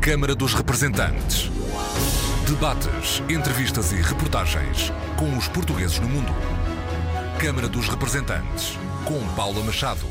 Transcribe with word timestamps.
Câmara 0.00 0.34
dos 0.34 0.54
Representantes. 0.54 1.50
Debates, 2.48 3.22
entrevistas 3.28 3.92
e 3.92 3.96
reportagens 3.96 4.90
com 5.18 5.36
os 5.36 5.46
portugueses 5.46 6.00
no 6.00 6.08
mundo. 6.08 6.32
Câmara 7.38 7.68
dos 7.68 7.86
Representantes, 7.86 8.78
com 9.04 9.20
Paula 9.36 9.62
Machado. 9.62 10.06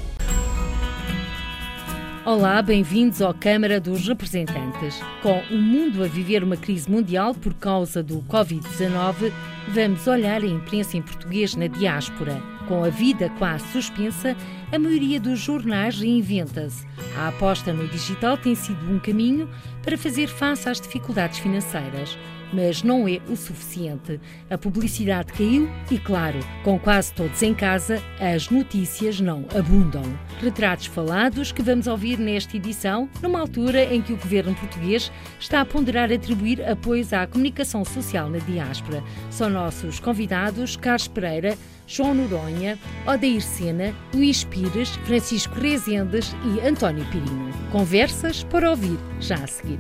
Olá, 2.23 2.61
bem-vindos 2.61 3.19
à 3.19 3.33
Câmara 3.33 3.81
dos 3.81 4.07
Representantes. 4.07 5.01
Com 5.23 5.39
o 5.49 5.57
mundo 5.57 6.03
a 6.03 6.07
viver 6.07 6.43
uma 6.43 6.55
crise 6.55 6.87
mundial 6.87 7.33
por 7.33 7.55
causa 7.55 8.03
do 8.03 8.21
Covid-19, 8.21 9.33
vamos 9.69 10.05
olhar 10.05 10.43
a 10.43 10.47
imprensa 10.47 10.97
em 10.97 11.01
português 11.01 11.55
na 11.55 11.65
diáspora. 11.65 12.39
Com 12.69 12.83
a 12.83 12.89
vida 12.89 13.31
quase 13.39 13.65
suspensa, 13.69 14.37
a 14.71 14.77
maioria 14.77 15.19
dos 15.19 15.39
jornais 15.39 15.99
reinventa-se. 15.99 16.85
A 17.17 17.29
aposta 17.29 17.73
no 17.73 17.87
digital 17.87 18.37
tem 18.37 18.53
sido 18.53 18.93
um 18.93 18.99
caminho 18.99 19.49
para 19.81 19.97
fazer 19.97 20.27
face 20.27 20.69
às 20.69 20.79
dificuldades 20.79 21.39
financeiras. 21.39 22.15
Mas 22.53 22.83
não 22.83 23.07
é 23.07 23.19
o 23.27 23.35
suficiente. 23.35 24.19
A 24.51 24.57
publicidade 24.57 25.33
caiu 25.33 25.67
e, 25.89 25.97
claro, 25.97 26.39
com 26.63 26.77
quase 26.77 27.11
todos 27.11 27.41
em 27.41 27.55
casa, 27.55 28.03
as 28.19 28.51
notícias 28.51 29.19
não 29.19 29.45
abundam. 29.57 30.03
Retratos 30.39 30.85
falados 30.85 31.51
que 31.51 31.63
vamos 31.63 31.87
ouvir 31.87 32.19
nesta 32.19 32.55
edição, 32.55 33.09
numa 33.21 33.39
altura 33.39 33.83
em 33.83 33.99
que 33.99 34.13
o 34.13 34.17
governo 34.17 34.53
português 34.53 35.11
está 35.39 35.61
a 35.61 35.65
ponderar 35.65 36.11
atribuir 36.11 36.63
apoios 36.67 37.13
à 37.13 37.25
comunicação 37.25 37.83
social 37.83 38.29
na 38.29 38.39
diáspora. 38.39 39.03
São 39.31 39.49
nossos 39.49 39.99
convidados 39.99 40.75
Carlos 40.75 41.07
Pereira, 41.07 41.57
João 41.89 42.13
Noronha, 42.13 42.77
Odair 43.07 43.41
Sena, 43.41 43.95
Luís 44.13 44.43
Pires, 44.43 44.89
Francisco 45.05 45.55
Rezendes 45.55 46.35
e 46.45 46.65
António 46.65 47.03
Pirino. 47.05 47.49
Conversas 47.71 48.43
para 48.43 48.69
ouvir 48.69 48.97
já 49.19 49.35
a 49.35 49.47
seguir. 49.47 49.79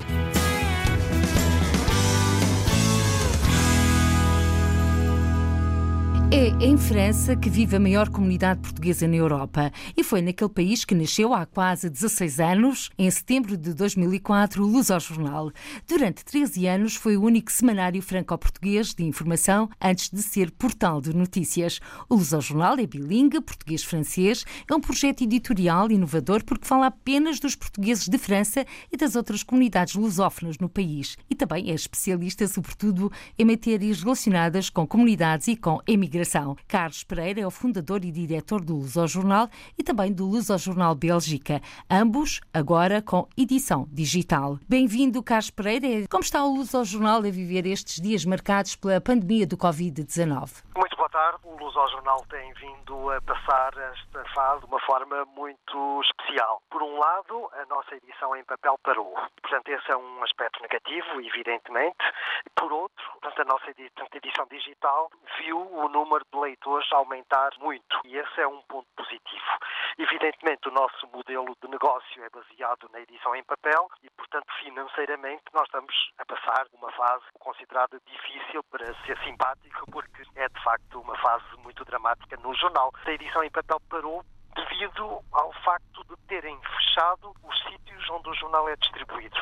É 6.31 6.49
em 6.63 6.77
França 6.77 7.35
que 7.35 7.49
vive 7.49 7.75
a 7.75 7.79
maior 7.79 8.07
comunidade 8.07 8.59
portuguesa 8.59 9.07
na 9.07 9.15
Europa 9.15 9.71
e 9.97 10.03
foi 10.03 10.21
naquele 10.21 10.51
país 10.51 10.85
que 10.85 10.93
nasceu 10.93 11.33
há 11.33 11.43
quase 11.43 11.89
16 11.89 12.39
anos, 12.39 12.91
em 12.99 13.09
setembro 13.09 13.57
de 13.57 13.73
2004, 13.73 14.63
o 14.63 14.67
Luz 14.67 14.91
ao 14.91 14.99
Jornal. 14.99 15.51
Durante 15.87 16.23
13 16.23 16.67
anos 16.67 16.95
foi 16.95 17.17
o 17.17 17.23
único 17.23 17.51
semanário 17.51 17.99
franco-português 18.03 18.93
de 18.93 19.03
informação 19.03 19.71
antes 19.81 20.11
de 20.11 20.21
ser 20.21 20.51
portal 20.51 21.01
de 21.01 21.15
notícias. 21.15 21.79
O 22.07 22.13
Luz 22.13 22.31
ao 22.31 22.41
Jornal 22.41 22.77
é 22.77 22.85
bilingue, 22.85 23.41
português-francês, 23.41 24.45
é 24.69 24.75
um 24.75 24.79
projeto 24.79 25.23
editorial 25.23 25.89
inovador 25.89 26.43
porque 26.45 26.67
fala 26.67 26.87
apenas 26.87 27.39
dos 27.39 27.55
portugueses 27.55 28.07
de 28.07 28.19
França 28.19 28.67
e 28.91 28.97
das 28.97 29.15
outras 29.15 29.41
comunidades 29.41 29.95
lusófonas 29.95 30.59
no 30.59 30.69
país 30.69 31.17
e 31.27 31.33
também 31.33 31.71
é 31.71 31.73
especialista, 31.73 32.47
sobretudo, 32.47 33.11
em 33.37 33.45
matérias 33.45 34.03
relacionadas 34.03 34.69
com 34.69 34.85
comunidades 34.85 35.47
e 35.47 35.55
com 35.55 35.79
emigração 35.87 36.18
Imigração. 36.19 36.57
Carlos 36.67 37.03
Pereira 37.05 37.39
é 37.39 37.47
o 37.47 37.51
fundador 37.51 38.03
e 38.03 38.11
diretor 38.11 38.59
do 38.59 38.73
Luso 38.73 39.07
Jornal 39.07 39.47
e 39.77 39.83
também 39.83 40.11
do 40.11 40.25
Luso 40.25 40.57
Jornal 40.57 40.93
Bélgica, 40.93 41.61
ambos 41.89 42.41
agora 42.53 43.01
com 43.01 43.25
edição 43.37 43.87
digital. 43.89 44.57
Bem-vindo, 44.67 45.23
Carlos 45.23 45.49
Pereira. 45.49 46.05
Como 46.09 46.23
está 46.23 46.43
o 46.43 46.53
Luso 46.53 46.83
Jornal 46.83 47.19
a 47.19 47.31
viver 47.31 47.65
estes 47.65 48.01
dias 48.01 48.25
marcados 48.25 48.75
pela 48.75 48.99
pandemia 48.99 49.47
do 49.47 49.55
Covid-19? 49.55 50.63
Muito 50.75 50.97
boa 50.97 51.09
tarde. 51.09 51.39
O 51.45 51.55
Luso 51.55 51.87
Jornal 51.87 52.25
tem 52.29 52.53
vindo 52.53 53.11
a 53.11 53.21
passar 53.21 53.71
esta 53.77 54.23
fase 54.35 54.59
de 54.61 54.65
uma 54.65 54.79
forma 54.81 55.23
muito 55.35 56.01
especial. 56.01 56.61
Por 56.69 56.83
um 56.83 56.99
lado, 56.99 57.49
a 57.53 57.65
nossa 57.67 57.95
edição 57.95 58.35
em 58.35 58.43
papel 58.43 58.77
parou. 58.83 59.13
Portanto, 59.41 59.69
esse 59.69 59.91
é 59.91 59.95
um 59.95 60.23
aspecto 60.23 60.61
negativo, 60.61 61.21
evidentemente. 61.21 61.97
Por 62.55 62.71
outro, 62.73 63.05
portanto, 63.21 63.41
a 63.41 63.45
nossa 63.45 63.71
edição 63.71 64.45
digital 64.51 65.09
viu 65.39 65.59
o 65.59 65.87
número 65.89 66.08
número 66.09 66.25
de 66.33 66.39
leitores 66.39 66.91
aumentar 66.91 67.51
muito 67.59 68.01
e 68.03 68.17
esse 68.17 68.41
é 68.41 68.47
um 68.47 68.61
ponto 68.63 68.87
positivo. 68.97 69.45
Evidentemente, 69.99 70.67
o 70.67 70.71
nosso 70.71 71.07
modelo 71.13 71.55
de 71.61 71.69
negócio 71.69 72.23
é 72.23 72.29
baseado 72.31 72.89
na 72.91 72.99
edição 73.01 73.35
em 73.35 73.43
papel 73.43 73.87
e, 74.01 74.09
portanto, 74.09 74.47
financeiramente, 74.63 75.43
nós 75.53 75.65
estamos 75.65 75.93
a 76.17 76.25
passar 76.25 76.65
uma 76.73 76.91
fase 76.93 77.25
considerada 77.39 78.01
difícil 78.07 78.63
para 78.71 78.91
ser 79.05 79.19
simpático, 79.23 79.85
porque 79.91 80.23
é 80.35 80.49
de 80.49 80.63
facto 80.63 80.99
uma 80.99 81.15
fase 81.17 81.45
muito 81.57 81.85
dramática 81.85 82.35
no 82.37 82.55
jornal. 82.55 82.91
A 83.05 83.11
edição 83.11 83.43
em 83.43 83.51
papel 83.51 83.79
parou 83.87 84.25
devido 84.55 85.21
ao 85.31 85.51
facto 85.63 86.03
de 86.05 86.15
terem 86.27 86.59
fechado 86.61 87.35
os 87.43 87.63
sítios 87.63 88.09
onde 88.09 88.29
o 88.29 88.33
jornal 88.33 88.67
é 88.69 88.75
distribuído. 88.75 89.39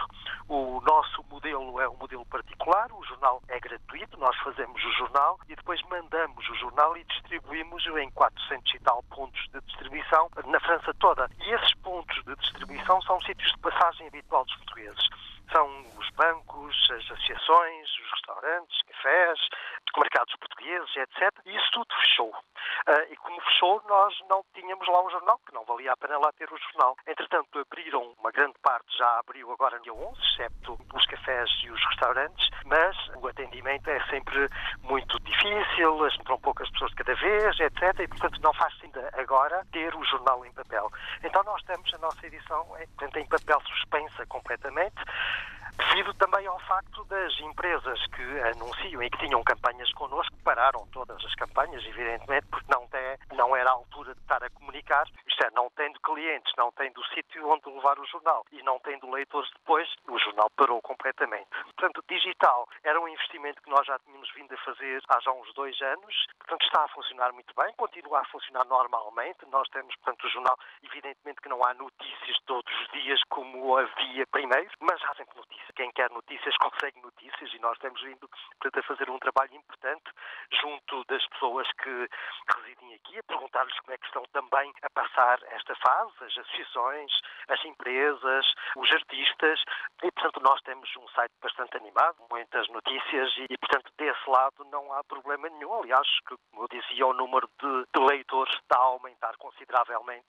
O 0.48 0.82
nosso 0.82 1.24
modelo 1.30 1.80
é 1.82 1.90
um 1.90 1.98
modelo 1.98 2.26
particular, 2.26 2.92
o 2.92 3.04
jornal 3.04 3.42
é 3.48 3.60
gratuito, 3.60 4.18
nós 4.18 4.36
fazemos 4.38 4.84
o 4.84 4.92
jornal 4.94 5.40
e 5.48 5.56
depois 5.56 5.82
mandamos 5.84 6.48
o 6.50 6.56
jornal 6.56 6.96
e 6.98 7.04
distribuímos-o 7.04 7.98
em 7.98 8.10
400 8.12 8.74
e 8.74 8.80
tal 8.80 9.04
pontos 9.04 9.42
de 9.52 9.62
distribuição 9.62 10.30
na 10.46 10.60
França 10.60 10.94
toda. 10.96 11.30
E 11.40 11.54
esses 11.54 11.74
pontos 11.76 12.24
de 12.24 12.36
distribuição 12.36 13.02
são 13.02 13.20
sítios 13.22 13.52
de 13.52 13.60
passagem 13.60 14.08
habitual 14.08 14.46
dos 14.46 14.56
portugueses. 14.58 15.08
São 15.52 15.68
os 15.98 16.10
bancos, 16.12 16.76
as 16.92 17.04
associações, 17.06 17.90
os 18.00 18.12
restaurantes, 18.12 18.82
cafés, 18.98 19.40
os 19.88 20.02
mercados 20.02 20.36
portugueses, 20.36 20.96
etc. 20.98 21.32
E 21.46 21.56
isso 21.56 21.72
tudo 21.72 21.94
fechou. 22.02 22.30
Uh, 22.32 23.12
e 23.12 23.16
como 23.18 23.40
fechou, 23.42 23.82
nós 23.88 24.14
não 24.30 24.44
tínhamos 24.54 24.88
lá 24.88 25.04
um 25.04 25.10
jornal, 25.10 25.40
que 25.46 25.54
não 25.54 25.64
valia 25.66 25.94
a 25.94 25.98
pena 25.98 26.18
lá 26.18 26.32
ter 26.34 26.52
o 26.52 26.58
jornal. 26.58 26.96
Entretanto, 27.08 27.60
abriram, 27.60 28.14
uma 28.20 28.32
grande 28.32 28.56
parte 28.62 28.98
já 28.98 29.20
abriu 29.20 29.52
agora 29.52 29.80
dia 29.80 29.94
11, 29.94 30.20
excepto 30.22 30.78
os 30.94 31.06
cafés 31.06 31.50
e 31.64 31.70
os 31.70 31.84
restaurantes, 31.86 32.50
mas 32.66 32.96
o 33.16 33.28
atendimento 33.28 33.90
é 33.90 34.04
sempre 34.10 34.50
muito 34.82 35.20
difícil, 35.22 36.08
entram 36.08 36.40
poucas 36.40 36.70
pessoas 36.72 36.92
de 36.92 36.98
cada 36.98 37.16
vez, 37.16 37.60
etc. 37.60 38.00
E, 38.00 38.08
portanto, 38.08 38.42
não 38.42 38.54
faz 38.54 38.74
ainda 38.84 39.10
agora 39.14 39.66
ter 39.72 39.96
o 39.96 40.04
jornal 40.04 40.46
em 40.46 40.54
papel. 40.54 40.90
Então, 41.24 41.44
nós 41.44 41.62
temos 41.64 41.92
a 41.94 41.98
nossa 42.00 42.26
edição 42.26 42.68
em 42.80 43.28
papel 43.28 43.62
suspensa 43.68 44.26
completamente 44.28 44.96
devido 45.78 46.14
também 46.16 46.46
ao 46.48 46.60
facto 46.62 47.04
das 47.06 47.40
empresas 47.40 48.00
que 48.08 48.24
anunciam 48.56 49.02
e 49.04 49.10
que 49.10 49.18
tinham 49.20 49.44
campanhas 49.44 49.92
connosco 49.94 50.36
pararam 50.44 50.88
todas 50.92 51.24
as 51.24 51.36
campanhas, 51.36 51.84
evidentemente, 51.86 52.48
porque 52.48 52.72
não, 52.72 52.88
tem, 52.88 53.18
não 53.36 53.56
era 53.56 53.70
a 53.70 53.74
altura 53.74 54.14
de 54.14 54.22
estar 54.22 54.44
a 54.44 54.50
comunicar, 54.50 55.06
isto 55.28 55.46
é, 55.46 55.52
não 55.52 55.70
tendo 55.76 56.00
clientes, 56.02 56.52
não 56.58 56.72
tendo 56.72 57.04
sítio 57.14 57.50
onde 57.50 57.70
levar 57.70 58.00
o 58.00 58.06
jornal 58.06 58.46
e 58.52 58.62
não 58.64 58.80
tendo 58.80 59.10
leitores 59.10 59.50
depois, 59.54 59.88
o 60.08 60.18
jornal 60.20 60.50
parou 60.56 60.82
completamente. 60.82 61.48
Portanto, 61.76 62.04
digital 62.10 62.68
era 62.84 63.00
um 63.00 63.08
investimento 63.08 63.62
que 63.62 63.70
nós 63.70 63.86
já 63.86 64.00
tínhamos 64.00 64.32
vindo 64.34 64.54
a 64.54 64.58
fazer 64.58 65.02
há 65.10 65.20
já 65.20 65.32
uns 65.32 65.54
dois 65.54 65.80
anos, 65.82 66.26
portanto 66.40 66.66
está 66.66 66.84
a 66.84 66.88
funcionar 66.90 67.32
muito 67.34 67.54
bem, 67.56 67.74
continua 67.76 68.22
a 68.22 68.26
funcionar 68.26 68.66
normalmente, 68.66 69.46
nós 69.52 69.68
temos, 69.70 69.96
portanto, 69.98 70.26
o 70.26 70.30
jornal, 70.30 70.58
evidentemente 70.84 71.42
que 71.42 71.50
não 71.50 71.64
há 71.64 71.74
notícias 71.74 72.38
todos 72.46 72.72
os 72.82 72.88
dias 72.92 73.20
como 73.30 73.78
havia 73.78 74.26
primeiro, 74.28 74.72
mas 74.80 75.02
há 75.04 75.16
sempre 75.16 75.38
notícias 75.38 75.67
quem 75.74 75.92
quer 75.92 76.10
notícias 76.12 76.56
consegue 76.58 77.00
notícias 77.02 77.54
e 77.54 77.60
nós 77.60 77.78
temos 77.80 78.02
vindo 78.02 78.30
portanto, 78.60 78.80
a 78.80 78.84
fazer 78.84 79.10
um 79.10 79.20
trabalho 79.20 79.56
importante 79.56 80.12
junto 80.62 81.04
das 81.06 81.26
pessoas 81.28 81.68
que 81.84 82.10
residem 82.56 82.96
aqui, 82.96 83.20
a 83.20 83.24
perguntar-lhes 83.24 83.80
como 83.80 83.94
é 83.94 83.98
que 83.98 84.06
estão 84.06 84.24
também 84.34 84.74
a 84.82 84.90
passar 84.90 85.40
esta 85.52 85.76
fase, 85.76 86.14
as 86.22 86.38
associações, 86.38 87.12
as 87.50 87.64
empresas, 87.66 88.46
os 88.76 88.92
artistas 88.92 89.62
e, 90.04 90.12
portanto, 90.12 90.40
nós 90.42 90.62
temos 90.62 90.90
um 90.98 91.08
site 91.10 91.34
bastante 91.42 91.78
animado, 91.78 92.18
muitas 92.30 92.68
notícias 92.70 93.34
e, 93.50 93.58
portanto, 93.58 93.92
desse 93.98 94.30
lado 94.30 94.66
não 94.66 94.92
há 94.94 95.04
problema 95.04 95.50
nenhum. 95.50 95.74
Aliás, 95.74 96.08
como 96.26 96.64
eu 96.64 96.68
dizia, 96.68 97.06
o 97.08 97.14
número 97.14 97.50
de, 97.60 97.86
de 97.94 98.06
leitores 98.06 98.54
está 98.56 98.78
a 98.78 98.84
aumentar 98.84 99.36
consideravelmente 99.38 100.28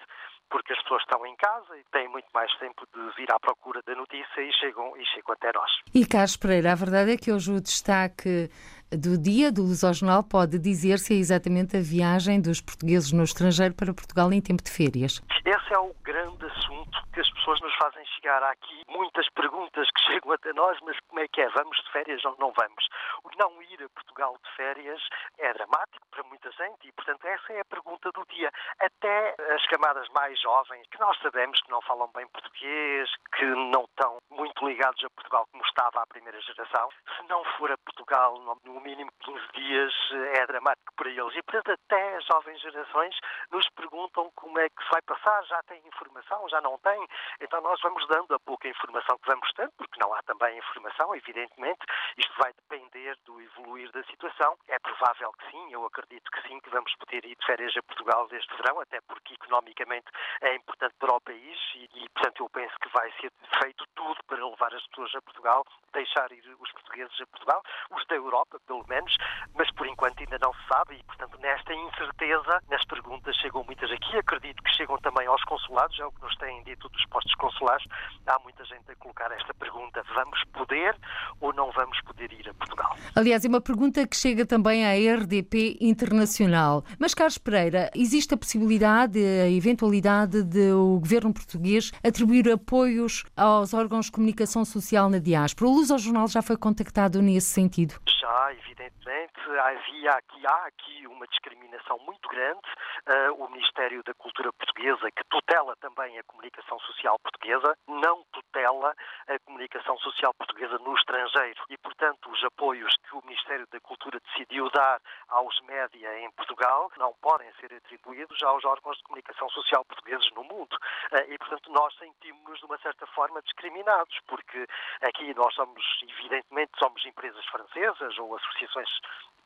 porque 0.50 0.72
as 0.72 0.82
pessoas 0.82 1.02
estão 1.02 1.24
em 1.26 1.36
casa 1.36 1.76
e 1.76 1.84
têm 1.92 2.08
muito 2.08 2.28
mais 2.32 2.52
tempo 2.56 2.86
de 2.94 3.10
vir 3.16 3.30
à 3.32 3.38
procura 3.38 3.82
da 3.82 3.94
notícia 3.94 4.40
e 4.40 4.52
chegam, 4.54 4.96
e 4.96 5.04
chegam 5.06 5.27
até 5.32 5.50
nós. 5.54 5.70
E 5.94 6.04
Carlos 6.04 6.36
Pereira, 6.36 6.72
a 6.72 6.74
verdade 6.74 7.12
é 7.12 7.16
que 7.16 7.32
hoje 7.32 7.52
o 7.52 7.60
destaque 7.60 8.50
do 8.90 9.18
dia 9.18 9.52
do 9.52 9.62
Lusojornal 9.62 10.24
pode 10.24 10.58
dizer 10.58 10.98
se 10.98 11.14
é 11.14 11.16
exatamente 11.16 11.76
a 11.76 11.80
viagem 11.80 12.40
dos 12.40 12.60
portugueses 12.60 13.12
no 13.12 13.22
estrangeiro 13.22 13.74
para 13.74 13.92
Portugal 13.92 14.32
em 14.32 14.40
tempo 14.40 14.62
de 14.62 14.70
férias. 14.70 15.20
Esse 15.44 15.74
é 15.74 15.78
o 15.78 15.94
grande 16.02 16.44
assunto 16.46 16.96
que 17.12 17.20
as 17.20 17.30
pessoas 17.32 17.60
nos 17.60 17.74
fazem 17.76 18.04
chegar 18.16 18.42
aqui. 18.44 18.82
Muitas 18.88 19.28
perguntas 19.30 19.86
que 19.90 20.12
chegam 20.12 20.32
até 20.32 20.52
nós, 20.52 20.78
mas 20.82 20.96
como 21.08 21.20
é 21.20 21.28
que 21.28 21.40
é? 21.40 21.48
Vamos 21.50 21.76
de 21.76 21.92
férias 21.92 22.24
ou 22.24 22.36
não 22.38 22.52
vamos? 22.52 22.88
O 23.24 23.30
não 23.38 23.62
ir 23.62 23.82
a 23.82 23.88
Portugal 23.90 24.36
de 24.42 24.56
férias 24.56 25.00
é 25.38 25.52
dramático 25.52 26.06
para 26.10 26.22
muita 26.24 26.50
gente 26.52 26.88
e, 26.88 26.92
portanto, 26.92 27.24
essa 27.26 27.52
é 27.52 27.60
a 27.60 27.64
pergunta 27.64 28.10
do 28.12 28.24
dia. 28.34 28.50
Até 28.80 29.34
as 29.54 29.66
camadas 29.66 30.08
mais 30.14 30.40
jovens, 30.40 30.86
que 30.90 30.98
nós 30.98 31.16
sabemos 31.20 31.60
que 31.60 31.70
não 31.70 31.82
falam 31.82 32.10
bem 32.14 32.26
português, 32.28 33.08
que 33.36 33.44
não 33.44 33.84
estão 33.84 34.18
muito 34.30 34.66
ligados 34.66 35.02
a 35.04 35.10
Portugal 35.10 35.46
como 35.52 35.64
estava 35.64 36.02
a 36.02 36.06
primeira 36.06 36.40
geração, 36.40 36.88
se 37.16 37.28
não 37.28 37.44
for 37.58 37.70
a 37.70 37.76
Portugal, 37.78 37.98
Portugal 38.08 38.38
no 38.78 38.84
mínimo 38.84 39.10
15 39.20 39.40
dias 39.54 39.92
é 40.36 40.46
dramático 40.46 40.94
para 40.94 41.10
eles. 41.10 41.34
E, 41.34 41.42
portanto, 41.42 41.72
até 41.72 42.16
as 42.16 42.24
jovens 42.24 42.60
gerações 42.60 43.16
nos 43.50 43.68
perguntam 43.70 44.30
como 44.36 44.58
é 44.58 44.68
que 44.68 44.82
se 44.84 44.90
vai 44.90 45.02
passar, 45.02 45.42
já 45.44 45.60
têm 45.64 45.82
informação, 45.84 46.48
já 46.48 46.60
não 46.60 46.78
têm. 46.78 47.08
Então 47.40 47.60
nós 47.60 47.80
vamos 47.82 48.06
dando 48.06 48.34
a 48.34 48.40
pouca 48.40 48.68
informação 48.68 49.18
que 49.18 49.26
vamos 49.26 49.50
tendo, 49.54 49.72
porque 49.72 50.00
não 50.00 50.14
há 50.14 50.22
também 50.22 50.56
informação, 50.58 51.14
evidentemente. 51.14 51.80
Isto 52.16 52.32
vai 52.40 52.52
depender 52.52 53.16
do 53.24 53.40
evoluir 53.40 53.90
da 53.90 54.02
situação. 54.04 54.56
É 54.68 54.78
provável 54.78 55.32
que 55.32 55.50
sim, 55.50 55.72
eu 55.72 55.84
acredito 55.84 56.30
que 56.30 56.42
sim, 56.48 56.60
que 56.60 56.70
vamos 56.70 56.94
poder 56.96 57.24
ir 57.24 57.36
de 57.36 57.46
férias 57.46 57.76
a 57.76 57.82
Portugal 57.82 58.28
deste 58.28 58.54
verão, 58.56 58.80
até 58.80 59.00
porque 59.00 59.34
economicamente 59.34 60.06
é 60.40 60.54
importante 60.54 60.94
para 61.00 61.16
o 61.16 61.20
país 61.20 61.58
e, 61.74 61.88
e 61.94 62.08
portanto, 62.10 62.44
eu 62.44 62.48
penso 62.50 62.74
que 62.80 62.88
vai 62.90 63.10
ser 63.20 63.32
feito 63.60 63.84
tudo 63.94 64.22
para 64.24 64.46
levar 64.46 64.72
as 64.72 64.86
pessoas 64.86 65.14
a 65.16 65.22
Portugal, 65.22 65.64
deixar 65.92 66.30
ir 66.30 66.44
os 66.60 66.72
portugueses 66.72 67.20
a 67.20 67.26
Portugal, 67.26 67.62
os 67.90 68.06
da 68.06 68.14
Europa, 68.14 68.60
pelo 68.68 68.84
menos, 68.86 69.16
mas 69.56 69.72
por 69.72 69.86
enquanto 69.86 70.20
ainda 70.20 70.38
não 70.40 70.52
se 70.52 70.60
sabe 70.68 70.94
e, 70.94 71.02
portanto, 71.04 71.38
nesta 71.40 71.72
incerteza, 71.74 72.60
nas 72.70 72.84
perguntas 72.84 73.34
chegam 73.36 73.64
muitas 73.64 73.90
aqui, 73.90 74.16
acredito 74.18 74.62
que 74.62 74.70
chegam 74.76 74.98
também 74.98 75.26
aos 75.26 75.42
consulados, 75.44 75.98
é 75.98 76.04
o 76.04 76.12
que 76.12 76.20
nos 76.20 76.36
têm 76.36 76.62
dito 76.64 76.88
dos 76.90 77.04
postos 77.06 77.34
consulares. 77.36 77.84
Há 78.26 78.38
muita 78.40 78.62
gente 78.66 78.90
a 78.90 78.94
colocar 78.96 79.32
esta 79.32 79.54
pergunta: 79.54 80.04
vamos 80.14 80.38
poder 80.52 80.94
ou 81.40 81.52
não 81.54 81.72
vamos 81.72 81.98
poder 82.02 82.30
ir 82.32 82.48
a 82.48 82.54
Portugal? 82.54 82.94
Aliás, 83.16 83.44
é 83.44 83.48
uma 83.48 83.60
pergunta 83.60 84.06
que 84.06 84.16
chega 84.16 84.44
também 84.44 84.84
à 84.84 85.16
RDP 85.16 85.78
Internacional. 85.80 86.84
Mas, 86.98 87.14
Carlos 87.14 87.38
Pereira, 87.38 87.90
existe 87.94 88.34
a 88.34 88.36
possibilidade, 88.36 89.18
a 89.18 89.48
eventualidade 89.48 90.42
de 90.42 90.72
o 90.72 91.00
governo 91.00 91.32
português 91.32 91.90
atribuir 92.04 92.50
apoios 92.52 93.24
aos 93.34 93.72
órgãos 93.72 94.06
de 94.06 94.12
comunicação 94.12 94.64
social 94.64 95.08
na 95.08 95.18
diáspora? 95.18 95.70
O 95.70 95.74
Luz 95.74 95.90
ao 95.90 95.98
Jornal 95.98 96.28
já 96.28 96.42
foi 96.42 96.56
contactado 96.56 97.22
nesse 97.22 97.46
sentido? 97.46 97.94
Já, 98.28 98.52
evidentemente. 98.52 99.27
Havia 99.56 100.10
aqui, 100.12 100.46
há 100.46 100.66
aqui 100.66 101.06
uma 101.06 101.26
discriminação 101.26 101.98
muito 102.00 102.28
grande. 102.28 102.68
Uh, 103.08 103.42
o 103.42 103.48
Ministério 103.48 104.02
da 104.02 104.12
Cultura 104.12 104.52
Portuguesa, 104.52 105.10
que 105.10 105.24
tutela 105.24 105.74
também 105.76 106.18
a 106.18 106.22
comunicação 106.24 106.78
social 106.80 107.18
portuguesa, 107.18 107.74
não 107.86 108.24
tutela 108.30 108.94
a 109.26 109.38
comunicação 109.40 109.96
social 109.98 110.34
portuguesa 110.34 110.78
no 110.78 110.94
estrangeiro. 110.94 111.62
E, 111.70 111.78
portanto, 111.78 112.30
os 112.30 112.44
apoios 112.44 112.94
que 113.08 113.16
o 113.16 113.22
Ministério 113.24 113.66
da 113.72 113.80
Cultura 113.80 114.20
decidiu 114.20 114.68
dar 114.70 115.00
aos 115.28 115.58
média 115.62 116.20
em 116.20 116.30
Portugal 116.32 116.90
não 116.98 117.14
podem 117.22 117.50
ser 117.54 117.72
atribuídos 117.72 118.42
aos 118.42 118.64
órgãos 118.66 118.98
de 118.98 119.04
comunicação 119.04 119.48
social 119.48 119.82
portugueses 119.86 120.30
no 120.32 120.44
mundo. 120.44 120.76
Uh, 121.10 121.32
e, 121.32 121.38
portanto, 121.38 121.72
nós 121.72 121.96
sentimos-nos, 121.96 122.58
de 122.58 122.66
uma 122.66 122.78
certa 122.78 123.06
forma, 123.06 123.40
discriminados, 123.40 124.18
porque 124.26 124.66
aqui 125.00 125.32
nós 125.32 125.54
somos, 125.54 125.82
evidentemente, 126.02 126.72
somos 126.78 127.04
empresas 127.06 127.44
francesas 127.46 128.18
ou 128.18 128.36
associações 128.36 128.88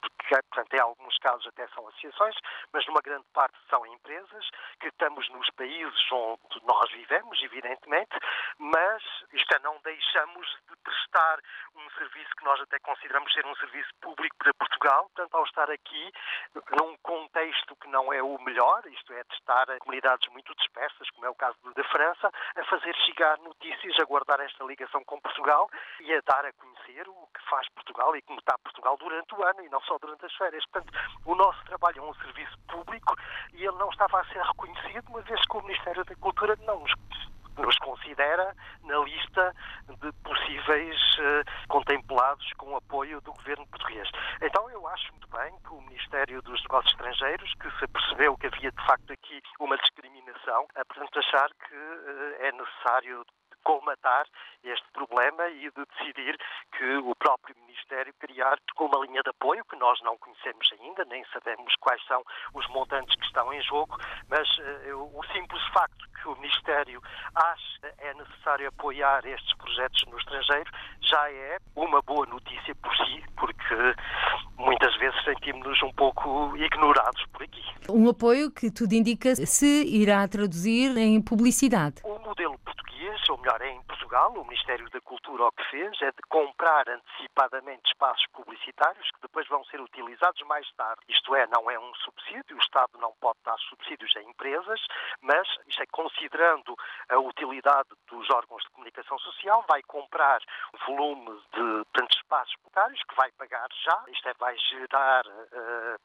porque, 0.03 0.43
portanto, 0.51 0.75
em 0.75 0.81
alguns 0.81 1.17
casos 1.19 1.47
até 1.47 1.67
são 1.69 1.87
associações, 1.89 2.35
mas 2.73 2.87
numa 2.87 3.01
grande 3.01 3.27
parte 3.33 3.57
são 3.71 3.87
empresas 3.87 4.51
que 4.81 4.89
estamos 4.89 5.29
nos 5.31 5.49
países 5.51 6.13
onde 6.13 6.61
nós 6.65 6.91
vivemos, 6.91 7.41
evidentemente, 7.43 8.19
mas 8.59 9.03
isto 9.33 9.55
é, 9.55 9.59
não 9.61 9.79
deixamos 9.83 10.47
de 10.69 10.77
prestar 10.83 11.39
um 11.77 11.91
serviço 11.91 12.31
que 12.37 12.45
nós 12.45 12.61
até 12.61 12.79
consideramos 12.81 13.33
ser 13.33 13.47
um 13.47 13.55
serviço 13.57 13.91
público 14.01 14.37
para 14.37 14.55
Portugal, 14.55 15.05
portanto, 15.15 15.35
ao 15.35 15.45
estar 15.45 15.71
aqui 15.71 16.13
num 16.79 16.97
contexto 16.99 17.77
que 17.77 17.89
não 17.89 18.13
é 18.13 18.23
o 18.23 18.39
melhor, 18.41 18.85
isto 18.87 19.13
é, 19.13 19.23
de 19.25 19.35
estar 19.35 19.69
em 19.71 19.79
comunidades 19.79 20.29
muito 20.33 20.55
dispersas, 20.57 21.09
como 21.11 21.27
é 21.27 21.31
o 21.31 21.35
caso 21.35 21.57
da 21.75 21.85
França, 21.85 22.31
a 22.57 22.65
fazer 22.65 22.95
chegar 23.07 23.39
notícias, 23.39 23.99
a 24.01 24.05
guardar 24.05 24.41
esta 24.41 24.65
ligação 24.65 25.05
com 25.05 25.21
Portugal 25.21 25.69
e 26.01 26.15
a 26.15 26.21
dar 26.27 26.45
a 26.45 26.53
conhecer 26.53 27.09
o 27.09 27.27
que 27.35 27.43
faz 27.49 27.69
Portugal 27.71 28.15
e 28.17 28.23
como 28.23 28.39
está 28.39 28.57
Portugal 28.59 28.97
durante 28.97 29.35
o 29.35 29.45
ano 29.45 29.65
e 29.65 29.69
não 29.69 29.81
só 29.83 29.92
durante 30.01 30.25
as 30.27 30.35
férias. 30.35 30.65
Portanto, 30.67 30.93
o 31.25 31.35
nosso 31.35 31.65
trabalho 31.65 31.99
é 31.99 32.03
um 32.03 32.15
serviço 32.15 32.59
público 32.69 33.17
e 33.53 33.65
ele 33.65 33.77
não 33.79 33.89
estava 33.91 34.21
a 34.21 34.25
ser 34.27 34.43
reconhecido, 34.43 35.09
uma 35.09 35.23
vez 35.23 35.41
que 35.47 35.57
o 35.57 35.63
Ministério 35.63 36.05
da 36.05 36.15
Cultura 36.17 36.57
não 36.67 36.81
nos 36.81 36.93
nos 37.59 37.77
considera 37.79 38.55
na 38.85 38.99
lista 38.99 39.55
de 40.01 40.13
possíveis 40.25 40.97
uh, 41.19 41.69
contemplados 41.69 42.51
com 42.55 42.77
apoio 42.77 43.21
do 43.21 43.33
governo 43.33 43.67
português. 43.67 44.09
Então 44.41 44.71
eu 44.71 44.87
acho 44.89 45.13
muito 45.13 45.29
bem 45.29 45.55
que 45.61 45.75
o 45.75 45.81
Ministério 45.83 46.41
dos 46.43 46.61
Negócios 46.63 46.93
Estrangeiros, 46.93 47.53
que 47.55 47.71
se 47.79 47.87
percebeu 47.89 48.37
que 48.37 48.47
havia 48.47 48.71
de 48.71 48.87
facto 48.87 49.13
aqui 49.13 49.43
uma 49.61 49.77
discriminação, 49.77 50.67
a 50.75 50.85
portanto 50.85 51.19
achar 51.19 51.49
que 51.69 51.75
uh, 51.75 52.37
é 52.41 52.53
necessário 52.53 53.25
colmatar 53.63 54.27
este 54.63 54.87
problema 54.93 55.49
e 55.49 55.71
de 55.71 55.85
decidir 55.87 56.39
que 56.77 56.97
o 56.97 57.15
próprio 57.15 57.57
Ministério 57.67 58.15
criar 58.21 58.59
uma 58.79 59.05
linha 59.07 59.23
de 59.23 59.31
apoio 59.31 59.65
que 59.65 59.77
nós 59.77 60.01
não 60.03 60.17
conhecemos 60.19 60.69
ainda, 60.81 61.05
nem 61.05 61.25
sabemos 61.33 61.75
quais 61.77 62.05
são 62.07 62.23
os 62.55 62.67
montantes 62.69 63.15
que 63.17 63.27
estão 63.27 63.53
em 63.53 63.63
jogo, 63.63 63.97
mas 64.29 64.49
uh, 64.59 65.19
o 65.19 65.25
simples 65.33 65.63
facto 65.73 66.05
que 66.21 66.29
o 66.29 66.37
Ministério 66.37 67.01
acha 67.35 67.95
é 67.99 68.15
necessário 68.15 68.69
apoiar 68.69 69.25
estes 69.27 69.57
projetos 69.57 70.05
no 70.07 70.19
estrangeiro 70.19 70.71
já 71.01 71.31
é 71.31 71.59
uma 71.75 72.01
boa 72.03 72.27
notícia 72.27 72.75
por 72.77 72.95
si, 72.97 73.23
porque 73.37 73.75
muitas 74.57 74.97
vezes 74.99 75.23
sentimos-nos 75.25 75.83
um 75.83 75.93
pouco 75.93 76.57
ignorados 76.57 77.25
por 77.33 77.43
aqui. 77.43 77.63
Um 77.89 78.09
apoio 78.09 78.51
que 78.51 78.71
tudo 78.71 78.93
indica 78.95 79.35
se 79.35 79.85
irá 79.85 80.27
traduzir 80.29 80.97
em 80.97 81.21
publicidade. 81.21 81.97
O 82.05 82.19
modelo 82.21 82.59
português, 82.61 83.21
ou 83.29 83.39
melhor, 83.39 83.52
é 83.61 83.71
em 83.71 83.83
Portugal, 83.85 84.33
o 84.33 84.45
Ministério 84.45 84.89
da 84.91 85.01
Cultura 85.01 85.45
o 85.45 85.53
que 85.53 85.65
fez 85.71 86.01
é 86.03 86.11
de 86.11 86.23
comprar 86.29 86.89
antecipadamente 86.89 87.91
espaços 87.91 88.25
publicitários 88.33 89.11
que 89.11 89.21
depois 89.21 89.47
vão 89.49 89.65
ser 89.65 89.81
utilizados 89.81 90.41
mais 90.43 90.71
tarde. 90.73 91.03
Isto 91.09 91.35
é, 91.35 91.47
não 91.49 91.71
é 91.71 91.79
um 91.79 91.95
subsídio, 91.97 92.57
o 92.57 92.61
Estado 92.61 92.99
não 92.99 93.13
pode 93.21 93.39
dar 93.45 93.59
subsídios 93.59 94.17
a 94.17 94.23
empresas, 94.23 94.81
mas 95.21 95.47
isto 95.67 95.83
é 95.83 95.87
considerando 95.87 96.75
a 97.09 97.19
utilidade 97.19 97.89
dos 98.09 98.31
órgãos 98.31 98.63
de 98.63 98.71
comunicação 98.71 99.19
social, 99.19 99.65
vai 99.69 99.83
comprar 99.83 100.41
um 100.75 100.87
volume 100.87 101.31
de 101.53 101.85
tantos 101.93 102.17
espaços 102.17 102.55
publicitários 102.57 103.03
que 103.05 103.15
vai 103.15 103.31
pagar 103.33 103.69
já, 103.85 104.05
isto 104.09 104.29
é, 104.29 104.35
vai 104.35 104.57
gerar 104.57 105.27
uh, 105.27 106.01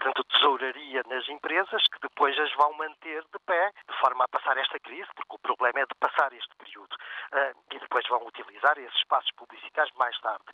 portanto, 0.00 0.24
tesouraria 0.24 1.02
nas 1.08 1.28
empresas 1.28 1.86
que 1.88 2.00
depois 2.00 2.36
as 2.38 2.52
vão 2.54 2.72
manter 2.72 3.22
de 3.22 3.38
pé, 3.44 3.70
de 3.86 3.96
forma 4.00 4.24
a 4.24 4.28
passar 4.28 4.56
esta 4.56 4.80
crise, 4.80 5.08
porque 5.14 5.34
o 5.34 5.38
problema 5.38 5.80
é 5.80 5.86
de 5.86 5.94
passar 6.00 6.32
este 6.32 6.54
período. 6.56 6.96
Uh, 7.32 7.54
e 7.70 7.78
depois 7.78 8.06
vão 8.08 8.26
utilizar 8.26 8.78
esses 8.78 8.96
espaços 8.96 9.30
publicitários 9.32 9.94
mais 9.96 10.18
tarde. 10.20 10.44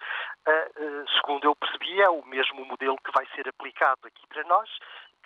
Uh, 0.46 0.82
uh, 0.82 1.10
segundo 1.20 1.44
eu 1.44 1.54
percebi, 1.54 2.02
é 2.02 2.10
o 2.10 2.24
mesmo 2.26 2.64
modelo 2.64 2.98
que 2.98 3.12
vai 3.12 3.26
ser 3.34 3.48
aplicado 3.48 4.06
aqui 4.06 4.26
para 4.26 4.42
nós, 4.44 4.68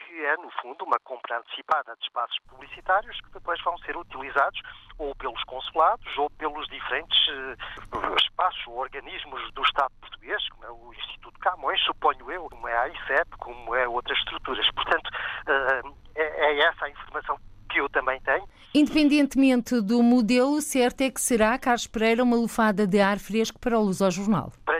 que 0.06 0.25
é, 0.25 0.37
no 0.37 0.50
fundo, 0.62 0.85
uma 0.85 0.99
compra 1.00 1.38
antecipada 1.38 1.94
de 1.97 2.05
espaços 2.05 2.37
publicitários 2.49 3.20
que 3.20 3.31
depois 3.32 3.61
vão 3.62 3.76
ser 3.79 3.97
utilizados 3.97 4.61
ou 4.99 5.14
pelos 5.14 5.43
consulados 5.44 6.19
ou 6.19 6.29
pelos 6.31 6.67
diferentes 6.69 7.19
uh, 7.29 8.17
espaços 8.17 8.67
ou 8.67 8.79
organismos 8.79 9.52
do 9.52 9.62
Estado 9.62 9.92
português, 10.00 10.49
como 10.50 10.64
é 10.64 10.71
o 10.71 10.95
Instituto 10.95 11.38
Camões, 11.40 11.80
suponho 11.83 12.30
eu, 12.30 12.49
como 12.49 12.69
é 12.69 12.76
a 12.76 12.88
ICEP, 12.88 13.37
como 13.38 13.75
é 13.75 13.88
outras 13.88 14.19
estruturas. 14.19 14.69
Portanto, 14.73 15.09
uh, 15.09 15.97
é, 16.14 16.23
é 16.23 16.59
essa 16.61 16.87
a 16.87 16.90
informação 16.90 17.38
que 17.71 17.80
eu 17.80 17.88
também 17.88 18.21
tenho. 18.23 18.45
Independentemente 18.75 19.80
do 19.80 20.02
modelo, 20.02 20.61
certo 20.61 21.00
é 21.00 21.11
que 21.11 21.21
será, 21.21 21.59
Carlos 21.59 21.87
Pereira, 21.87 22.23
uma 22.23 22.37
lufada 22.37 22.87
de 22.87 23.00
ar 23.00 23.19
fresco 23.19 23.59
para 23.59 23.78
o 23.78 23.83
Luz 23.83 24.02
ao 24.02 24.11
Jornal. 24.11 24.52
Para 24.64 24.80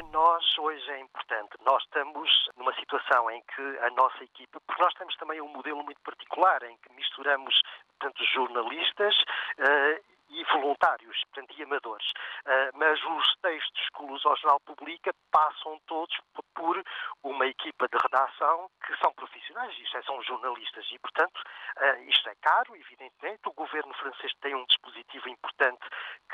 importante. 1.20 1.56
Nós 1.64 1.82
estamos 1.84 2.30
numa 2.56 2.74
situação 2.74 3.30
em 3.30 3.42
que 3.42 3.78
a 3.80 3.90
nossa 3.90 4.24
equipa, 4.24 4.60
porque 4.66 4.82
nós 4.82 4.94
temos 4.94 5.14
também 5.16 5.40
um 5.40 5.48
modelo 5.48 5.84
muito 5.84 6.00
particular, 6.00 6.62
em 6.62 6.76
que 6.78 6.92
misturamos 6.94 7.60
tanto 7.98 8.24
jornalistas 8.24 9.14
uh, 9.58 10.02
e 10.30 10.44
voluntários, 10.44 11.20
portanto, 11.24 11.54
e 11.58 11.62
amadores. 11.62 12.06
Uh, 12.46 12.70
mas 12.74 12.98
os 13.04 13.36
textos 13.42 13.88
que 13.94 14.02
o 14.02 14.18
Jornal 14.18 14.60
publica 14.60 15.12
passam 15.30 15.78
todos 15.86 16.16
por 16.54 16.82
uma 17.22 17.46
equipa 17.46 17.86
de 17.88 17.98
redação 17.98 18.70
que 18.86 18.96
são 18.98 19.12
profissionais, 19.12 19.76
isto 19.78 19.98
é, 19.98 20.02
são 20.02 20.22
jornalistas 20.22 20.86
e, 20.90 20.98
portanto, 20.98 21.42
uh, 21.76 22.02
isto 22.08 22.28
é 22.28 22.34
caro, 22.40 22.74
evidentemente. 22.76 23.40
O 23.46 23.52
governo 23.52 23.92
francês 23.94 24.32
tem 24.40 24.54
um 24.54 24.64
dispositivo 24.66 25.28
importante 25.28 25.86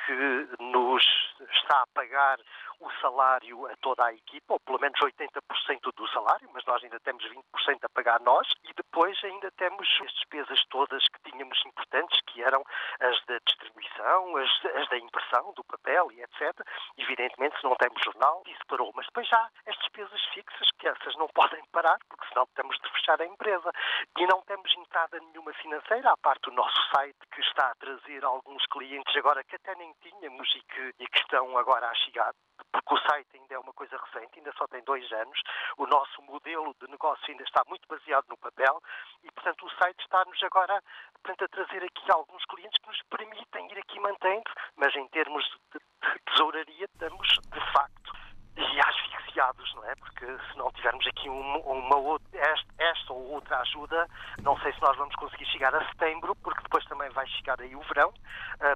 que 0.04 0.48
nos 0.60 1.25
está 1.40 1.82
a 1.82 1.86
pagar 1.94 2.38
o 2.80 2.90
salário 3.00 3.66
a 3.66 3.76
toda 3.76 4.04
a 4.04 4.12
equipa, 4.12 4.54
ou 4.54 4.60
pelo 4.60 4.80
menos 4.80 4.98
80% 5.00 5.92
do 5.94 6.08
salário, 6.08 6.48
mas 6.52 6.64
nós 6.66 6.82
ainda 6.82 7.00
temos 7.00 7.24
20% 7.24 7.78
a 7.82 7.88
pagar 7.88 8.20
nós, 8.20 8.46
e 8.64 8.72
depois 8.74 9.18
ainda 9.24 9.50
temos 9.52 9.88
as 10.02 10.12
despesas 10.12 10.62
todas 10.68 11.02
que 11.08 11.30
tínhamos 11.30 11.58
importantes, 11.66 12.20
que 12.26 12.42
eram 12.42 12.62
as 13.00 13.24
da 13.26 13.38
distribuição, 13.46 14.36
as, 14.36 14.64
as 14.76 14.88
da 14.88 14.98
impressão 14.98 15.52
do 15.54 15.64
papel 15.64 16.10
e 16.12 16.22
etc. 16.22 16.52
Evidentemente, 16.98 17.58
se 17.58 17.64
não 17.64 17.74
temos 17.76 18.02
jornal, 18.02 18.42
isso 18.46 18.60
parou. 18.68 18.92
Mas 18.94 19.06
depois 19.06 19.28
já 19.28 19.48
as 19.66 19.76
despesas 19.78 20.22
fixas, 20.34 20.70
que 20.78 20.88
essas 20.88 21.16
não 21.16 21.28
podem 21.28 21.64
parar, 21.72 21.96
porque 22.08 22.26
senão 22.28 22.46
temos 22.54 22.76
de 22.78 22.90
fechar 22.90 23.20
a 23.20 23.26
empresa. 23.26 23.70
E 24.18 24.26
não 24.26 24.42
temos 24.42 24.72
entrada 24.76 25.18
nenhuma 25.20 25.52
financeira, 25.54 26.10
à 26.10 26.16
parte 26.16 26.42
do 26.42 26.52
nosso 26.52 26.78
site, 26.94 27.18
que 27.32 27.40
está 27.40 27.70
a 27.70 27.74
trazer 27.76 28.24
alguns 28.24 28.64
clientes 28.66 29.16
agora 29.16 29.42
que 29.44 29.56
até 29.56 29.74
nem 29.76 29.92
tínhamos 30.02 30.48
e 30.54 30.62
que, 30.62 30.94
e 30.98 31.06
que 31.06 31.25
estão 31.26 31.58
agora 31.58 31.88
a 31.88 31.94
chegar 31.94 32.32
porque 32.72 32.94
o 32.94 33.10
site 33.10 33.36
ainda 33.36 33.54
é 33.54 33.58
uma 33.58 33.72
coisa 33.72 33.96
recente, 33.96 34.38
ainda 34.38 34.52
só 34.56 34.66
tem 34.66 34.82
dois 34.84 35.10
anos, 35.12 35.40
o 35.76 35.86
nosso 35.86 36.22
modelo 36.22 36.74
de 36.80 36.90
negócio 36.90 37.24
ainda 37.28 37.42
está 37.42 37.62
muito 37.66 37.86
baseado 37.88 38.26
no 38.28 38.36
papel 38.36 38.80
e, 39.22 39.30
portanto, 39.32 39.66
o 39.66 39.70
site 39.70 40.00
está-nos 40.00 40.42
agora 40.42 40.82
portanto, 41.22 41.44
a 41.44 41.48
trazer 41.48 41.84
aqui 41.84 42.10
alguns 42.10 42.44
clientes 42.44 42.78
que 42.80 42.88
nos 42.88 43.02
permitem 43.10 43.70
ir 43.72 43.78
aqui 43.78 43.98
mantendo, 44.00 44.50
mas 44.76 44.94
em 44.94 45.06
termos 45.08 45.44
de 45.72 45.80
tesouraria 46.26 46.84
estamos, 46.84 47.28
de 47.28 47.72
facto, 47.72 48.25
e 48.56 48.80
asfixiados, 48.80 49.74
não 49.74 49.84
é? 49.84 49.94
Porque 49.96 50.26
se 50.26 50.58
não 50.58 50.70
tivermos 50.72 51.06
aqui 51.06 51.28
uma, 51.28 51.96
outra, 51.96 52.26
esta, 52.38 52.66
esta, 52.78 53.12
ou 53.12 53.34
outra 53.34 53.58
ajuda, 53.60 54.08
não 54.42 54.58
sei 54.60 54.72
se 54.72 54.80
nós 54.80 54.96
vamos 54.96 55.14
conseguir 55.16 55.46
chegar 55.46 55.74
a 55.74 55.86
setembro, 55.88 56.34
porque 56.36 56.62
depois 56.62 56.84
também 56.86 57.10
vai 57.10 57.26
chegar 57.28 57.60
aí 57.60 57.74
o 57.76 57.80
verão, 57.82 58.12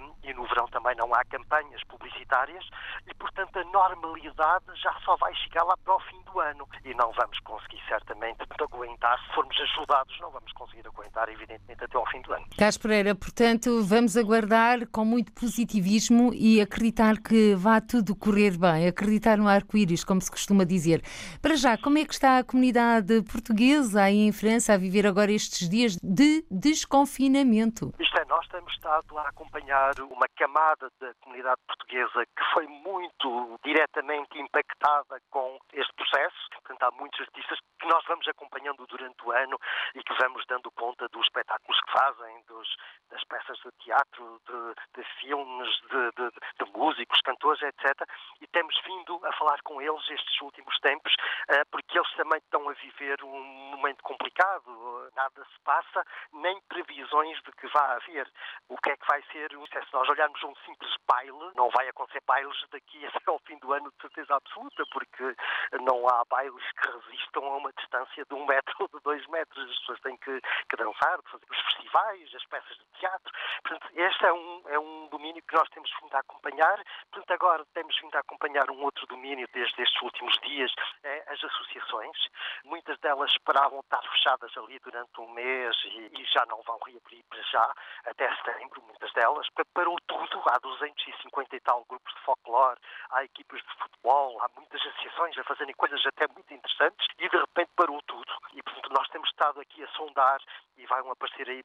um, 0.03 0.13
e 0.23 0.35
no 0.35 0.45
verão 0.47 0.67
também 0.69 0.95
não 0.97 1.15
há 1.15 1.25
campanhas 1.25 1.83
publicitárias, 1.85 2.65
e 3.07 3.15
portanto 3.15 3.59
a 3.59 3.65
normalidade 3.65 4.67
já 4.75 4.93
só 5.05 5.17
vai 5.17 5.35
chegar 5.37 5.65
lá 5.65 5.75
para 5.85 5.95
o 5.95 6.01
fim 6.01 6.21
do 6.23 6.41
ano, 6.41 6.69
e 6.85 6.95
não 6.95 7.11
vamos 7.13 7.39
conseguir 7.41 7.81
certamente 7.89 8.41
aguentar, 8.63 9.19
se 9.21 9.35
formos 9.35 9.59
ajudados, 9.61 10.19
não 10.21 10.31
vamos 10.31 10.53
conseguir 10.53 10.87
aguentar, 10.87 11.29
evidentemente, 11.29 11.85
até 11.85 11.97
ao 11.97 12.07
fim 12.07 12.21
do 12.23 12.33
ano. 12.33 12.47
Carlos 12.57 12.79
Pereira, 12.79 13.15
portanto, 13.15 13.83
vamos 13.83 14.17
aguardar 14.17 14.87
com 14.89 15.05
muito 15.05 15.33
positivismo 15.33 16.33
e 16.35 16.61
acreditar 16.61 17.19
que 17.19 17.55
vá 17.55 17.81
tudo 17.81 18.15
correr 18.15 18.57
bem, 18.59 18.87
acreditar 18.87 19.37
no 19.39 19.49
arco 19.49 19.70
arco-íris, 19.71 20.05
como 20.05 20.21
se 20.21 20.31
costuma 20.31 20.65
dizer. 20.65 21.01
Para 21.41 21.55
já, 21.55 21.79
como 21.79 21.99
é 21.99 22.05
que 22.05 22.13
está 22.13 22.39
a 22.39 22.45
comunidade 22.45 23.23
portuguesa 23.23 24.03
aí 24.03 24.27
em 24.27 24.33
França 24.33 24.75
a 24.75 24.77
viver 24.77 25.07
agora 25.07 25.31
estes 25.31 25.69
dias 25.69 25.97
de 26.03 26.45
desconfinamento? 26.51 27.93
Isto 27.99 28.19
é, 28.19 28.25
nós 28.27 28.47
temos 28.49 28.73
estado 28.73 29.17
a 29.19 29.29
acompanhar 29.29 29.93
uma 30.01 30.27
camada 30.37 30.91
da 31.01 31.15
comunidade 31.21 31.61
portuguesa 31.67 32.27
que 32.27 32.45
foi 32.53 32.67
muito 32.67 33.59
diretamente 33.65 34.39
impactada 34.39 35.21
com 35.31 35.59
este 35.73 35.93
processo. 35.95 36.49
Portanto, 36.53 36.83
há 36.83 36.91
muitos 36.93 37.21
artistas 37.21 37.59
que 37.79 37.87
nós 37.89 38.05
vamos 38.07 38.27
acompanhando 38.29 38.87
durante 38.87 39.25
o 39.25 39.33
ano 39.33 39.57
e 39.95 40.03
que 40.03 40.15
vamos 40.21 40.45
dando 40.49 40.71
conta 40.73 41.09
dos 41.09 41.23
espetáculos 41.23 41.81
que 41.81 41.93
fazem, 41.93 42.43
dos, 42.49 42.69
das 43.11 43.23
peças 43.25 43.59
de 43.59 43.71
teatro, 43.85 44.41
de, 44.47 45.01
de 45.01 45.09
filmes, 45.21 45.69
de, 45.91 46.11
de, 46.17 46.65
de 46.65 46.73
músicos, 46.73 47.21
cantores, 47.23 47.63
etc. 47.63 48.07
E 48.41 48.47
temos 48.49 48.75
vindo 48.85 49.21
a 49.25 49.33
falar 49.33 49.60
com 49.63 49.81
eles 49.81 50.09
estes 50.11 50.41
últimos 50.41 50.79
tempos, 50.81 51.15
eh, 51.49 51.65
porque 51.71 51.99
eles 51.99 52.13
também 52.15 52.39
estão 52.39 52.69
a 52.69 52.73
viver 52.75 53.23
um 53.25 53.43
momento 53.77 54.03
complicado, 54.03 55.11
nada 55.15 55.45
se 55.45 55.61
passa, 55.65 56.05
nem 56.33 56.61
previsões 56.63 57.41
de 57.43 57.53
que 57.53 57.67
vá 57.69 57.95
haver. 57.95 58.31
O 58.69 58.77
que 58.79 58.91
é 58.91 58.97
que 58.97 59.07
vai 59.07 59.23
ser, 59.33 59.51
se 59.51 59.93
nós 59.93 60.09
olharmos 60.09 60.43
um 60.43 60.55
simples 60.65 60.95
baile, 61.07 61.53
não 61.55 61.71
vai 61.71 61.89
acontecer 61.89 62.23
bailes 62.27 62.57
daqui 62.71 63.05
até 63.07 63.31
ao 63.31 63.39
fim 63.41 63.59
do 63.59 63.73
ano 63.73 63.91
de 63.91 64.01
certeza 64.01 64.35
absoluta, 64.35 64.85
porque 64.93 65.35
não 65.83 66.09
há 66.09 66.25
bailes 66.27 66.65
que 66.73 66.89
resistam 66.89 67.45
a 67.45 67.57
uma 67.57 67.73
distância 67.73 68.25
de 68.25 68.35
um 68.35 68.47
metro 68.47 68.75
ou 68.81 68.89
de 68.89 69.01
dois 69.03 69.27
metros. 69.29 69.71
As 69.71 69.79
pessoas 69.81 70.01
têm 70.01 70.17
que, 70.19 70.41
que 70.69 70.77
dançar, 70.77 71.21
fazer 71.31 71.47
os 71.51 71.61
festivais, 71.61 72.35
as 72.35 72.47
peças 72.47 72.77
de 72.77 72.85
teatro. 72.99 73.33
Portanto, 73.63 73.91
este 73.95 74.27
é 74.27 74.33
um, 74.33 74.63
é 74.69 74.79
um 74.79 75.09
domínio 75.09 75.43
que 75.43 75.55
nós 75.55 75.69
temos 75.71 75.91
vindo 76.01 76.15
a 76.15 76.21
acompanhar. 76.21 76.83
Portanto, 77.11 77.31
agora 77.33 77.65
temos 77.75 77.99
vindo 78.01 78.15
a 78.17 78.21
acompanhar 78.21 78.71
um 78.71 78.83
outro 78.83 79.07
domínio 79.07 79.49
desde 79.53 79.83
estes 79.83 80.03
últimos 80.03 80.39
dias, 80.41 80.73
é 81.05 81.25
as 81.29 81.43
associações. 81.43 82.17
Muitas 82.65 82.99
delas 83.01 83.31
esperavam 83.33 83.81
estar 83.81 84.03
fechadas 84.03 84.57
ali 84.57 84.79
durante 84.81 85.21
um 85.21 85.31
mês 85.31 85.77
e, 85.85 86.21
e 86.21 86.25
já 86.27 86.45
não 86.47 86.63
vão 86.63 86.79
reabrir 86.87 87.25
para 87.29 87.43
já, 87.43 87.75
até 88.07 88.35
setembro, 88.37 88.83
muitas 88.83 89.13
delas. 89.13 89.47
Parou 89.75 89.97
tudo, 90.07 90.43
há 90.47 90.59
250 90.59 91.57
e 91.57 91.61
tal 91.61 91.85
grupos 91.89 92.13
de 92.15 92.21
folclore, 92.21 92.79
há 93.11 93.25
equipas 93.25 93.61
de 93.61 93.75
futebol, 93.79 94.41
há 94.43 94.49
muitas 94.57 94.81
associações 94.81 95.39
a 95.39 95.45
fazerem 95.45 95.75
coisas 95.75 96.05
até 96.07 96.27
muito 96.29 96.53
interessantes 96.53 97.07
e 97.19 97.29
de 97.29 97.37
repente 97.37 97.71
parou 97.77 98.01
tudo. 98.03 98.33
E 98.55 98.63
portanto 98.63 98.91
nós 98.93 99.09
temos 99.09 99.29
estado 99.29 99.61
aqui 99.61 99.83
a 99.83 99.89
sondar 99.89 100.41
e 100.77 100.87
vão 100.87 101.11
aparecer 101.11 101.49
aí 101.49 101.63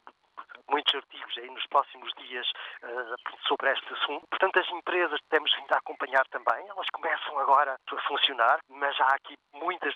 muitos 0.69 0.95
artigos 0.95 1.37
aí 1.37 1.49
nos 1.49 1.65
próximos 1.67 2.11
dias 2.17 2.47
uh, 2.83 3.37
sobre 3.47 3.71
este 3.71 3.93
assunto. 3.93 4.27
Portanto, 4.27 4.59
as 4.59 4.69
empresas 4.69 5.19
temos 5.29 5.53
vindo 5.55 5.71
a 5.73 5.77
acompanhar 5.77 6.25
também, 6.27 6.67
elas 6.67 6.87
começam 6.91 7.39
agora 7.39 7.75
a 7.75 8.01
funcionar, 8.07 8.59
mas 8.69 8.99
há 8.99 9.15
aqui 9.15 9.37
muitas 9.53 9.93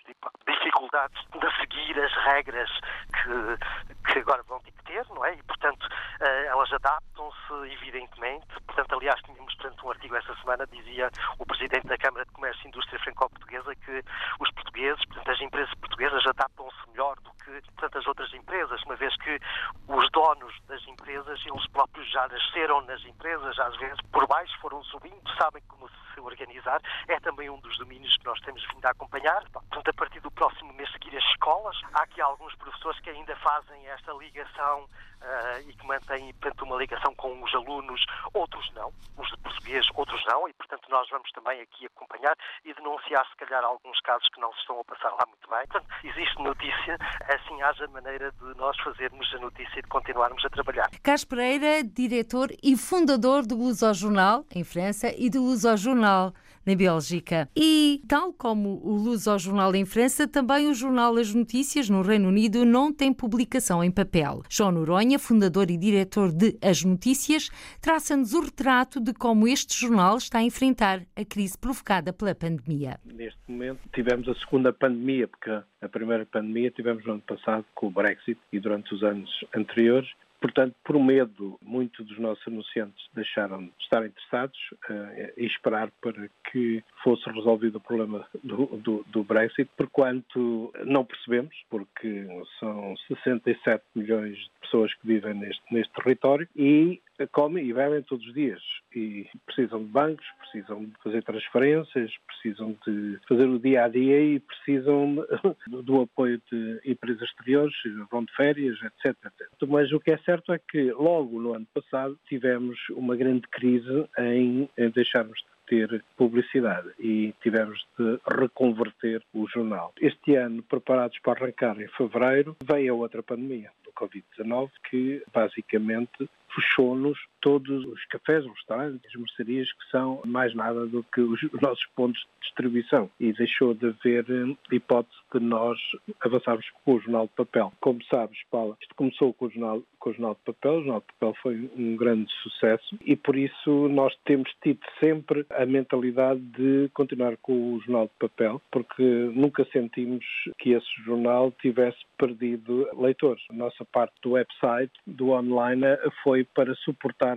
dificuldades 0.48 1.22
de 1.32 1.60
seguir 1.60 2.00
as 2.00 2.14
regras 2.26 2.70
que, 3.14 4.12
que 4.14 4.20
agora 4.20 4.44
vão 4.44 4.60
ter 4.62 4.72
que 4.72 4.84
ter, 4.84 5.06
não 5.10 5.26
é? 5.26 5.34
E, 5.34 5.44
portanto, 5.44 5.84
uh, 5.84 6.26
elas 6.48 6.72
adaptam-se, 6.74 7.74
evidentemente. 7.74 8.48
Portanto, 8.66 8.96
aliás, 8.96 9.20
tínhamos 9.22 9.50
portanto, 9.56 9.86
um 9.86 9.92
artigo 9.92 10.16
essa 10.16 10.36
semana, 10.36 10.66
dizia 10.68 11.10
o 11.38 11.46
Presidente 11.46 11.88
da 11.88 11.98
Câmara 11.98 12.26
de 12.26 12.32
Comércio 12.32 12.66
e 12.66 12.68
Indústria 12.70 13.00
Franco-Portuguesa, 13.00 13.76
que 13.76 14.04
os 14.40 14.52
portugueses, 14.52 15.06
portanto, 15.06 15.32
as 15.32 15.42
empresas 15.42 15.74
portuguesas 15.76 16.26
adaptam-se 16.26 16.90
melhor 16.92 17.16
do 17.20 17.32
que 17.50 17.72
portanto, 17.72 17.98
as 17.98 18.08
outras 18.08 18.34
empresas, 18.34 18.82
uma 18.84 18.96
vez 18.96 19.16
que 19.18 19.40
os 19.88 20.10
donos 20.12 20.54
das 20.68 20.86
empresas, 20.88 21.40
eles 21.46 21.68
próprios 21.68 22.10
já 22.12 22.28
nasceram 22.28 22.82
nas 22.82 23.04
empresas, 23.06 23.58
às 23.60 23.76
vezes 23.78 24.00
por 24.12 24.28
baixo 24.28 24.58
foram 24.60 24.84
subindo, 24.84 25.22
sabem 25.38 25.62
como 25.68 25.90
se 25.90 26.20
organizar. 26.20 26.82
É 27.08 27.20
também 27.20 27.50
um 27.50 27.60
dos 27.60 27.78
domínios 27.78 28.16
que 28.18 28.26
nós 28.26 28.40
temos 28.42 28.66
vindo 28.74 28.86
a 28.86 28.92
acompanhar. 28.92 29.44
Portanto, 29.52 29.90
a 29.90 29.94
partir 29.94 30.20
do 30.20 30.32
próximo 30.32 30.74
mês 30.74 30.92
seguir 30.92 31.16
as 31.18 31.24
escolas, 31.32 31.76
há 31.94 32.04
aqui 32.04 32.22
alguns 32.22 32.54
professores 32.56 33.00
que 33.02 33.10
ainda 33.10 33.36
fazem 33.38 33.88
esta 33.88 34.12
ligação 34.14 34.84
uh, 34.84 35.70
e 35.70 35.74
que 35.74 35.86
mantêm, 35.86 36.34
portanto, 36.34 36.64
uma 36.64 36.78
ligação 36.78 37.14
com 37.16 37.42
os 37.42 37.54
alunos, 37.54 38.04
outros 38.34 38.72
não, 38.74 38.94
os 39.18 39.30
de 39.30 39.38
português, 39.38 39.86
outros 39.96 40.24
não, 40.26 40.48
e, 40.48 40.54
portanto, 40.54 40.90
nós 40.90 41.10
vamos 41.10 41.30
também 41.32 41.62
aqui 41.62 41.86
acompanhar 41.86 42.36
e 42.64 42.74
denunciar, 42.74 43.26
se 43.28 43.36
calhar, 43.36 43.64
alguns 43.64 44.00
casos 44.02 44.28
que 44.30 44.40
não 44.40 44.52
se 44.54 44.60
estão 44.60 44.80
a 44.80 44.84
passar 44.84 45.10
lá 45.10 45.26
muito 45.28 45.50
bem. 45.50 45.68
Portanto, 45.68 45.88
existe 46.04 46.42
notícia, 46.42 46.98
assim 47.40 47.62
haja 47.62 47.88
maneira 47.88 48.32
de 48.32 48.58
nós 48.58 48.78
fazermos 48.82 49.28
a 49.34 49.40
notícia 49.40 49.80
e 49.80 49.82
de 49.82 49.88
continuarmos 49.88 50.44
a 50.46 50.50
trabalhar. 50.50 50.90
Carlos 51.02 51.26
Pereira, 51.26 51.84
diretor 51.84 52.50
e 52.64 52.76
fundador 52.76 53.46
do 53.46 53.56
Luso 53.56 53.94
Jornal, 53.94 54.46
em 54.54 54.64
França, 54.64 55.14
e 55.18 55.30
do 55.30 55.42
Luso 55.44 55.76
Jornal 55.78 56.34
na 56.66 56.76
Bélgica. 56.76 57.50
E, 57.56 58.02
tal 58.08 58.32
como 58.34 58.80
o 58.84 58.96
Luz 58.96 59.28
ao 59.28 59.40
Jornal 59.40 59.74
em 59.76 59.86
França, 59.86 60.28
também 60.28 60.68
o 60.68 60.74
Jornal 60.74 61.16
As 61.18 61.34
Notícias 61.34 61.90
no 61.90 62.02
Reino 62.02 62.28
Unido 62.28 62.66
não 62.66 62.94
tem 62.94 63.12
publicação 63.12 63.84
em 63.84 63.92
papel. 63.92 64.44
João 64.50 64.72
Noronha, 64.72 65.18
fundador 65.18 65.72
e 65.72 65.78
diretor 65.78 66.32
de 66.32 66.58
As 66.62 66.84
Notícias, 66.84 67.50
traça-nos 67.82 68.34
o 68.34 68.42
retrato 68.42 69.00
de 69.00 69.14
como 69.14 69.48
este 69.48 69.76
jornal 69.76 70.18
está 70.18 70.40
a 70.40 70.44
enfrentar 70.44 71.02
a 71.16 71.26
crise 71.26 71.58
provocada 71.58 72.14
pela 72.14 72.36
pandemia. 72.36 73.00
Neste 73.04 73.40
momento 73.48 73.80
tivemos 73.94 74.28
a 74.28 74.36
segunda 74.36 74.72
pandemia, 74.72 75.28
porque 75.28 75.50
a 75.82 75.88
primeira 75.88 76.26
pandemia 76.26 76.72
tivemos 76.72 77.06
no 77.06 77.14
ano 77.14 77.22
passado 77.22 77.66
com 77.74 77.88
o 77.88 77.92
Brexit 77.92 78.40
e 78.52 78.60
durante 78.60 78.94
os 78.94 79.04
anos 79.04 79.30
anteriores. 79.56 80.10
Portanto, 80.42 80.74
por 80.86 80.98
medo, 80.98 81.60
muitos 81.62 82.06
dos 82.06 82.18
nossos 82.18 82.48
anunciantes 82.48 83.10
deixaram 83.14 83.66
de 83.66 83.74
estar 83.80 84.06
interessados 84.06 84.58
uh, 84.90 85.34
e 85.36 85.46
esperar 85.46 85.92
para 86.02 86.30
que 86.50 86.82
fosse 87.04 87.30
resolvido 87.30 87.78
o 87.78 87.82
problema 87.82 88.26
do, 88.42 88.66
do, 88.78 89.06
do, 89.08 89.24
Brexit, 89.24 89.70
porquanto 89.76 90.74
não 90.86 91.04
percebemos, 91.04 91.54
porque 91.70 92.26
são 92.58 92.96
67 93.10 93.84
milhões 93.94 94.38
de 94.38 94.52
pessoas 94.62 94.94
que 94.94 95.06
vivem 95.06 95.34
neste, 95.34 95.62
neste 95.74 95.94
território 95.94 96.48
e 96.56 97.02
comem 97.28 97.66
e 97.66 97.74
bebem 97.74 98.02
todos 98.04 98.26
os 98.26 98.34
dias 98.34 98.62
e 98.96 99.28
precisam 99.46 99.84
de 99.84 99.90
bancos, 99.90 100.26
precisam 100.40 100.86
de 100.86 100.94
fazer 101.04 101.24
transferências, 101.24 102.12
precisam 102.28 102.76
de 102.86 103.20
fazer 103.28 103.48
o 103.48 103.60
dia 103.60 103.86
a 103.86 103.88
dia 103.88 104.22
e 104.22 104.40
precisam 104.40 105.26
do 105.68 106.02
apoio 106.02 106.42
de 106.52 106.80
empresas 106.86 107.24
exteriores, 107.24 107.76
vão 108.12 108.24
de 108.24 108.34
férias, 108.36 108.78
etc, 108.82 109.16
etc. 109.26 109.48
Mas 109.68 109.92
o 109.92 110.00
que 110.00 110.12
é 110.12 110.18
certo 110.20 110.54
é 110.54 110.60
que 110.60 110.92
logo 110.92 111.40
no 111.40 111.54
ano 111.54 111.68
passado 111.74 112.18
tivemos 112.28 112.78
uma 112.92 113.16
grande 113.16 113.48
crise 113.50 114.08
em 114.18 114.70
deixarmos 114.94 115.40
de 115.40 115.60
ter 115.70 116.04
publicidade 116.18 116.90
e 117.00 117.34
tivemos 117.42 117.86
de 117.98 118.20
reconverter 118.28 119.22
o 119.34 119.48
jornal. 119.48 119.94
Este 120.02 120.36
ano, 120.36 120.64
preparados 120.64 121.20
para 121.20 121.44
arrancar 121.44 121.80
em 121.80 121.88
fevereiro, 121.90 122.58
veio 122.64 122.94
a 122.94 122.98
outra 122.98 123.22
pandemia, 123.22 123.72
do 123.84 123.92
Covid-19, 123.92 124.72
que 124.90 125.24
basicamente 125.32 126.28
fechou-nos 126.56 127.18
todos 127.42 127.86
os 127.86 128.06
cafés, 128.06 128.46
restaurantes, 128.46 129.02
as 129.06 129.20
mercearias, 129.20 129.72
que 129.72 129.90
são 129.92 130.22
mais 130.26 130.54
nada 130.56 130.86
do 130.86 131.04
que 131.04 131.22
os 131.22 131.40
nossos 131.62 131.86
pontos 131.96 132.20
de 132.20 132.48
distribuição. 132.48 133.10
E 133.20 133.34
deixou 133.34 133.74
de 133.74 133.88
haver 133.88 134.26
hum, 134.30 134.58
hipótese 134.72 135.16
de 135.34 135.40
nós 135.40 135.78
avançarmos 136.22 136.66
com 136.84 136.96
o 136.96 137.00
jornal 137.00 137.28
de 137.28 137.34
papel. 137.34 137.72
Como 137.80 138.04
sabes, 138.06 138.38
Paula, 138.50 138.78
isto 138.82 138.96
começou 138.96 139.34
com 139.34 139.46
o 139.46 139.50
jornal, 139.50 139.84
com 140.00 140.10
o 140.10 140.14
jornal 140.14 140.36
de 140.36 140.54
papel, 140.54 140.74
o 140.74 140.84
jornal 140.84 141.00
de 141.00 141.06
papel 141.14 141.36
foi 141.42 141.70
um 141.78 141.96
grande 141.96 142.32
sucesso 142.44 142.98
e 143.02 143.16
por 143.16 143.36
isso 143.36 143.88
nós 143.90 144.16
temos 144.26 144.50
tido 144.64 144.80
sempre 145.00 145.46
a 145.50 145.66
mentalidade 145.66 146.40
de 146.40 146.90
continuar 146.94 147.38
com 147.38 147.76
o 147.76 147.80
jornal 147.82 148.06
de 148.06 148.14
papel, 148.20 148.62
porque 148.72 149.04
nunca 149.04 149.66
sentimos 149.72 150.26
que 150.58 150.72
esse 150.72 151.04
jornal 151.04 151.52
tivesse 151.62 151.98
perdido 152.18 152.88
leitores. 152.98 153.44
A 153.50 153.54
nossa 153.54 153.86
parte 153.86 154.14
do 154.22 154.32
website, 154.32 154.92
do 155.06 155.30
online, 155.30 155.86
foi 156.24 156.44
para 156.44 156.74
suportar 156.76 157.29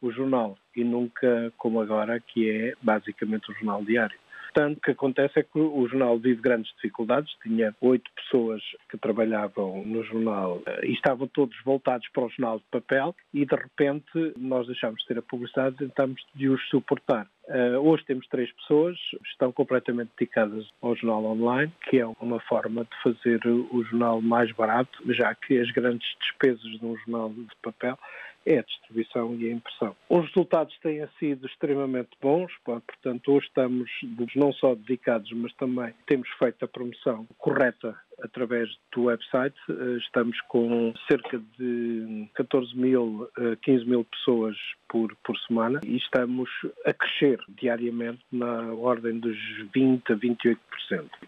o 0.00 0.10
jornal 0.12 0.56
e 0.76 0.84
nunca 0.84 1.52
como 1.56 1.80
agora, 1.80 2.20
que 2.20 2.50
é 2.50 2.74
basicamente 2.82 3.50
o 3.50 3.54
jornal 3.54 3.84
diário. 3.84 4.18
Tanto 4.54 4.80
que 4.80 4.90
acontece 4.90 5.38
é 5.38 5.42
que 5.42 5.58
o 5.58 5.86
jornal 5.88 6.18
vive 6.18 6.40
grandes 6.40 6.72
dificuldades. 6.74 7.32
Tinha 7.42 7.74
oito 7.80 8.10
pessoas 8.16 8.62
que 8.90 8.98
trabalhavam 8.98 9.84
no 9.84 10.02
jornal 10.02 10.62
eh, 10.66 10.86
e 10.86 10.92
estavam 10.94 11.28
todos 11.28 11.56
voltados 11.64 12.08
para 12.08 12.24
o 12.24 12.28
jornal 12.30 12.58
de 12.58 12.64
papel 12.70 13.14
e 13.32 13.44
de 13.44 13.54
repente 13.54 14.34
nós 14.36 14.66
deixámos 14.66 15.00
de 15.00 15.06
ter 15.06 15.18
a 15.18 15.22
publicidade 15.22 15.76
e 15.76 15.86
tentamos 15.86 16.20
de 16.34 16.48
os 16.48 16.60
suportar. 16.68 17.28
Uh, 17.48 17.78
hoje 17.78 18.04
temos 18.04 18.26
três 18.26 18.52
pessoas, 18.52 18.98
estão 19.30 19.50
completamente 19.50 20.10
dedicadas 20.18 20.68
ao 20.82 20.94
jornal 20.94 21.24
online, 21.24 21.72
que 21.88 21.98
é 21.98 22.06
uma 22.20 22.40
forma 22.40 22.84
de 22.84 23.02
fazer 23.02 23.40
o 23.46 23.82
jornal 23.84 24.20
mais 24.20 24.52
barato, 24.52 25.02
já 25.14 25.34
que 25.34 25.58
as 25.58 25.70
grandes 25.70 26.06
despesas 26.20 26.78
de 26.78 26.84
um 26.84 26.94
jornal 26.98 27.30
de 27.30 27.56
papel 27.62 27.98
é 28.46 28.58
a 28.58 28.62
distribuição 28.62 29.34
e 29.34 29.48
a 29.48 29.52
impressão. 29.52 29.94
Os 30.08 30.26
resultados 30.26 30.76
têm 30.80 31.06
sido 31.18 31.46
extremamente 31.46 32.10
bons, 32.20 32.52
portanto, 32.64 33.32
hoje 33.32 33.46
estamos 33.46 33.90
não 34.34 34.52
só 34.52 34.74
dedicados, 34.74 35.30
mas 35.32 35.52
também 35.54 35.92
temos 36.06 36.28
feito 36.38 36.64
a 36.64 36.68
promoção 36.68 37.26
correta 37.38 37.96
através 38.22 38.68
do 38.94 39.04
website. 39.04 39.56
Eh, 39.68 39.98
estamos 39.98 40.38
com 40.42 40.92
cerca 41.08 41.40
de 41.58 42.28
14 42.34 42.76
mil, 42.76 43.28
15 43.62 43.82
eh, 43.82 43.86
mil 43.86 44.04
pessoas 44.04 44.56
por, 44.88 45.14
por 45.24 45.36
semana 45.46 45.80
e 45.84 45.96
estamos 45.96 46.48
a 46.86 46.92
crescer 46.92 47.38
diariamente 47.48 48.20
na 48.32 48.72
ordem 48.72 49.18
dos 49.18 49.36
20 49.74 50.12
a 50.12 50.16
28%. 50.16 50.56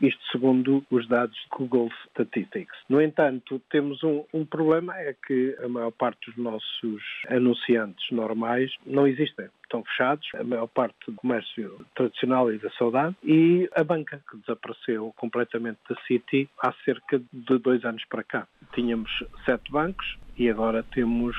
Isto 0.00 0.20
segundo 0.32 0.84
os 0.90 1.06
dados 1.08 1.36
de 1.36 1.48
Google 1.58 1.90
Statistics. 2.08 2.76
No 2.88 3.00
entanto, 3.00 3.60
temos 3.70 4.02
um, 4.02 4.24
um 4.32 4.44
problema, 4.44 4.96
é 4.96 5.14
que 5.26 5.56
a 5.62 5.68
maior 5.68 5.92
parte 5.92 6.30
dos 6.30 6.36
nossos 6.36 7.02
anunciantes 7.28 8.10
normais 8.10 8.72
não 8.86 9.06
existem 9.06 9.48
estão 9.70 9.84
fechados, 9.84 10.26
a 10.34 10.42
maior 10.42 10.66
parte 10.66 10.96
do 11.06 11.12
comércio 11.14 11.86
tradicional 11.94 12.52
e 12.52 12.58
da 12.58 12.70
saudade, 12.72 13.14
e 13.22 13.70
a 13.74 13.84
banca, 13.84 14.20
que 14.28 14.36
desapareceu 14.38 15.14
completamente 15.16 15.78
da 15.88 15.96
City 16.06 16.48
há 16.60 16.72
cerca 16.84 17.20
de 17.32 17.58
dois 17.58 17.84
anos 17.84 18.04
para 18.06 18.24
cá. 18.24 18.48
Tínhamos 18.74 19.10
sete 19.44 19.70
bancos, 19.70 20.18
e 20.36 20.48
agora 20.48 20.82
temos 20.94 21.36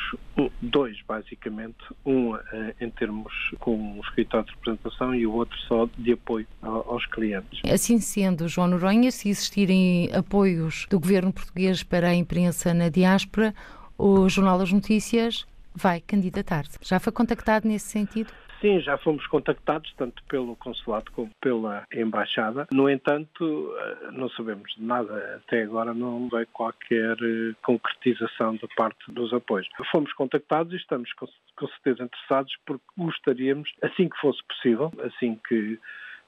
dois, 0.62 0.96
basicamente, 1.08 1.80
um 2.06 2.36
eh, 2.36 2.76
em 2.80 2.90
termos 2.92 3.34
com 3.60 3.76
um 3.76 4.00
escritório 4.02 4.46
de 4.46 4.52
representação 4.54 5.16
e 5.16 5.26
o 5.26 5.34
outro 5.34 5.58
só 5.62 5.90
de 5.98 6.14
apoio 6.14 6.46
aos 6.62 7.08
clientes. 7.08 7.62
Assim 7.68 7.98
sendo, 8.00 8.48
João 8.48 8.68
Noronha, 8.68 9.10
se 9.10 9.30
existirem 9.30 10.12
apoios 10.14 10.86
do 10.88 11.00
governo 11.00 11.34
português 11.34 11.82
para 11.82 12.10
a 12.10 12.16
imprensa 12.16 12.76
na 12.76 12.90
diáspora, 12.90 13.56
o 13.98 14.30
Jornal 14.30 14.60
das 14.60 14.72
Notícias 14.72 15.48
vai 15.76 16.02
candidatar-se. 16.02 16.78
Já 16.82 17.00
foi 17.00 17.12
contactado 17.14 17.68
nesse 17.68 17.88
sentido? 17.88 18.32
Sim, 18.62 18.80
já 18.80 18.96
fomos 18.96 19.26
contactados 19.26 19.92
tanto 19.98 20.22
pelo 20.26 20.56
consulado 20.56 21.12
como 21.12 21.32
pela 21.42 21.84
embaixada. 21.92 22.68
No 22.72 22.88
entanto, 22.88 23.74
eh, 23.76 24.12
não 24.12 24.30
sabemos 24.30 24.76
de 24.76 24.84
nada. 24.84 25.42
Até 25.44 25.64
agora 25.64 25.96
não 25.96 26.30
veio 26.30 26.46
qualquer 26.54 27.18
eh, 27.20 27.56
concretização 27.64 28.56
da 28.58 28.68
parte 28.78 29.12
dos 29.12 29.34
apoios. 29.34 29.68
Fomos 29.92 30.14
contactados 30.14 30.74
e 30.74 30.76
estamos 30.76 31.12
com 31.14 31.28
certeza 31.68 32.04
interessados 32.04 32.56
porque 32.64 32.86
gostaríamos, 32.96 33.68
assim 33.82 34.08
que 34.08 34.18
fosse 34.18 34.44
possível, 34.44 34.92
assim 35.04 35.40
que 35.48 35.80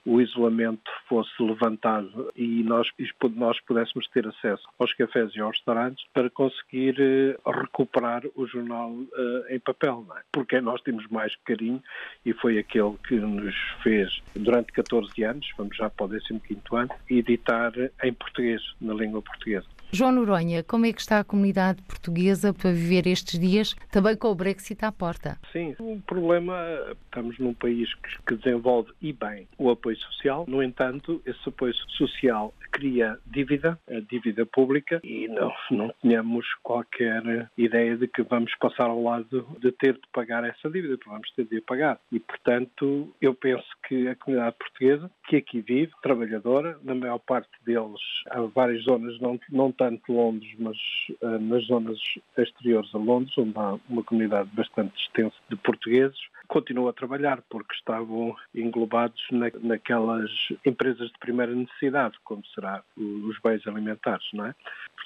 o 0.05 0.21
isolamento 0.21 0.91
fosse 1.07 1.31
levantado 1.41 2.31
e 2.35 2.63
nós, 2.63 2.87
nós 3.35 3.59
pudéssemos 3.61 4.07
ter 4.09 4.27
acesso 4.27 4.63
aos 4.79 4.93
cafés 4.93 5.33
e 5.35 5.39
aos 5.39 5.55
restaurantes 5.57 6.05
para 6.13 6.29
conseguir 6.29 6.95
eh, 6.99 7.37
recuperar 7.45 8.23
o 8.35 8.45
jornal 8.45 8.91
uh, 8.91 9.07
em 9.49 9.59
papel, 9.59 10.05
é? 10.17 10.21
porque 10.31 10.59
nós 10.59 10.81
temos 10.81 11.07
mais 11.07 11.35
carinho 11.45 11.81
e 12.25 12.33
foi 12.33 12.57
aquele 12.57 12.95
que 13.07 13.15
nos 13.15 13.55
fez, 13.81 14.21
durante 14.35 14.71
14 14.73 15.23
anos, 15.23 15.47
vamos 15.57 15.75
já 15.77 15.89
para 15.89 16.05
o 16.05 16.09
15 16.09 16.41
ano, 16.73 16.89
editar 17.09 17.71
em 18.03 18.13
português, 18.13 18.61
na 18.81 18.93
língua 18.93 19.21
portuguesa. 19.21 19.67
João 19.95 20.11
Noronha, 20.11 20.63
como 20.63 20.87
é 20.87 20.91
que 20.91 20.99
está 20.99 21.19
a 21.19 21.23
comunidade 21.23 21.79
portuguesa 21.83 22.51
para 22.51 22.71
viver 22.71 23.05
estes 23.05 23.39
dias, 23.39 23.75
também 23.91 24.17
com 24.17 24.29
o 24.29 24.33
Brexit 24.33 24.83
à 24.83 24.91
porta? 24.91 25.37
Sim, 25.51 25.75
o 25.79 26.01
problema, 26.01 26.57
estamos 27.03 27.37
num 27.37 27.53
país 27.53 27.93
que 28.25 28.35
desenvolve 28.35 28.91
e 28.99 29.13
bem 29.13 29.47
o 29.55 29.69
apoio 29.69 29.95
social, 29.97 30.45
no 30.47 30.63
entanto, 30.63 31.21
esse 31.27 31.47
apoio 31.47 31.75
social 31.89 32.51
cria 32.71 33.19
dívida, 33.27 33.79
a 33.87 33.99
dívida 33.99 34.47
pública, 34.47 34.99
e 35.03 35.27
não, 35.27 35.53
não 35.69 35.93
tínhamos 36.01 36.47
qualquer 36.63 37.47
ideia 37.55 37.95
de 37.95 38.07
que 38.07 38.23
vamos 38.23 38.53
passar 38.55 38.89
ao 38.89 39.01
lado 39.01 39.47
de 39.59 39.71
ter 39.73 39.93
de 39.93 40.07
pagar 40.11 40.43
essa 40.43 40.71
dívida, 40.71 40.97
porque 40.97 41.11
vamos 41.11 41.31
ter 41.35 41.45
de 41.45 41.61
pagar. 41.61 41.99
E, 42.11 42.19
portanto, 42.19 43.13
eu 43.21 43.35
penso 43.35 43.67
que 43.87 44.07
a 44.07 44.15
comunidade 44.15 44.57
portuguesa, 44.57 45.11
que 45.27 45.35
aqui 45.35 45.61
vive, 45.61 45.91
trabalhadora, 46.01 46.79
na 46.83 46.95
maior 46.95 47.19
parte 47.19 47.51
deles, 47.63 48.01
há 48.31 48.41
várias 48.41 48.83
zonas, 48.83 49.19
não, 49.21 49.39
não 49.51 49.71
tanto 49.83 50.13
Londres, 50.13 50.49
mas 50.57 50.77
uh, 51.21 51.39
nas 51.39 51.65
zonas 51.65 51.99
exteriores 52.37 52.93
a 52.95 52.97
Londres, 52.97 53.37
onde 53.37 53.57
há 53.57 53.77
uma 53.89 54.03
comunidade 54.03 54.49
bastante 54.53 54.95
extensa 54.95 55.35
de 55.49 55.57
portugueses, 55.57 56.17
continuam 56.47 56.87
a 56.87 56.93
trabalhar 56.93 57.41
porque 57.49 57.75
estavam 57.75 58.33
englobados 58.55 59.21
na, 59.29 59.51
naquelas 59.61 60.31
empresas 60.65 61.09
de 61.09 61.19
primeira 61.19 61.53
necessidade, 61.53 62.17
como 62.23 62.45
será 62.55 62.81
os 62.95 63.37
bens 63.43 63.67
alimentares, 63.67 64.25
não 64.33 64.45
é? 64.45 64.55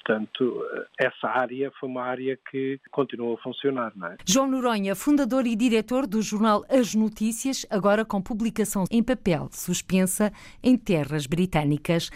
Portanto, 0.04 0.64
essa 0.98 1.28
área 1.28 1.70
foi 1.78 1.88
uma 1.88 2.02
área 2.02 2.38
que 2.50 2.80
continuou 2.90 3.34
a 3.34 3.42
funcionar, 3.42 3.92
é? 4.04 4.16
João 4.24 4.50
Noronha, 4.50 4.94
fundador 4.94 5.46
e 5.46 5.54
diretor 5.54 6.06
do 6.06 6.22
jornal 6.22 6.64
As 6.68 6.94
Notícias, 6.94 7.66
agora 7.68 8.04
com 8.04 8.22
publicação 8.22 8.84
em 8.90 9.02
papel, 9.02 9.48
suspensa 9.52 10.32
em 10.62 10.76
terras 10.76 11.26
britânicas 11.26 12.10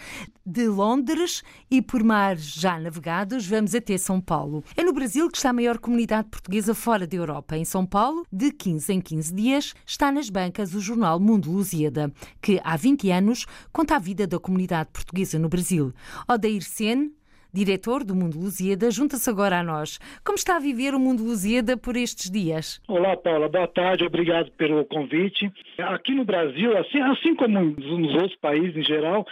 de 0.45 0.67
Londres 0.67 1.43
e 1.71 1.81
por 1.81 2.03
mar 2.03 2.35
já 2.37 2.79
navegados, 2.79 3.47
vamos 3.47 3.73
até 3.73 3.97
São 3.97 4.19
Paulo. 4.19 4.63
É 4.75 4.83
no 4.83 4.93
Brasil 4.93 5.29
que 5.29 5.37
está 5.37 5.51
a 5.51 5.53
maior 5.53 5.77
comunidade 5.77 6.27
portuguesa 6.29 6.73
fora 6.73 7.07
da 7.07 7.15
Europa. 7.15 7.55
Em 7.55 7.63
São 7.63 7.85
Paulo, 7.85 8.25
de 8.31 8.51
15 8.51 8.93
em 8.93 9.01
15 9.01 9.33
dias, 9.33 9.73
está 9.85 10.11
nas 10.11 10.29
bancas 10.29 10.73
o 10.73 10.81
jornal 10.81 11.19
Mundo 11.19 11.51
Lusíada, 11.51 12.11
que 12.41 12.59
há 12.63 12.75
20 12.75 13.09
anos 13.11 13.45
conta 13.71 13.95
a 13.95 13.99
vida 13.99 14.27
da 14.27 14.39
comunidade 14.39 14.89
portuguesa 14.91 15.39
no 15.39 15.47
Brasil. 15.47 15.93
Odair 16.27 16.61
Sen, 16.61 17.13
diretor 17.53 18.03
do 18.03 18.15
Mundo 18.15 18.39
Lusíada, 18.39 18.89
junta-se 18.89 19.29
agora 19.29 19.59
a 19.59 19.63
nós. 19.63 19.99
Como 20.25 20.35
está 20.35 20.55
a 20.55 20.59
viver 20.59 20.95
o 20.95 20.99
Mundo 20.99 21.23
Lusíada 21.23 21.77
por 21.77 21.95
estes 21.95 22.31
dias? 22.31 22.81
Olá, 22.87 23.15
Paula. 23.15 23.47
Boa 23.47 23.67
tarde. 23.67 24.03
Obrigado 24.03 24.51
pelo 24.51 24.83
convite. 24.85 25.51
Aqui 25.77 26.13
no 26.15 26.25
Brasil, 26.25 26.75
assim, 26.77 26.99
assim 26.99 27.35
como 27.35 27.59
nos 27.59 28.13
outros 28.15 28.35
países 28.37 28.75
em 28.75 28.83
geral, 28.83 29.25